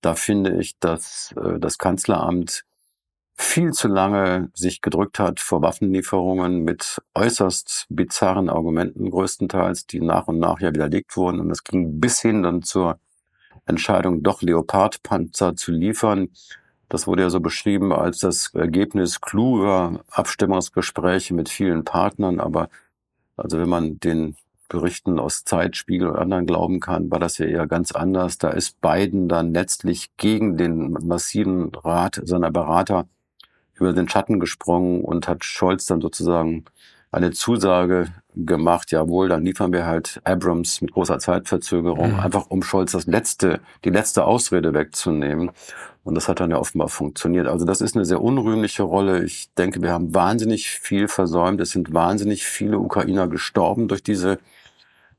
da 0.00 0.14
finde 0.14 0.58
ich, 0.58 0.78
dass 0.78 1.34
äh, 1.36 1.58
das 1.58 1.76
Kanzleramt 1.76 2.64
viel 3.40 3.72
zu 3.72 3.88
lange 3.88 4.50
sich 4.54 4.82
gedrückt 4.82 5.18
hat 5.18 5.40
vor 5.40 5.62
Waffenlieferungen 5.62 6.62
mit 6.62 7.00
äußerst 7.14 7.86
bizarren 7.88 8.50
Argumenten 8.50 9.10
größtenteils, 9.10 9.86
die 9.86 10.00
nach 10.00 10.28
und 10.28 10.38
nach 10.38 10.60
ja 10.60 10.74
widerlegt 10.74 11.16
wurden. 11.16 11.40
Und 11.40 11.48
das 11.48 11.64
ging 11.64 12.00
bis 12.00 12.20
hin 12.20 12.42
dann 12.42 12.62
zur 12.62 13.00
Entscheidung, 13.64 14.22
doch 14.22 14.42
Leopardpanzer 14.42 15.56
zu 15.56 15.72
liefern. 15.72 16.28
Das 16.90 17.06
wurde 17.06 17.22
ja 17.22 17.30
so 17.30 17.40
beschrieben 17.40 17.92
als 17.92 18.18
das 18.18 18.54
Ergebnis 18.54 19.22
kluger 19.22 20.00
Abstimmungsgespräche 20.10 21.32
mit 21.32 21.48
vielen 21.48 21.84
Partnern. 21.84 22.40
Aber 22.40 22.68
also 23.36 23.58
wenn 23.58 23.70
man 23.70 23.98
den 24.00 24.36
Berichten 24.68 25.18
aus 25.18 25.44
Zeitspiegel 25.44 26.08
und 26.08 26.16
anderen 26.16 26.46
glauben 26.46 26.78
kann, 26.78 27.10
war 27.10 27.18
das 27.18 27.38
ja 27.38 27.46
eher 27.46 27.66
ganz 27.66 27.92
anders. 27.92 28.36
Da 28.36 28.50
ist 28.50 28.80
Biden 28.82 29.28
dann 29.28 29.54
letztlich 29.54 30.10
gegen 30.18 30.58
den 30.58 30.92
massiven 30.92 31.74
Rat 31.74 32.20
seiner 32.22 32.50
Berater 32.50 33.08
über 33.80 33.92
den 33.92 34.08
Schatten 34.08 34.40
gesprungen 34.40 35.02
und 35.02 35.28
hat 35.28 35.44
Scholz 35.44 35.86
dann 35.86 36.00
sozusagen 36.00 36.64
eine 37.12 37.32
Zusage 37.32 38.08
gemacht, 38.36 38.92
jawohl, 38.92 39.28
dann 39.28 39.44
liefern 39.44 39.72
wir 39.72 39.84
halt 39.84 40.20
Abrams 40.24 40.80
mit 40.80 40.92
großer 40.92 41.18
Zeitverzögerung, 41.18 42.12
mhm. 42.12 42.20
einfach 42.20 42.46
um 42.48 42.62
Scholz 42.62 42.92
das 42.92 43.06
letzte, 43.06 43.60
die 43.84 43.90
letzte 43.90 44.24
Ausrede 44.24 44.72
wegzunehmen. 44.74 45.50
Und 46.04 46.14
das 46.14 46.28
hat 46.28 46.40
dann 46.40 46.50
ja 46.50 46.58
offenbar 46.58 46.88
funktioniert. 46.88 47.46
Also 47.46 47.66
das 47.66 47.80
ist 47.80 47.94
eine 47.94 48.04
sehr 48.04 48.22
unrühmliche 48.22 48.84
Rolle. 48.84 49.24
Ich 49.24 49.52
denke, 49.54 49.82
wir 49.82 49.92
haben 49.92 50.14
wahnsinnig 50.14 50.70
viel 50.70 51.08
versäumt. 51.08 51.60
Es 51.60 51.70
sind 51.70 51.92
wahnsinnig 51.92 52.44
viele 52.44 52.78
Ukrainer 52.78 53.28
gestorben 53.28 53.88
durch 53.88 54.02
diese 54.02 54.38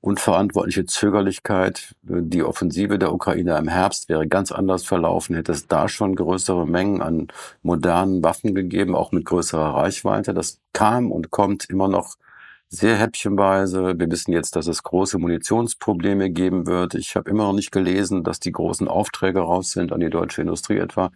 unverantwortliche 0.01 0.85
Zögerlichkeit. 0.85 1.95
Die 2.01 2.43
Offensive 2.43 2.97
der 2.97 3.13
Ukraine 3.13 3.57
im 3.57 3.67
Herbst 3.67 4.09
wäre 4.09 4.27
ganz 4.27 4.51
anders 4.51 4.83
verlaufen, 4.83 5.35
hätte 5.35 5.51
es 5.51 5.67
da 5.67 5.87
schon 5.87 6.15
größere 6.15 6.67
Mengen 6.67 7.01
an 7.01 7.27
modernen 7.61 8.23
Waffen 8.23 8.55
gegeben, 8.55 8.95
auch 8.95 9.11
mit 9.11 9.25
größerer 9.25 9.75
Reichweite. 9.75 10.33
Das 10.33 10.59
kam 10.73 11.11
und 11.11 11.29
kommt 11.29 11.69
immer 11.69 11.87
noch 11.87 12.15
sehr 12.67 12.95
häppchenweise. 12.97 13.99
Wir 13.99 14.09
wissen 14.09 14.31
jetzt, 14.31 14.55
dass 14.55 14.65
es 14.67 14.81
große 14.81 15.19
Munitionsprobleme 15.19 16.31
geben 16.31 16.65
wird. 16.65 16.95
Ich 16.95 17.15
habe 17.15 17.29
immer 17.29 17.43
noch 17.43 17.53
nicht 17.53 17.71
gelesen, 17.71 18.23
dass 18.23 18.39
die 18.39 18.53
großen 18.53 18.87
Aufträge 18.87 19.41
raus 19.41 19.71
sind 19.71 19.91
an 19.91 19.99
die 19.99 20.09
deutsche 20.09 20.41
Industrie 20.41 20.77
etwa. 20.77 21.11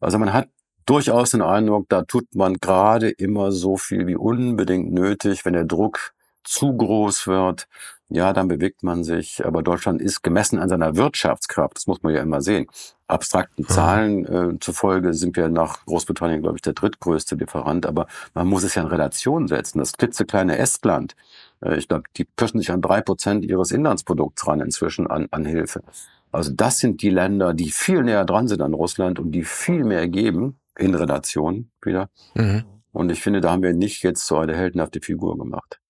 Also 0.00 0.18
man 0.18 0.32
hat 0.32 0.48
durchaus 0.84 1.30
den 1.30 1.42
Eindruck, 1.42 1.88
da 1.88 2.02
tut 2.02 2.34
man 2.34 2.54
gerade 2.54 3.08
immer 3.08 3.52
so 3.52 3.76
viel 3.76 4.06
wie 4.06 4.16
unbedingt 4.16 4.92
nötig, 4.92 5.44
wenn 5.44 5.54
der 5.54 5.64
Druck 5.64 6.12
zu 6.44 6.76
groß 6.76 7.26
wird, 7.28 7.68
ja, 8.14 8.32
dann 8.32 8.48
bewegt 8.48 8.82
man 8.82 9.04
sich. 9.04 9.44
Aber 9.44 9.62
Deutschland 9.62 10.00
ist 10.00 10.22
gemessen 10.22 10.58
an 10.58 10.68
seiner 10.68 10.96
Wirtschaftskraft, 10.96 11.76
das 11.76 11.86
muss 11.86 12.02
man 12.02 12.14
ja 12.14 12.22
immer 12.22 12.40
sehen. 12.40 12.66
Abstrakten 13.06 13.66
Zahlen 13.66 14.24
äh, 14.26 14.58
zufolge 14.58 15.12
sind 15.12 15.36
wir 15.36 15.48
nach 15.48 15.84
Großbritannien, 15.84 16.40
glaube 16.40 16.56
ich, 16.56 16.62
der 16.62 16.72
drittgrößte 16.72 17.36
Lieferant. 17.36 17.86
Aber 17.86 18.06
man 18.34 18.46
muss 18.46 18.62
es 18.62 18.74
ja 18.74 18.82
in 18.82 18.88
Relation 18.88 19.48
setzen. 19.48 19.78
Das 19.78 19.92
klitzekleine 19.92 20.56
Estland, 20.56 21.14
äh, 21.60 21.76
ich 21.76 21.88
glaube, 21.88 22.04
die 22.16 22.24
pirschen 22.24 22.60
sich 22.60 22.70
an 22.70 22.80
drei 22.80 23.02
Prozent 23.02 23.44
ihres 23.44 23.70
Inlandsprodukts 23.70 24.46
ran 24.46 24.60
inzwischen 24.60 25.06
an, 25.06 25.28
an 25.30 25.44
Hilfe. 25.44 25.82
Also 26.30 26.52
das 26.54 26.78
sind 26.78 27.02
die 27.02 27.10
Länder, 27.10 27.52
die 27.52 27.70
viel 27.70 28.02
näher 28.02 28.24
dran 28.24 28.48
sind 28.48 28.62
an 28.62 28.72
Russland 28.72 29.18
und 29.18 29.32
die 29.32 29.44
viel 29.44 29.84
mehr 29.84 30.08
geben 30.08 30.58
in 30.78 30.94
Relation 30.94 31.70
wieder. 31.82 32.08
Mhm 32.34 32.64
Und 32.92 33.10
ich 33.10 33.22
finde, 33.22 33.40
da 33.40 33.50
haben 33.50 33.62
wir 33.62 33.72
nicht 33.72 34.02
jetzt 34.02 34.26
so 34.26 34.36
eine 34.36 34.54
heldenhafte 34.54 35.00
Figur 35.00 35.38
gemacht. 35.38 35.80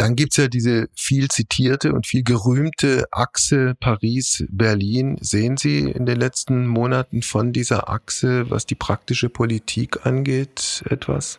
Dann 0.00 0.16
gibt's 0.16 0.38
ja 0.38 0.48
diese 0.48 0.88
viel 0.96 1.28
zitierte 1.28 1.92
und 1.92 2.06
viel 2.06 2.22
gerühmte 2.22 3.04
Achse 3.10 3.74
Paris-Berlin. 3.80 5.18
Sehen 5.20 5.58
Sie 5.58 5.80
in 5.80 6.06
den 6.06 6.18
letzten 6.18 6.66
Monaten 6.66 7.20
von 7.20 7.52
dieser 7.52 7.90
Achse, 7.90 8.48
was 8.48 8.64
die 8.64 8.76
praktische 8.76 9.28
Politik 9.28 10.06
angeht, 10.06 10.82
etwas? 10.88 11.38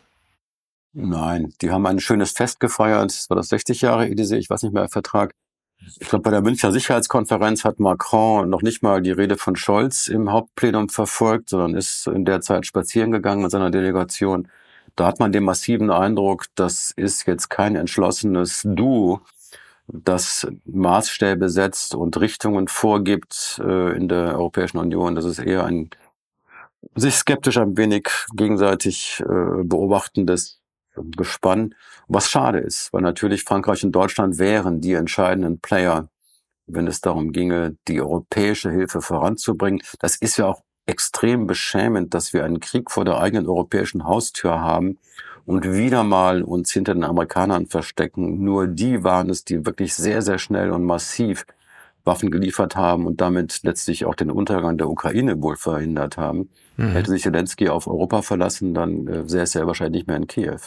Nein, 0.92 1.52
die 1.60 1.72
haben 1.72 1.84
ein 1.86 1.98
schönes 1.98 2.30
Fest 2.30 2.60
gefeiert. 2.60 3.10
Das 3.10 3.28
war 3.28 3.36
das 3.36 3.48
60 3.48 3.80
Jahre 3.80 4.04
Elysée, 4.04 4.36
ich 4.36 4.48
weiß 4.48 4.62
nicht 4.62 4.74
mehr, 4.74 4.88
Vertrag. 4.88 5.32
Ich 5.98 6.08
glaube, 6.08 6.22
bei 6.22 6.30
der 6.30 6.42
Münchner 6.42 6.70
Sicherheitskonferenz 6.70 7.64
hat 7.64 7.80
Macron 7.80 8.48
noch 8.48 8.62
nicht 8.62 8.80
mal 8.84 9.02
die 9.02 9.10
Rede 9.10 9.38
von 9.38 9.56
Scholz 9.56 10.06
im 10.06 10.30
Hauptplenum 10.30 10.88
verfolgt, 10.88 11.48
sondern 11.48 11.74
ist 11.74 12.06
in 12.06 12.24
der 12.24 12.40
Zeit 12.40 12.64
spazieren 12.64 13.10
gegangen 13.10 13.42
mit 13.42 13.50
seiner 13.50 13.72
Delegation. 13.72 14.46
Da 14.96 15.06
hat 15.06 15.20
man 15.20 15.32
den 15.32 15.44
massiven 15.44 15.90
Eindruck, 15.90 16.46
das 16.54 16.92
ist 16.94 17.26
jetzt 17.26 17.48
kein 17.48 17.76
entschlossenes 17.76 18.62
Du, 18.64 19.20
das 19.86 20.46
Maßstäbe 20.64 21.48
setzt 21.48 21.94
und 21.94 22.18
Richtungen 22.20 22.68
vorgibt 22.68 23.60
äh, 23.64 23.96
in 23.96 24.08
der 24.08 24.34
Europäischen 24.38 24.78
Union. 24.78 25.14
Das 25.14 25.24
ist 25.24 25.38
eher 25.38 25.64
ein 25.64 25.90
sich 26.94 27.14
skeptisch 27.14 27.58
ein 27.58 27.76
wenig 27.76 28.08
gegenseitig 28.34 29.20
äh, 29.20 29.62
beobachtendes 29.64 30.60
Gespann, 30.94 31.74
was 32.08 32.28
schade 32.28 32.58
ist, 32.58 32.92
weil 32.92 33.02
natürlich 33.02 33.44
Frankreich 33.44 33.84
und 33.84 33.92
Deutschland 33.92 34.38
wären 34.38 34.80
die 34.80 34.92
entscheidenden 34.92 35.58
Player, 35.58 36.08
wenn 36.66 36.86
es 36.86 37.00
darum 37.00 37.32
ginge, 37.32 37.76
die 37.88 38.00
europäische 38.00 38.70
Hilfe 38.70 39.00
voranzubringen. 39.00 39.82
Das 40.00 40.16
ist 40.16 40.36
ja 40.36 40.46
auch 40.46 40.62
extrem 40.86 41.46
beschämend, 41.46 42.14
dass 42.14 42.32
wir 42.32 42.44
einen 42.44 42.60
Krieg 42.60 42.90
vor 42.90 43.04
der 43.04 43.18
eigenen 43.18 43.46
europäischen 43.46 44.04
Haustür 44.04 44.60
haben 44.60 44.98
und 45.46 45.64
wieder 45.72 46.04
mal 46.04 46.42
uns 46.42 46.72
hinter 46.72 46.94
den 46.94 47.04
Amerikanern 47.04 47.66
verstecken. 47.66 48.42
Nur 48.44 48.66
die 48.66 49.04
waren 49.04 49.30
es, 49.30 49.44
die 49.44 49.66
wirklich 49.66 49.94
sehr, 49.94 50.22
sehr 50.22 50.38
schnell 50.38 50.70
und 50.70 50.84
massiv 50.84 51.44
Waffen 52.04 52.30
geliefert 52.30 52.74
haben 52.74 53.06
und 53.06 53.20
damit 53.20 53.60
letztlich 53.62 54.04
auch 54.04 54.16
den 54.16 54.30
Untergang 54.30 54.76
der 54.76 54.88
Ukraine 54.88 55.40
wohl 55.40 55.56
verhindert 55.56 56.16
haben. 56.16 56.48
Mhm. 56.76 56.88
Hätte 56.88 57.10
sich 57.10 57.22
Zelensky 57.22 57.68
auf 57.68 57.86
Europa 57.86 58.22
verlassen, 58.22 58.74
dann 58.74 59.06
äh, 59.06 59.36
es 59.36 59.54
ja 59.54 59.66
wahrscheinlich 59.66 60.00
nicht 60.00 60.06
mehr 60.08 60.16
in 60.16 60.26
Kiew. 60.26 60.58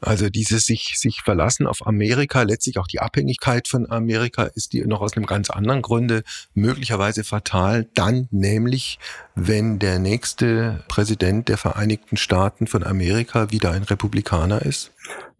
Also 0.00 0.30
dieses 0.30 0.64
sich, 0.64 0.94
sich 0.96 1.22
verlassen 1.22 1.66
auf 1.66 1.86
Amerika, 1.86 2.42
letztlich 2.42 2.78
auch 2.78 2.86
die 2.86 3.00
Abhängigkeit 3.00 3.66
von 3.66 3.90
Amerika 3.90 4.44
ist 4.44 4.72
die 4.72 4.84
noch 4.84 5.00
aus 5.00 5.16
einem 5.16 5.26
ganz 5.26 5.50
anderen 5.50 5.82
Grunde 5.82 6.22
möglicherweise 6.54 7.24
fatal. 7.24 7.88
Dann 7.94 8.28
nämlich, 8.30 8.98
wenn 9.34 9.78
der 9.78 9.98
nächste 9.98 10.84
Präsident 10.88 11.48
der 11.48 11.58
Vereinigten 11.58 12.16
Staaten 12.16 12.66
von 12.66 12.84
Amerika 12.84 13.50
wieder 13.50 13.72
ein 13.72 13.82
Republikaner 13.82 14.62
ist? 14.62 14.92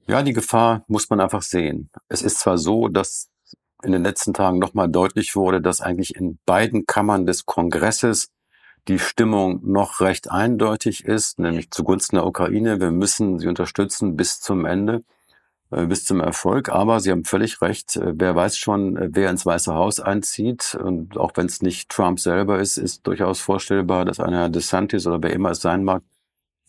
Ja, 0.07 0.23
die 0.23 0.33
Gefahr 0.33 0.85
muss 0.89 1.11
man 1.11 1.21
einfach 1.21 1.43
sehen. 1.43 1.91
Es 2.09 2.23
ist 2.23 2.41
zwar 2.41 2.59
so, 2.59 2.89
dass 2.89 3.29
in 3.83 3.93
den 3.93 4.03
letzten 4.03 4.35
Tagen 4.35 4.59
nochmal 4.59 4.89
deutlich 4.89 5.37
wurde, 5.37 5.61
dass 5.61 5.81
eigentlich 5.81 6.17
in 6.17 6.39
beiden 6.47 6.87
Kammern 6.87 7.27
des 7.27 7.47
Kongresses 7.47 8.31
die 8.89 8.99
Stimmung 8.99 9.61
noch 9.63 10.01
recht 10.01 10.31
eindeutig 10.31 11.05
ist, 11.05 11.39
nämlich 11.39 11.71
zugunsten 11.71 12.17
der 12.17 12.27
Ukraine. 12.27 12.81
Wir 12.81 12.91
müssen 12.91 13.39
sie 13.39 13.47
unterstützen 13.47 14.17
bis 14.17 14.41
zum 14.41 14.65
Ende, 14.65 15.03
äh, 15.71 15.87
bis 15.87 16.05
zum 16.05 16.21
Erfolg. 16.21 16.71
Aber 16.71 17.01
Sie 17.01 17.11
haben 17.11 17.25
völlig 17.25 17.61
recht. 17.61 17.97
Äh, 17.97 18.15
wer 18.17 18.35
weiß 18.35 18.57
schon, 18.57 18.97
äh, 18.97 19.09
wer 19.13 19.31
ins 19.31 19.45
Weiße 19.45 19.75
Haus 19.75 20.01
einzieht. 20.01 20.75
Und 20.75 21.19
auch 21.19 21.33
wenn 21.35 21.47
es 21.47 21.61
nicht 21.61 21.91
Trump 21.91 22.19
selber 22.19 22.59
ist, 22.61 22.79
ist 22.79 23.07
durchaus 23.07 23.41
vorstellbar, 23.41 24.07
dass 24.07 24.21
einer 24.21 24.49
DeSantis 24.49 25.07
oder 25.07 25.23
wer 25.23 25.33
immer 25.33 25.51
es 25.51 25.61
sein 25.61 25.85
mag, 25.85 26.03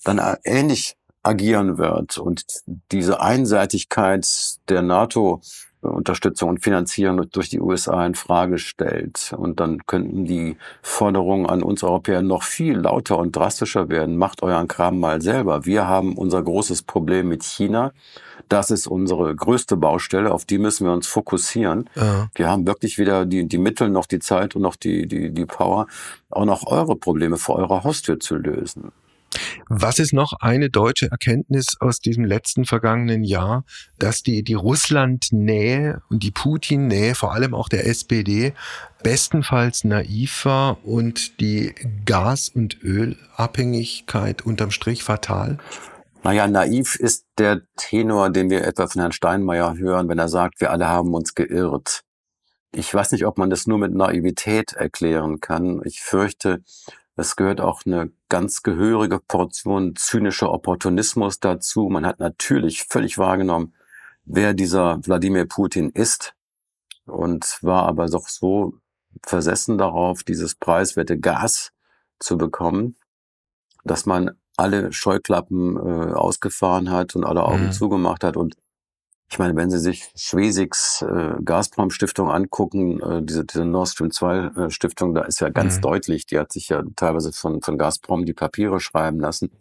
dann 0.03 0.22
ähnlich 0.43 0.95
agieren 1.24 1.78
wird. 1.78 2.17
Und 2.17 2.43
diese 2.91 3.22
Einseitigkeit 3.22 4.28
der 4.70 4.82
NATO 4.82 5.41
Unterstützung 5.82 6.49
und 6.49 6.63
Finanzierung 6.63 7.30
durch 7.32 7.49
die 7.49 7.59
USA 7.59 8.05
in 8.05 8.15
Frage 8.15 8.57
stellt. 8.57 9.34
Und 9.38 9.59
dann 9.59 9.86
könnten 9.86 10.25
die 10.25 10.57
Forderungen 10.82 11.45
an 11.45 11.63
uns 11.63 11.84
Europäer 11.84 12.21
noch 12.21 12.43
viel 12.43 12.77
lauter 12.77 13.17
und 13.17 13.36
drastischer 13.36 13.89
werden. 13.89 14.17
Macht 14.17 14.43
euren 14.43 14.67
Kram 14.67 14.99
mal 14.99 15.21
selber. 15.21 15.65
Wir 15.65 15.88
haben 15.88 16.17
unser 16.17 16.43
großes 16.43 16.84
Problem 16.84 17.30
mit 17.30 17.43
China. 17.43 17.93
Das 18.49 18.71
ist 18.71 18.88
unsere 18.88 19.36
größte 19.36 19.77
Baustelle, 19.77 20.32
auf 20.32 20.43
die 20.43 20.57
müssen 20.57 20.86
wir 20.88 20.93
uns 20.93 21.05
fokussieren. 21.05 21.88
Ja. 21.95 22.30
Wir 22.34 22.49
haben 22.49 22.65
wirklich 22.65 22.97
weder 22.97 23.25
die, 23.25 23.47
die 23.47 23.59
Mittel 23.59 23.89
noch 23.89 24.07
die 24.07 24.19
Zeit 24.19 24.55
und 24.55 24.63
noch 24.63 24.75
die, 24.75 25.07
die, 25.07 25.30
die 25.30 25.45
Power, 25.45 25.86
auch 26.32 26.45
noch 26.45 26.65
eure 26.65 26.95
Probleme 26.95 27.38
vor 27.38 27.57
eurer 27.57 27.84
Haustür 27.84 28.19
zu 28.19 28.36
lösen. 28.36 28.91
Was 29.67 29.99
ist 29.99 30.13
noch 30.13 30.33
eine 30.39 30.69
deutsche 30.69 31.09
Erkenntnis 31.11 31.75
aus 31.79 31.99
diesem 31.99 32.25
letzten 32.25 32.65
vergangenen 32.65 33.23
Jahr, 33.23 33.65
dass 33.97 34.23
die, 34.23 34.43
die 34.43 34.53
Russland-Nähe 34.53 36.01
und 36.09 36.23
die 36.23 36.31
Putin-Nähe, 36.31 37.15
vor 37.15 37.33
allem 37.33 37.53
auch 37.53 37.69
der 37.69 37.87
SPD, 37.87 38.53
bestenfalls 39.03 39.83
naiv 39.83 40.45
war 40.45 40.85
und 40.85 41.39
die 41.39 41.73
Gas- 42.05 42.49
und 42.49 42.81
Ölabhängigkeit 42.83 44.41
unterm 44.41 44.71
Strich 44.71 45.03
fatal? 45.03 45.57
Naja, 46.23 46.47
naiv 46.47 46.95
ist 46.95 47.25
der 47.37 47.61
Tenor, 47.77 48.29
den 48.29 48.49
wir 48.49 48.65
etwa 48.65 48.87
von 48.87 48.99
Herrn 49.01 49.13
Steinmeier 49.13 49.77
hören, 49.77 50.09
wenn 50.09 50.19
er 50.19 50.27
sagt, 50.27 50.59
wir 50.59 50.71
alle 50.71 50.87
haben 50.87 51.13
uns 51.13 51.33
geirrt. 51.33 52.03
Ich 52.71 52.93
weiß 52.93 53.13
nicht, 53.13 53.25
ob 53.25 53.37
man 53.37 53.49
das 53.49 53.65
nur 53.67 53.77
mit 53.79 53.93
Naivität 53.93 54.73
erklären 54.73 55.39
kann. 55.39 55.81
Ich 55.85 56.01
fürchte, 56.01 56.61
es 57.20 57.36
gehört 57.36 57.61
auch 57.61 57.86
eine 57.86 58.11
ganz 58.30 58.63
gehörige 58.63 59.20
Portion 59.20 59.95
zynischer 59.95 60.51
Opportunismus 60.51 61.39
dazu. 61.39 61.89
Man 61.89 62.05
hat 62.05 62.20
natürlich 62.20 62.84
völlig 62.84 63.17
wahrgenommen, 63.17 63.74
wer 64.26 64.53
dieser 64.53 65.05
Wladimir 65.05 65.45
Putin 65.45 65.89
ist 65.89 66.34
und 67.05 67.59
war 67.61 67.84
aber 67.84 68.07
doch 68.07 68.28
so 68.28 68.74
versessen 69.26 69.78
darauf, 69.78 70.24
dieses 70.24 70.55
preiswerte 70.55 71.20
Gas 71.20 71.72
zu 72.20 72.38
bekommen, 72.38 72.95
dass 73.84 74.05
man 74.05 74.32
alle 74.55 74.91
Scheuklappen 74.91 75.78
äh, 75.78 76.13
ausgefahren 76.13 76.91
hat 76.91 77.15
und 77.15 77.26
alle 77.26 77.43
Augen 77.43 77.67
mhm. 77.67 77.72
zugemacht 77.72 78.24
hat 78.24 78.38
und 78.38 78.55
ich 79.32 79.38
meine, 79.38 79.55
wenn 79.55 79.69
Sie 79.69 79.80
sich 79.80 80.11
Schwesigs 80.15 81.03
äh, 81.03 81.36
Gazprom-Stiftung 81.43 82.32
angucken, 82.32 82.99
äh, 83.01 83.21
diese, 83.21 83.45
diese 83.45 83.63
Nord 83.63 83.89
Stream 83.89 84.11
2 84.11 84.38
äh, 84.38 84.69
Stiftung, 84.71 85.13
da 85.13 85.21
ist 85.21 85.39
ja 85.39 85.49
ganz 85.49 85.77
mhm. 85.77 85.82
deutlich, 85.82 86.25
die 86.25 86.39
hat 86.39 86.51
sich 86.51 86.69
ja 86.69 86.84
teilweise 86.95 87.32
von, 87.32 87.61
von 87.61 87.77
Gazprom 87.77 88.25
die 88.25 88.34
Papiere 88.34 88.80
schreiben 88.80 89.19
lassen. 89.19 89.51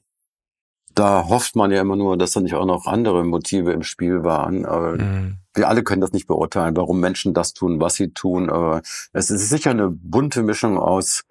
Da 0.94 1.28
hofft 1.28 1.54
man 1.54 1.70
ja 1.70 1.82
immer 1.82 1.96
nur, 1.96 2.16
dass 2.16 2.32
da 2.32 2.40
nicht 2.40 2.54
auch 2.54 2.64
noch 2.64 2.86
andere 2.86 3.24
Motive 3.24 3.72
im 3.72 3.82
Spiel 3.82 4.24
waren. 4.24 4.64
Aber 4.64 4.92
mhm. 4.92 5.36
wir 5.54 5.68
alle 5.68 5.84
können 5.84 6.00
das 6.00 6.12
nicht 6.12 6.26
beurteilen, 6.26 6.74
warum 6.74 6.98
Menschen 6.98 7.34
das 7.34 7.52
tun, 7.52 7.78
was 7.78 7.94
sie 7.94 8.08
tun. 8.08 8.48
Aber 8.48 8.80
es 9.12 9.30
ist 9.30 9.48
sicher 9.50 9.70
eine 9.70 9.90
bunte 9.90 10.42
Mischung 10.42 10.78
aus 10.78 11.24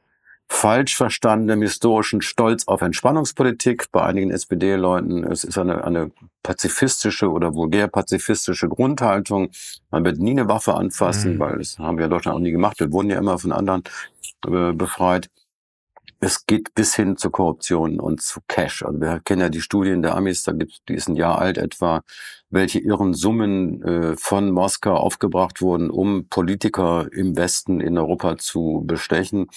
falsch 0.50 0.96
verstandenem 0.96 1.62
historischen 1.62 2.22
Stolz 2.22 2.68
auf 2.68 2.82
Entspannungspolitik 2.82 3.92
bei 3.92 4.04
einigen 4.04 4.32
SPD-Leuten. 4.32 5.24
Es 5.24 5.44
ist 5.44 5.58
eine, 5.58 5.84
eine 5.84 6.12
pazifistische 6.42 7.30
oder 7.30 7.54
vulgär 7.54 7.88
pazifistische 7.88 8.70
Grundhaltung. 8.70 9.50
Man 9.92 10.06
wird 10.06 10.20
nie 10.20 10.32
eine 10.32 10.48
Waffe 10.48 10.74
anfassen, 10.74 11.36
mhm. 11.36 11.40
weil 11.40 11.58
das 11.58 11.78
haben 11.80 11.98
wir 11.98 12.06
in 12.06 12.12
Deutschland 12.12 12.38
auch 12.38 12.42
nie 12.42 12.52
gemacht. 12.52 12.80
Wir 12.80 12.92
wurden 12.92 13.10
ja 13.10 13.18
immer 13.18 13.38
von 13.38 13.52
anderen 13.52 13.84
äh, 14.48 14.72
befreit. 14.72 15.30
Es 16.20 16.48
geht 16.48 16.74
bis 16.74 16.96
hin 16.96 17.18
zu 17.18 17.30
Korruption 17.30 18.00
und 18.00 18.22
zu 18.22 18.40
Cash. 18.48 18.84
Also 18.84 19.00
wir 19.00 19.20
kennen 19.20 19.42
ja 19.42 19.50
die 19.50 19.62
Studien 19.62 20.02
der 20.02 20.16
Amis, 20.16 20.44
da 20.44 20.52
gibt 20.52 20.82
die 20.90 20.96
ist 20.96 21.10
ein 21.10 21.16
Jahr 21.16 21.38
alt 21.38 21.60
etwa, 21.60 22.02
welche 22.50 22.80
irren 22.80 23.14
Summen 23.14 23.84
äh, 23.84 24.16
von 24.18 24.52
Moskau 24.52 24.96
aufgebracht 24.96 25.62
wurden, 25.62 25.92
um 25.92 26.28
Politiker 26.28 27.08
im 27.12 27.38
Westen 27.38 27.82
in 27.82 27.98
Europa 27.98 28.38
zu 28.38 28.84
bestechen. 28.88 29.48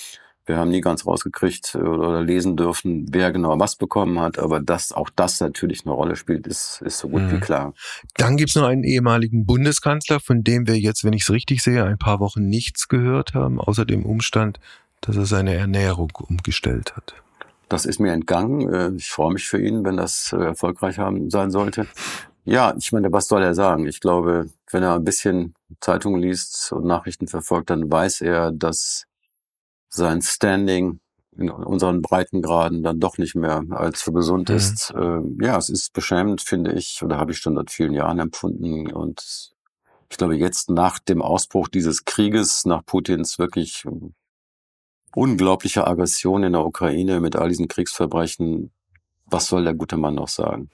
Wir 0.50 0.56
haben 0.56 0.70
nie 0.70 0.80
ganz 0.80 1.06
rausgekriegt 1.06 1.76
äh, 1.76 1.78
oder 1.78 2.20
lesen 2.22 2.56
dürfen, 2.56 3.06
wer 3.12 3.30
genau 3.30 3.56
was 3.60 3.76
bekommen 3.76 4.18
hat, 4.18 4.36
aber 4.36 4.58
dass 4.58 4.92
auch 4.92 5.08
das 5.14 5.38
natürlich 5.38 5.86
eine 5.86 5.94
Rolle 5.94 6.16
spielt, 6.16 6.48
ist, 6.48 6.82
ist 6.84 6.98
so 6.98 7.08
gut 7.08 7.22
mhm. 7.22 7.30
wie 7.30 7.38
klar. 7.38 7.72
Dann 8.16 8.36
gibt 8.36 8.50
es 8.50 8.56
noch 8.56 8.66
einen 8.66 8.82
ehemaligen 8.82 9.46
Bundeskanzler, 9.46 10.18
von 10.18 10.42
dem 10.42 10.66
wir 10.66 10.76
jetzt, 10.76 11.04
wenn 11.04 11.12
ich 11.12 11.22
es 11.22 11.30
richtig 11.30 11.62
sehe, 11.62 11.84
ein 11.84 11.98
paar 11.98 12.18
Wochen 12.18 12.48
nichts 12.48 12.88
gehört 12.88 13.32
haben, 13.32 13.60
außer 13.60 13.84
dem 13.84 14.04
Umstand, 14.04 14.58
dass 15.02 15.16
er 15.16 15.26
seine 15.26 15.54
Ernährung 15.54 16.10
umgestellt 16.20 16.96
hat. 16.96 17.14
Das 17.68 17.86
ist 17.86 18.00
mir 18.00 18.12
entgangen. 18.12 18.68
Äh, 18.74 18.90
ich 18.96 19.08
freue 19.08 19.32
mich 19.32 19.46
für 19.46 19.62
ihn, 19.62 19.84
wenn 19.84 19.98
das 19.98 20.32
äh, 20.32 20.46
erfolgreich 20.46 20.98
haben, 20.98 21.30
sein 21.30 21.52
sollte. 21.52 21.86
Ja, 22.44 22.74
ich 22.76 22.90
meine, 22.90 23.12
was 23.12 23.28
soll 23.28 23.44
er 23.44 23.54
sagen? 23.54 23.86
Ich 23.86 24.00
glaube, 24.00 24.50
wenn 24.72 24.82
er 24.82 24.94
ein 24.94 25.04
bisschen 25.04 25.54
Zeitungen 25.80 26.20
liest 26.20 26.72
und 26.72 26.86
Nachrichten 26.86 27.28
verfolgt, 27.28 27.70
dann 27.70 27.88
weiß 27.88 28.22
er, 28.22 28.50
dass 28.50 29.06
sein 29.90 30.22
Standing 30.22 31.00
in 31.36 31.50
unseren 31.50 32.02
Breitengraden 32.02 32.82
dann 32.82 33.00
doch 33.00 33.18
nicht 33.18 33.34
mehr 33.34 33.64
als 33.70 34.02
für 34.02 34.12
gesund 34.12 34.48
mhm. 34.48 34.56
ist. 34.56 34.90
Äh, 34.90 35.20
ja, 35.40 35.56
es 35.56 35.68
ist 35.68 35.92
beschämend, 35.92 36.40
finde 36.40 36.72
ich, 36.72 37.02
oder 37.02 37.18
habe 37.18 37.32
ich 37.32 37.38
schon 37.38 37.54
seit 37.54 37.70
vielen 37.70 37.94
Jahren 37.94 38.18
empfunden. 38.18 38.92
Und 38.92 39.52
ich 40.08 40.16
glaube, 40.16 40.36
jetzt 40.36 40.70
nach 40.70 40.98
dem 40.98 41.22
Ausbruch 41.22 41.68
dieses 41.68 42.04
Krieges, 42.04 42.64
nach 42.64 42.84
Putins 42.84 43.38
wirklich 43.38 43.86
unglaublicher 45.14 45.86
Aggression 45.86 46.42
in 46.42 46.52
der 46.52 46.64
Ukraine 46.64 47.20
mit 47.20 47.36
all 47.36 47.48
diesen 47.48 47.68
Kriegsverbrechen, 47.68 48.70
was 49.26 49.46
soll 49.46 49.64
der 49.64 49.74
gute 49.74 49.96
Mann 49.96 50.16
noch 50.16 50.28
sagen? 50.28 50.70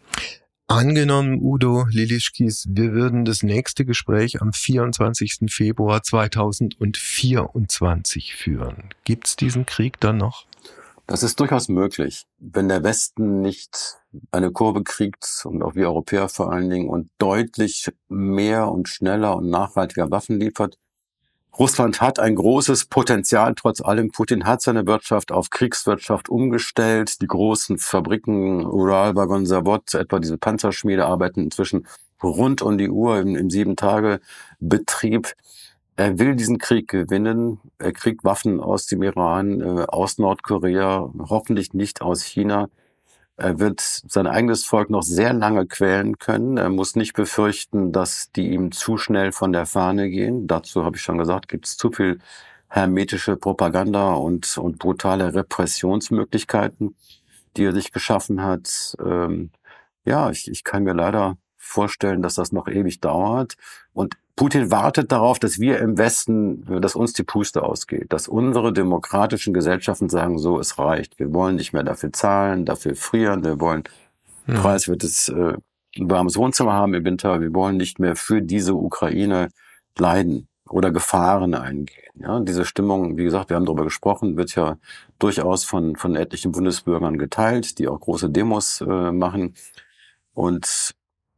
Angenommen, 0.68 1.38
Udo 1.40 1.86
Lilischkis, 1.88 2.66
wir 2.68 2.90
würden 2.90 3.24
das 3.24 3.44
nächste 3.44 3.84
Gespräch 3.84 4.42
am 4.42 4.52
24. 4.52 5.48
Februar 5.48 6.02
2024 6.02 8.34
führen. 8.34 8.88
Gibt 9.04 9.28
es 9.28 9.36
diesen 9.36 9.64
Krieg 9.64 10.00
dann 10.00 10.16
noch? 10.16 10.44
Das 11.06 11.22
ist 11.22 11.38
durchaus 11.38 11.68
möglich. 11.68 12.26
Wenn 12.38 12.68
der 12.68 12.82
Westen 12.82 13.42
nicht 13.42 14.00
eine 14.32 14.50
Kurve 14.50 14.82
kriegt 14.82 15.42
und 15.44 15.62
auch 15.62 15.76
wir 15.76 15.86
Europäer 15.86 16.28
vor 16.28 16.52
allen 16.52 16.68
Dingen 16.68 16.88
und 16.88 17.10
deutlich 17.18 17.92
mehr 18.08 18.68
und 18.68 18.88
schneller 18.88 19.36
und 19.36 19.48
nachhaltiger 19.48 20.10
Waffen 20.10 20.40
liefert, 20.40 20.78
Russland 21.58 22.02
hat 22.02 22.18
ein 22.18 22.34
großes 22.34 22.84
Potenzial, 22.84 23.54
trotz 23.54 23.80
allem. 23.80 24.10
Putin 24.10 24.44
hat 24.44 24.60
seine 24.60 24.86
Wirtschaft 24.86 25.32
auf 25.32 25.48
Kriegswirtschaft 25.48 26.28
umgestellt. 26.28 27.22
Die 27.22 27.26
großen 27.26 27.78
Fabriken, 27.78 28.66
Ural, 28.66 29.16
Wagon, 29.16 29.46
Zavod, 29.46 29.94
etwa 29.94 30.18
diese 30.18 30.36
Panzerschmiede, 30.36 31.06
arbeiten 31.06 31.44
inzwischen 31.44 31.86
rund 32.22 32.60
um 32.60 32.76
die 32.76 32.90
Uhr 32.90 33.18
im, 33.20 33.36
im 33.36 33.48
Sieben-Tage-Betrieb. 33.48 35.32
Er 35.96 36.18
will 36.18 36.36
diesen 36.36 36.58
Krieg 36.58 36.88
gewinnen. 36.88 37.58
Er 37.78 37.92
kriegt 37.92 38.22
Waffen 38.22 38.60
aus 38.60 38.86
dem 38.86 39.02
Iran, 39.02 39.62
äh, 39.62 39.86
aus 39.88 40.18
Nordkorea, 40.18 41.10
hoffentlich 41.30 41.72
nicht 41.72 42.02
aus 42.02 42.22
China. 42.22 42.68
Er 43.36 43.58
wird 43.58 43.80
sein 43.80 44.26
eigenes 44.26 44.64
Volk 44.64 44.88
noch 44.88 45.02
sehr 45.02 45.32
lange 45.34 45.66
quälen 45.66 46.18
können. 46.18 46.56
Er 46.56 46.70
muss 46.70 46.96
nicht 46.96 47.12
befürchten, 47.12 47.92
dass 47.92 48.30
die 48.32 48.48
ihm 48.52 48.72
zu 48.72 48.96
schnell 48.96 49.32
von 49.32 49.52
der 49.52 49.66
Fahne 49.66 50.08
gehen. 50.08 50.46
Dazu 50.46 50.84
habe 50.84 50.96
ich 50.96 51.02
schon 51.02 51.18
gesagt, 51.18 51.48
gibt 51.48 51.66
es 51.66 51.76
zu 51.76 51.90
viel 51.90 52.18
hermetische 52.68 53.36
Propaganda 53.36 54.14
und, 54.14 54.56
und 54.58 54.78
brutale 54.78 55.34
Repressionsmöglichkeiten, 55.34 56.96
die 57.56 57.64
er 57.64 57.72
sich 57.72 57.92
geschaffen 57.92 58.42
hat. 58.42 58.96
Ähm, 59.04 59.50
ja, 60.04 60.30
ich, 60.30 60.50
ich 60.50 60.64
kann 60.64 60.84
mir 60.84 60.94
leider 60.94 61.36
vorstellen, 61.56 62.22
dass 62.22 62.34
das 62.34 62.52
noch 62.52 62.68
ewig 62.68 63.00
dauert. 63.00 63.56
Und 63.92 64.16
Putin 64.36 64.70
wartet 64.70 65.12
darauf, 65.12 65.38
dass 65.38 65.58
wir 65.58 65.78
im 65.78 65.96
Westen, 65.96 66.80
dass 66.82 66.94
uns 66.94 67.14
die 67.14 67.22
Puste 67.22 67.62
ausgeht, 67.62 68.12
dass 68.12 68.28
unsere 68.28 68.70
demokratischen 68.70 69.54
Gesellschaften 69.54 70.10
sagen, 70.10 70.38
so, 70.38 70.60
es 70.60 70.78
reicht. 70.78 71.18
Wir 71.18 71.32
wollen 71.32 71.56
nicht 71.56 71.72
mehr 71.72 71.82
dafür 71.82 72.12
zahlen, 72.12 72.66
dafür 72.66 72.94
frieren, 72.94 73.42
wir 73.44 73.58
wollen 73.60 73.84
ja. 74.46 74.60
preiswertes, 74.60 75.28
äh, 75.28 75.54
ein 75.98 76.10
warmes 76.10 76.36
Wohnzimmer 76.36 76.74
haben 76.74 76.92
im 76.92 77.04
Winter, 77.06 77.40
wir 77.40 77.54
wollen 77.54 77.78
nicht 77.78 77.98
mehr 77.98 78.14
für 78.14 78.42
diese 78.42 78.74
Ukraine 78.74 79.48
leiden 79.96 80.48
oder 80.68 80.90
Gefahren 80.90 81.54
eingehen. 81.54 82.12
Ja, 82.18 82.40
diese 82.40 82.66
Stimmung, 82.66 83.16
wie 83.16 83.24
gesagt, 83.24 83.48
wir 83.48 83.56
haben 83.56 83.64
darüber 83.64 83.84
gesprochen, 83.84 84.36
wird 84.36 84.54
ja 84.54 84.76
durchaus 85.18 85.64
von, 85.64 85.96
von 85.96 86.14
etlichen 86.14 86.52
Bundesbürgern 86.52 87.16
geteilt, 87.16 87.78
die 87.78 87.88
auch 87.88 88.00
große 88.00 88.28
Demos 88.28 88.82
äh, 88.82 89.12
machen. 89.12 89.54
Und 90.34 90.94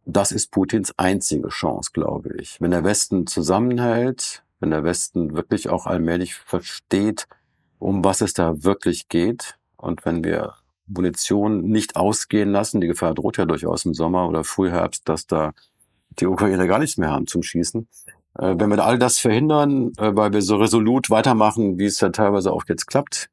das 0.08 0.32
ist 0.32 0.50
Putins 0.50 0.94
einzige 0.96 1.48
Chance, 1.48 1.90
glaube 1.92 2.34
ich. 2.40 2.60
Wenn 2.60 2.70
der 2.70 2.82
Westen 2.82 3.26
zusammenhält, 3.26 4.42
wenn 4.58 4.70
der 4.70 4.82
Westen 4.82 5.36
wirklich 5.36 5.68
auch 5.68 5.86
allmählich 5.86 6.34
versteht, 6.34 7.26
um 7.78 8.02
was 8.02 8.22
es 8.22 8.32
da 8.32 8.64
wirklich 8.64 9.08
geht 9.08 9.58
und 9.76 10.04
wenn 10.06 10.24
wir 10.24 10.54
Munition 10.86 11.62
nicht 11.62 11.96
ausgehen 11.96 12.50
lassen, 12.50 12.80
die 12.80 12.86
Gefahr 12.86 13.14
droht 13.14 13.36
ja 13.36 13.44
durchaus 13.44 13.84
im 13.84 13.92
Sommer 13.92 14.26
oder 14.26 14.44
Frühherbst, 14.44 15.06
dass 15.06 15.26
da 15.26 15.52
die 16.18 16.26
Ukraine 16.26 16.66
gar 16.66 16.78
nichts 16.78 16.96
mehr 16.96 17.10
haben 17.10 17.26
zum 17.26 17.42
Schießen. 17.42 17.86
Äh, 18.38 18.54
wenn 18.58 18.70
wir 18.70 18.82
all 18.82 18.98
das 18.98 19.18
verhindern, 19.18 19.92
äh, 19.98 20.16
weil 20.16 20.32
wir 20.32 20.40
so 20.40 20.56
resolut 20.56 21.10
weitermachen, 21.10 21.78
wie 21.78 21.84
es 21.84 22.00
ja 22.00 22.08
teilweise 22.08 22.50
auch 22.50 22.64
jetzt 22.66 22.86
klappt, 22.86 23.28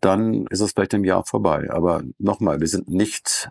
dann 0.00 0.46
ist 0.46 0.60
es 0.60 0.72
vielleicht 0.72 0.94
im 0.94 1.04
Jahr 1.04 1.24
vorbei. 1.24 1.68
Aber 1.70 2.02
nochmal, 2.18 2.60
wir 2.60 2.68
sind 2.68 2.88
nicht 2.88 3.50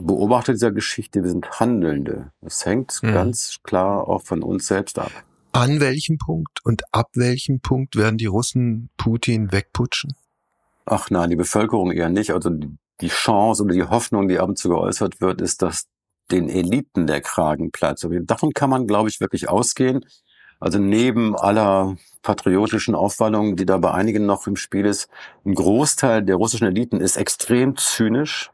Beobachter 0.00 0.52
dieser 0.52 0.72
Geschichte, 0.72 1.22
wir 1.22 1.30
sind 1.30 1.60
Handelnde. 1.60 2.32
Das 2.40 2.64
hängt 2.64 3.02
mhm. 3.02 3.12
ganz 3.12 3.58
klar 3.62 4.08
auch 4.08 4.22
von 4.22 4.42
uns 4.42 4.66
selbst 4.66 4.98
ab. 4.98 5.12
An 5.52 5.80
welchem 5.80 6.18
Punkt 6.18 6.64
und 6.64 6.82
ab 6.92 7.08
welchem 7.14 7.60
Punkt 7.60 7.96
werden 7.96 8.18
die 8.18 8.26
Russen 8.26 8.90
Putin 8.96 9.52
wegputschen? 9.52 10.14
Ach 10.86 11.10
nein, 11.10 11.30
die 11.30 11.36
Bevölkerung 11.36 11.90
eher 11.92 12.08
nicht. 12.08 12.32
Also 12.32 12.50
die 13.00 13.08
Chance 13.08 13.62
oder 13.64 13.74
die 13.74 13.84
Hoffnung, 13.84 14.28
die 14.28 14.38
ab 14.38 14.48
und 14.48 14.58
zu 14.58 14.68
geäußert 14.68 15.20
wird, 15.20 15.40
ist, 15.40 15.62
dass 15.62 15.86
den 16.30 16.48
Eliten 16.48 17.06
der 17.06 17.20
Kragen 17.20 17.72
platzt. 17.72 18.06
Davon 18.08 18.52
kann 18.52 18.70
man, 18.70 18.86
glaube 18.86 19.08
ich, 19.08 19.20
wirklich 19.20 19.48
ausgehen. 19.48 20.04
Also 20.60 20.78
neben 20.78 21.36
aller 21.36 21.96
patriotischen 22.22 22.94
Aufwallungen, 22.94 23.56
die 23.56 23.66
da 23.66 23.78
bei 23.78 23.92
einigen 23.92 24.26
noch 24.26 24.46
im 24.46 24.56
Spiel 24.56 24.84
ist, 24.84 25.08
ein 25.44 25.54
Großteil 25.54 26.22
der 26.22 26.36
russischen 26.36 26.66
Eliten 26.66 27.00
ist 27.00 27.16
extrem 27.16 27.76
zynisch 27.76 28.50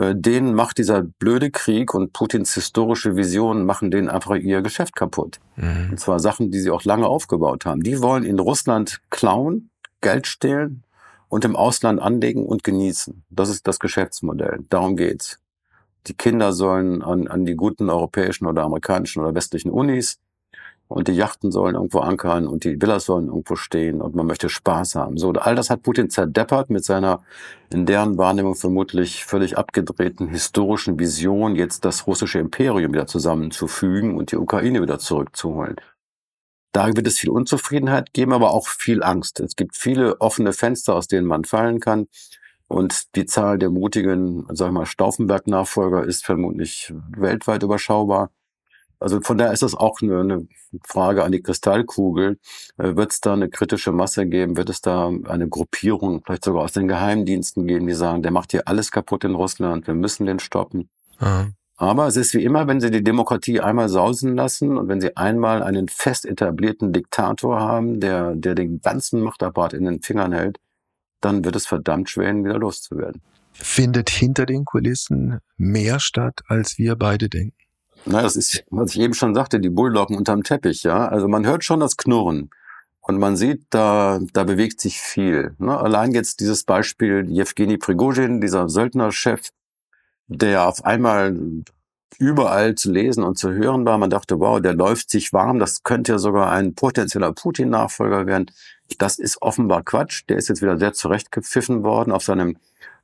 denen 0.00 0.54
macht 0.54 0.78
dieser 0.78 1.02
blöde 1.02 1.50
Krieg 1.50 1.94
und 1.94 2.12
Putins 2.12 2.54
historische 2.54 3.16
Visionen 3.16 3.66
machen 3.66 3.90
denen 3.90 4.08
einfach 4.08 4.36
ihr 4.36 4.62
Geschäft 4.62 4.96
kaputt. 4.96 5.40
Mhm. 5.56 5.88
Und 5.90 6.00
zwar 6.00 6.20
Sachen, 6.20 6.50
die 6.50 6.60
sie 6.60 6.70
auch 6.70 6.84
lange 6.84 7.06
aufgebaut 7.06 7.66
haben. 7.66 7.82
Die 7.82 8.00
wollen 8.00 8.24
in 8.24 8.38
Russland 8.38 9.00
klauen, 9.10 9.70
Geld 10.00 10.26
stehlen 10.26 10.84
und 11.28 11.44
im 11.44 11.56
Ausland 11.56 12.00
anlegen 12.00 12.46
und 12.46 12.64
genießen. 12.64 13.24
Das 13.30 13.50
ist 13.50 13.66
das 13.66 13.78
Geschäftsmodell. 13.78 14.64
Darum 14.68 14.96
geht's. 14.96 15.38
Die 16.06 16.14
Kinder 16.14 16.52
sollen 16.52 17.02
an, 17.02 17.28
an 17.28 17.44
die 17.44 17.54
guten 17.54 17.90
europäischen 17.90 18.46
oder 18.46 18.62
amerikanischen 18.62 19.20
oder 19.22 19.34
westlichen 19.34 19.70
Unis 19.70 20.18
und 20.90 21.06
die 21.06 21.12
Yachten 21.12 21.52
sollen 21.52 21.76
irgendwo 21.76 22.00
ankern 22.00 22.48
und 22.48 22.64
die 22.64 22.82
Villas 22.82 23.04
sollen 23.04 23.28
irgendwo 23.28 23.54
stehen 23.54 24.00
und 24.02 24.16
man 24.16 24.26
möchte 24.26 24.48
Spaß 24.48 24.96
haben. 24.96 25.18
So, 25.18 25.30
all 25.30 25.54
das 25.54 25.70
hat 25.70 25.84
Putin 25.84 26.10
zerdeppert 26.10 26.68
mit 26.68 26.84
seiner 26.84 27.22
in 27.72 27.86
deren 27.86 28.18
Wahrnehmung 28.18 28.56
vermutlich 28.56 29.24
völlig 29.24 29.56
abgedrehten 29.56 30.26
historischen 30.26 30.98
Vision, 30.98 31.54
jetzt 31.54 31.84
das 31.84 32.08
russische 32.08 32.40
Imperium 32.40 32.92
wieder 32.92 33.06
zusammenzufügen 33.06 34.18
und 34.18 34.32
die 34.32 34.36
Ukraine 34.36 34.82
wieder 34.82 34.98
zurückzuholen. 34.98 35.76
Da 36.72 36.88
wird 36.88 37.06
es 37.06 37.20
viel 37.20 37.30
Unzufriedenheit 37.30 38.12
geben, 38.12 38.32
aber 38.32 38.50
auch 38.50 38.66
viel 38.66 39.04
Angst. 39.04 39.38
Es 39.38 39.54
gibt 39.54 39.76
viele 39.76 40.20
offene 40.20 40.52
Fenster, 40.52 40.96
aus 40.96 41.06
denen 41.06 41.28
man 41.28 41.44
fallen 41.44 41.78
kann. 41.78 42.08
Und 42.66 43.14
die 43.14 43.26
Zahl 43.26 43.58
der 43.58 43.70
mutigen, 43.70 44.46
sag 44.50 44.68
ich 44.68 44.72
mal, 44.72 44.86
Stauffenberg-Nachfolger 44.86 46.04
ist 46.04 46.24
vermutlich 46.24 46.92
weltweit 47.16 47.62
überschaubar. 47.62 48.30
Also 49.00 49.20
von 49.22 49.38
daher 49.38 49.52
ist 49.52 49.62
das 49.62 49.74
auch 49.74 50.00
eine, 50.02 50.20
eine 50.20 50.46
Frage 50.86 51.24
an 51.24 51.32
die 51.32 51.42
Kristallkugel. 51.42 52.38
Äh, 52.76 52.96
wird 52.96 53.12
es 53.12 53.20
da 53.20 53.32
eine 53.32 53.48
kritische 53.48 53.92
Masse 53.92 54.26
geben? 54.26 54.56
Wird 54.56 54.68
es 54.68 54.82
da 54.82 55.10
eine 55.24 55.48
Gruppierung, 55.48 56.22
vielleicht 56.24 56.44
sogar 56.44 56.64
aus 56.64 56.72
den 56.72 56.86
Geheimdiensten 56.86 57.66
geben, 57.66 57.86
die 57.86 57.94
sagen, 57.94 58.22
der 58.22 58.30
macht 58.30 58.52
hier 58.52 58.68
alles 58.68 58.90
kaputt 58.90 59.24
in 59.24 59.34
Russland, 59.34 59.86
wir 59.86 59.94
müssen 59.94 60.26
den 60.26 60.38
stoppen? 60.38 60.90
Aha. 61.18 61.48
Aber 61.76 62.06
es 62.06 62.16
ist 62.16 62.34
wie 62.34 62.44
immer, 62.44 62.66
wenn 62.66 62.82
Sie 62.82 62.90
die 62.90 63.02
Demokratie 63.02 63.60
einmal 63.60 63.88
sausen 63.88 64.36
lassen 64.36 64.76
und 64.76 64.88
wenn 64.88 65.00
Sie 65.00 65.16
einmal 65.16 65.62
einen 65.62 65.88
fest 65.88 66.26
etablierten 66.26 66.92
Diktator 66.92 67.58
haben, 67.58 68.00
der, 68.00 68.36
der 68.36 68.54
den 68.54 68.82
ganzen 68.82 69.22
Machtapparat 69.22 69.72
in 69.72 69.86
den 69.86 70.02
Fingern 70.02 70.32
hält, 70.32 70.58
dann 71.22 71.42
wird 71.42 71.56
es 71.56 71.66
verdammt 71.66 72.10
schwer, 72.10 72.28
ihn 72.28 72.44
wieder 72.44 72.58
loszuwerden. 72.58 73.22
Findet 73.52 74.10
hinter 74.10 74.44
den 74.44 74.66
Kulissen 74.66 75.38
mehr 75.56 76.00
statt, 76.00 76.40
als 76.48 76.76
wir 76.76 76.96
beide 76.96 77.30
denken? 77.30 77.56
Na, 78.06 78.22
das 78.22 78.36
ist, 78.36 78.64
was 78.70 78.94
ich 78.94 79.00
eben 79.00 79.14
schon 79.14 79.34
sagte, 79.34 79.60
die 79.60 79.68
Bulldoggen 79.68 80.16
unterm 80.16 80.42
Teppich, 80.42 80.82
ja. 80.82 81.08
Also 81.08 81.28
man 81.28 81.46
hört 81.46 81.64
schon 81.64 81.80
das 81.80 81.96
Knurren. 81.96 82.50
Und 83.00 83.18
man 83.18 83.36
sieht, 83.36 83.64
da, 83.70 84.20
da 84.32 84.44
bewegt 84.44 84.80
sich 84.80 85.00
viel. 85.00 85.54
Ne? 85.58 85.76
Allein 85.76 86.12
jetzt 86.12 86.40
dieses 86.40 86.64
Beispiel 86.64 87.26
Jewgeni 87.28 87.78
Prigozhin, 87.78 88.40
dieser 88.40 88.68
Söldnerchef, 88.68 89.50
der 90.28 90.68
auf 90.68 90.84
einmal 90.84 91.36
überall 92.18 92.74
zu 92.74 92.92
lesen 92.92 93.24
und 93.24 93.38
zu 93.38 93.50
hören 93.50 93.84
war. 93.86 93.98
Man 93.98 94.10
dachte, 94.10 94.38
wow, 94.40 94.60
der 94.60 94.74
läuft 94.74 95.10
sich 95.10 95.32
warm. 95.32 95.58
Das 95.58 95.82
könnte 95.82 96.12
ja 96.12 96.18
sogar 96.18 96.52
ein 96.52 96.74
potenzieller 96.74 97.32
Putin-Nachfolger 97.32 98.26
werden. 98.26 98.50
Das 98.98 99.18
ist 99.18 99.40
offenbar 99.42 99.82
Quatsch. 99.82 100.24
Der 100.28 100.36
ist 100.36 100.48
jetzt 100.48 100.62
wieder 100.62 100.78
sehr 100.78 100.92
zurechtgepfiffen 100.92 101.82
worden 101.82 102.12
auf 102.12 102.22
seinem 102.22 102.58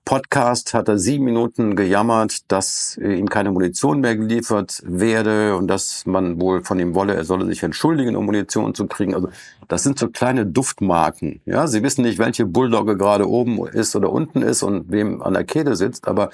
Podcast 0.06 0.72
hat 0.72 0.88
er 0.88 0.98
sieben 0.98 1.24
Minuten 1.24 1.74
gejammert, 1.74 2.50
dass 2.52 2.96
ihm 2.96 3.28
keine 3.28 3.50
Munition 3.50 4.00
mehr 4.00 4.16
geliefert 4.16 4.80
werde 4.86 5.56
und 5.56 5.66
dass 5.66 6.06
man 6.06 6.40
wohl 6.40 6.62
von 6.62 6.78
ihm 6.78 6.94
wolle, 6.94 7.16
er 7.16 7.24
solle 7.24 7.44
sich 7.46 7.64
entschuldigen, 7.64 8.14
um 8.14 8.24
Munition 8.24 8.72
zu 8.72 8.86
kriegen. 8.86 9.16
Also 9.16 9.30
das 9.66 9.82
sind 9.82 9.98
so 9.98 10.08
kleine 10.08 10.46
Duftmarken. 10.46 11.40
Ja, 11.44 11.66
Sie 11.66 11.82
wissen 11.82 12.02
nicht, 12.02 12.20
welche 12.20 12.46
Bulldogge 12.46 12.96
gerade 12.96 13.28
oben 13.28 13.66
ist 13.66 13.96
oder 13.96 14.12
unten 14.12 14.42
ist 14.42 14.62
und 14.62 14.92
wem 14.92 15.22
an 15.22 15.34
der 15.34 15.42
Kehle 15.42 15.74
sitzt, 15.74 16.06
aber 16.06 16.30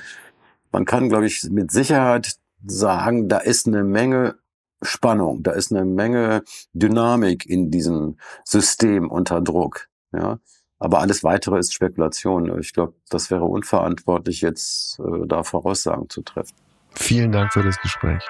man 0.70 0.84
kann, 0.84 1.08
glaube 1.08 1.24
ich, 1.24 1.42
mit 1.50 1.70
Sicherheit 1.70 2.36
sagen, 2.66 3.30
da 3.30 3.38
ist 3.38 3.66
eine 3.66 3.84
Menge 3.84 4.34
Spannung, 4.82 5.42
da 5.42 5.52
ist 5.52 5.72
eine 5.72 5.86
Menge 5.86 6.42
Dynamik 6.74 7.46
in 7.46 7.70
diesem 7.70 8.18
System 8.44 9.10
unter 9.10 9.40
Druck. 9.40 9.88
Ja, 10.12 10.40
aber 10.82 10.98
alles 10.98 11.22
weitere 11.22 11.58
ist 11.58 11.72
Spekulation. 11.72 12.58
Ich 12.60 12.72
glaube, 12.72 12.94
das 13.08 13.30
wäre 13.30 13.44
unverantwortlich, 13.44 14.40
jetzt 14.40 14.98
äh, 14.98 15.26
da 15.26 15.44
Voraussagen 15.44 16.10
zu 16.10 16.22
treffen. 16.22 16.54
Vielen 16.96 17.30
Dank 17.30 17.52
für 17.52 17.62
das 17.62 17.80
Gespräch. 17.80 18.22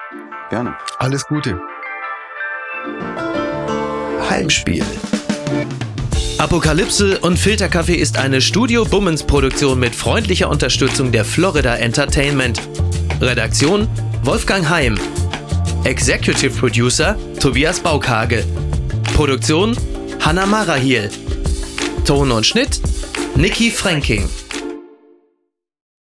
Gerne. 0.49 0.75
Alles 0.99 1.25
Gute. 1.25 1.59
Heimspiel. 4.29 4.85
Apokalypse 6.37 7.19
und 7.19 7.39
Filterkaffee 7.39 7.95
ist 7.95 8.17
eine 8.17 8.39
Studio 8.39 8.85
Bummens 8.85 9.23
Produktion 9.23 9.79
mit 9.79 9.95
freundlicher 9.95 10.49
Unterstützung 10.49 11.11
der 11.11 11.25
Florida 11.25 11.75
Entertainment. 11.75 12.61
Redaktion 13.19 13.87
Wolfgang 14.23 14.69
Heim. 14.69 14.95
Executive 15.85 16.51
Producer 16.59 17.17
Tobias 17.39 17.79
Baukage. 17.79 18.43
Produktion 19.15 19.75
Hanna 20.19 20.45
Marahiel. 20.45 21.09
Ton 22.05 22.31
und 22.31 22.45
Schnitt 22.45 22.81
Niki 23.35 23.71
Franking. 23.71 24.27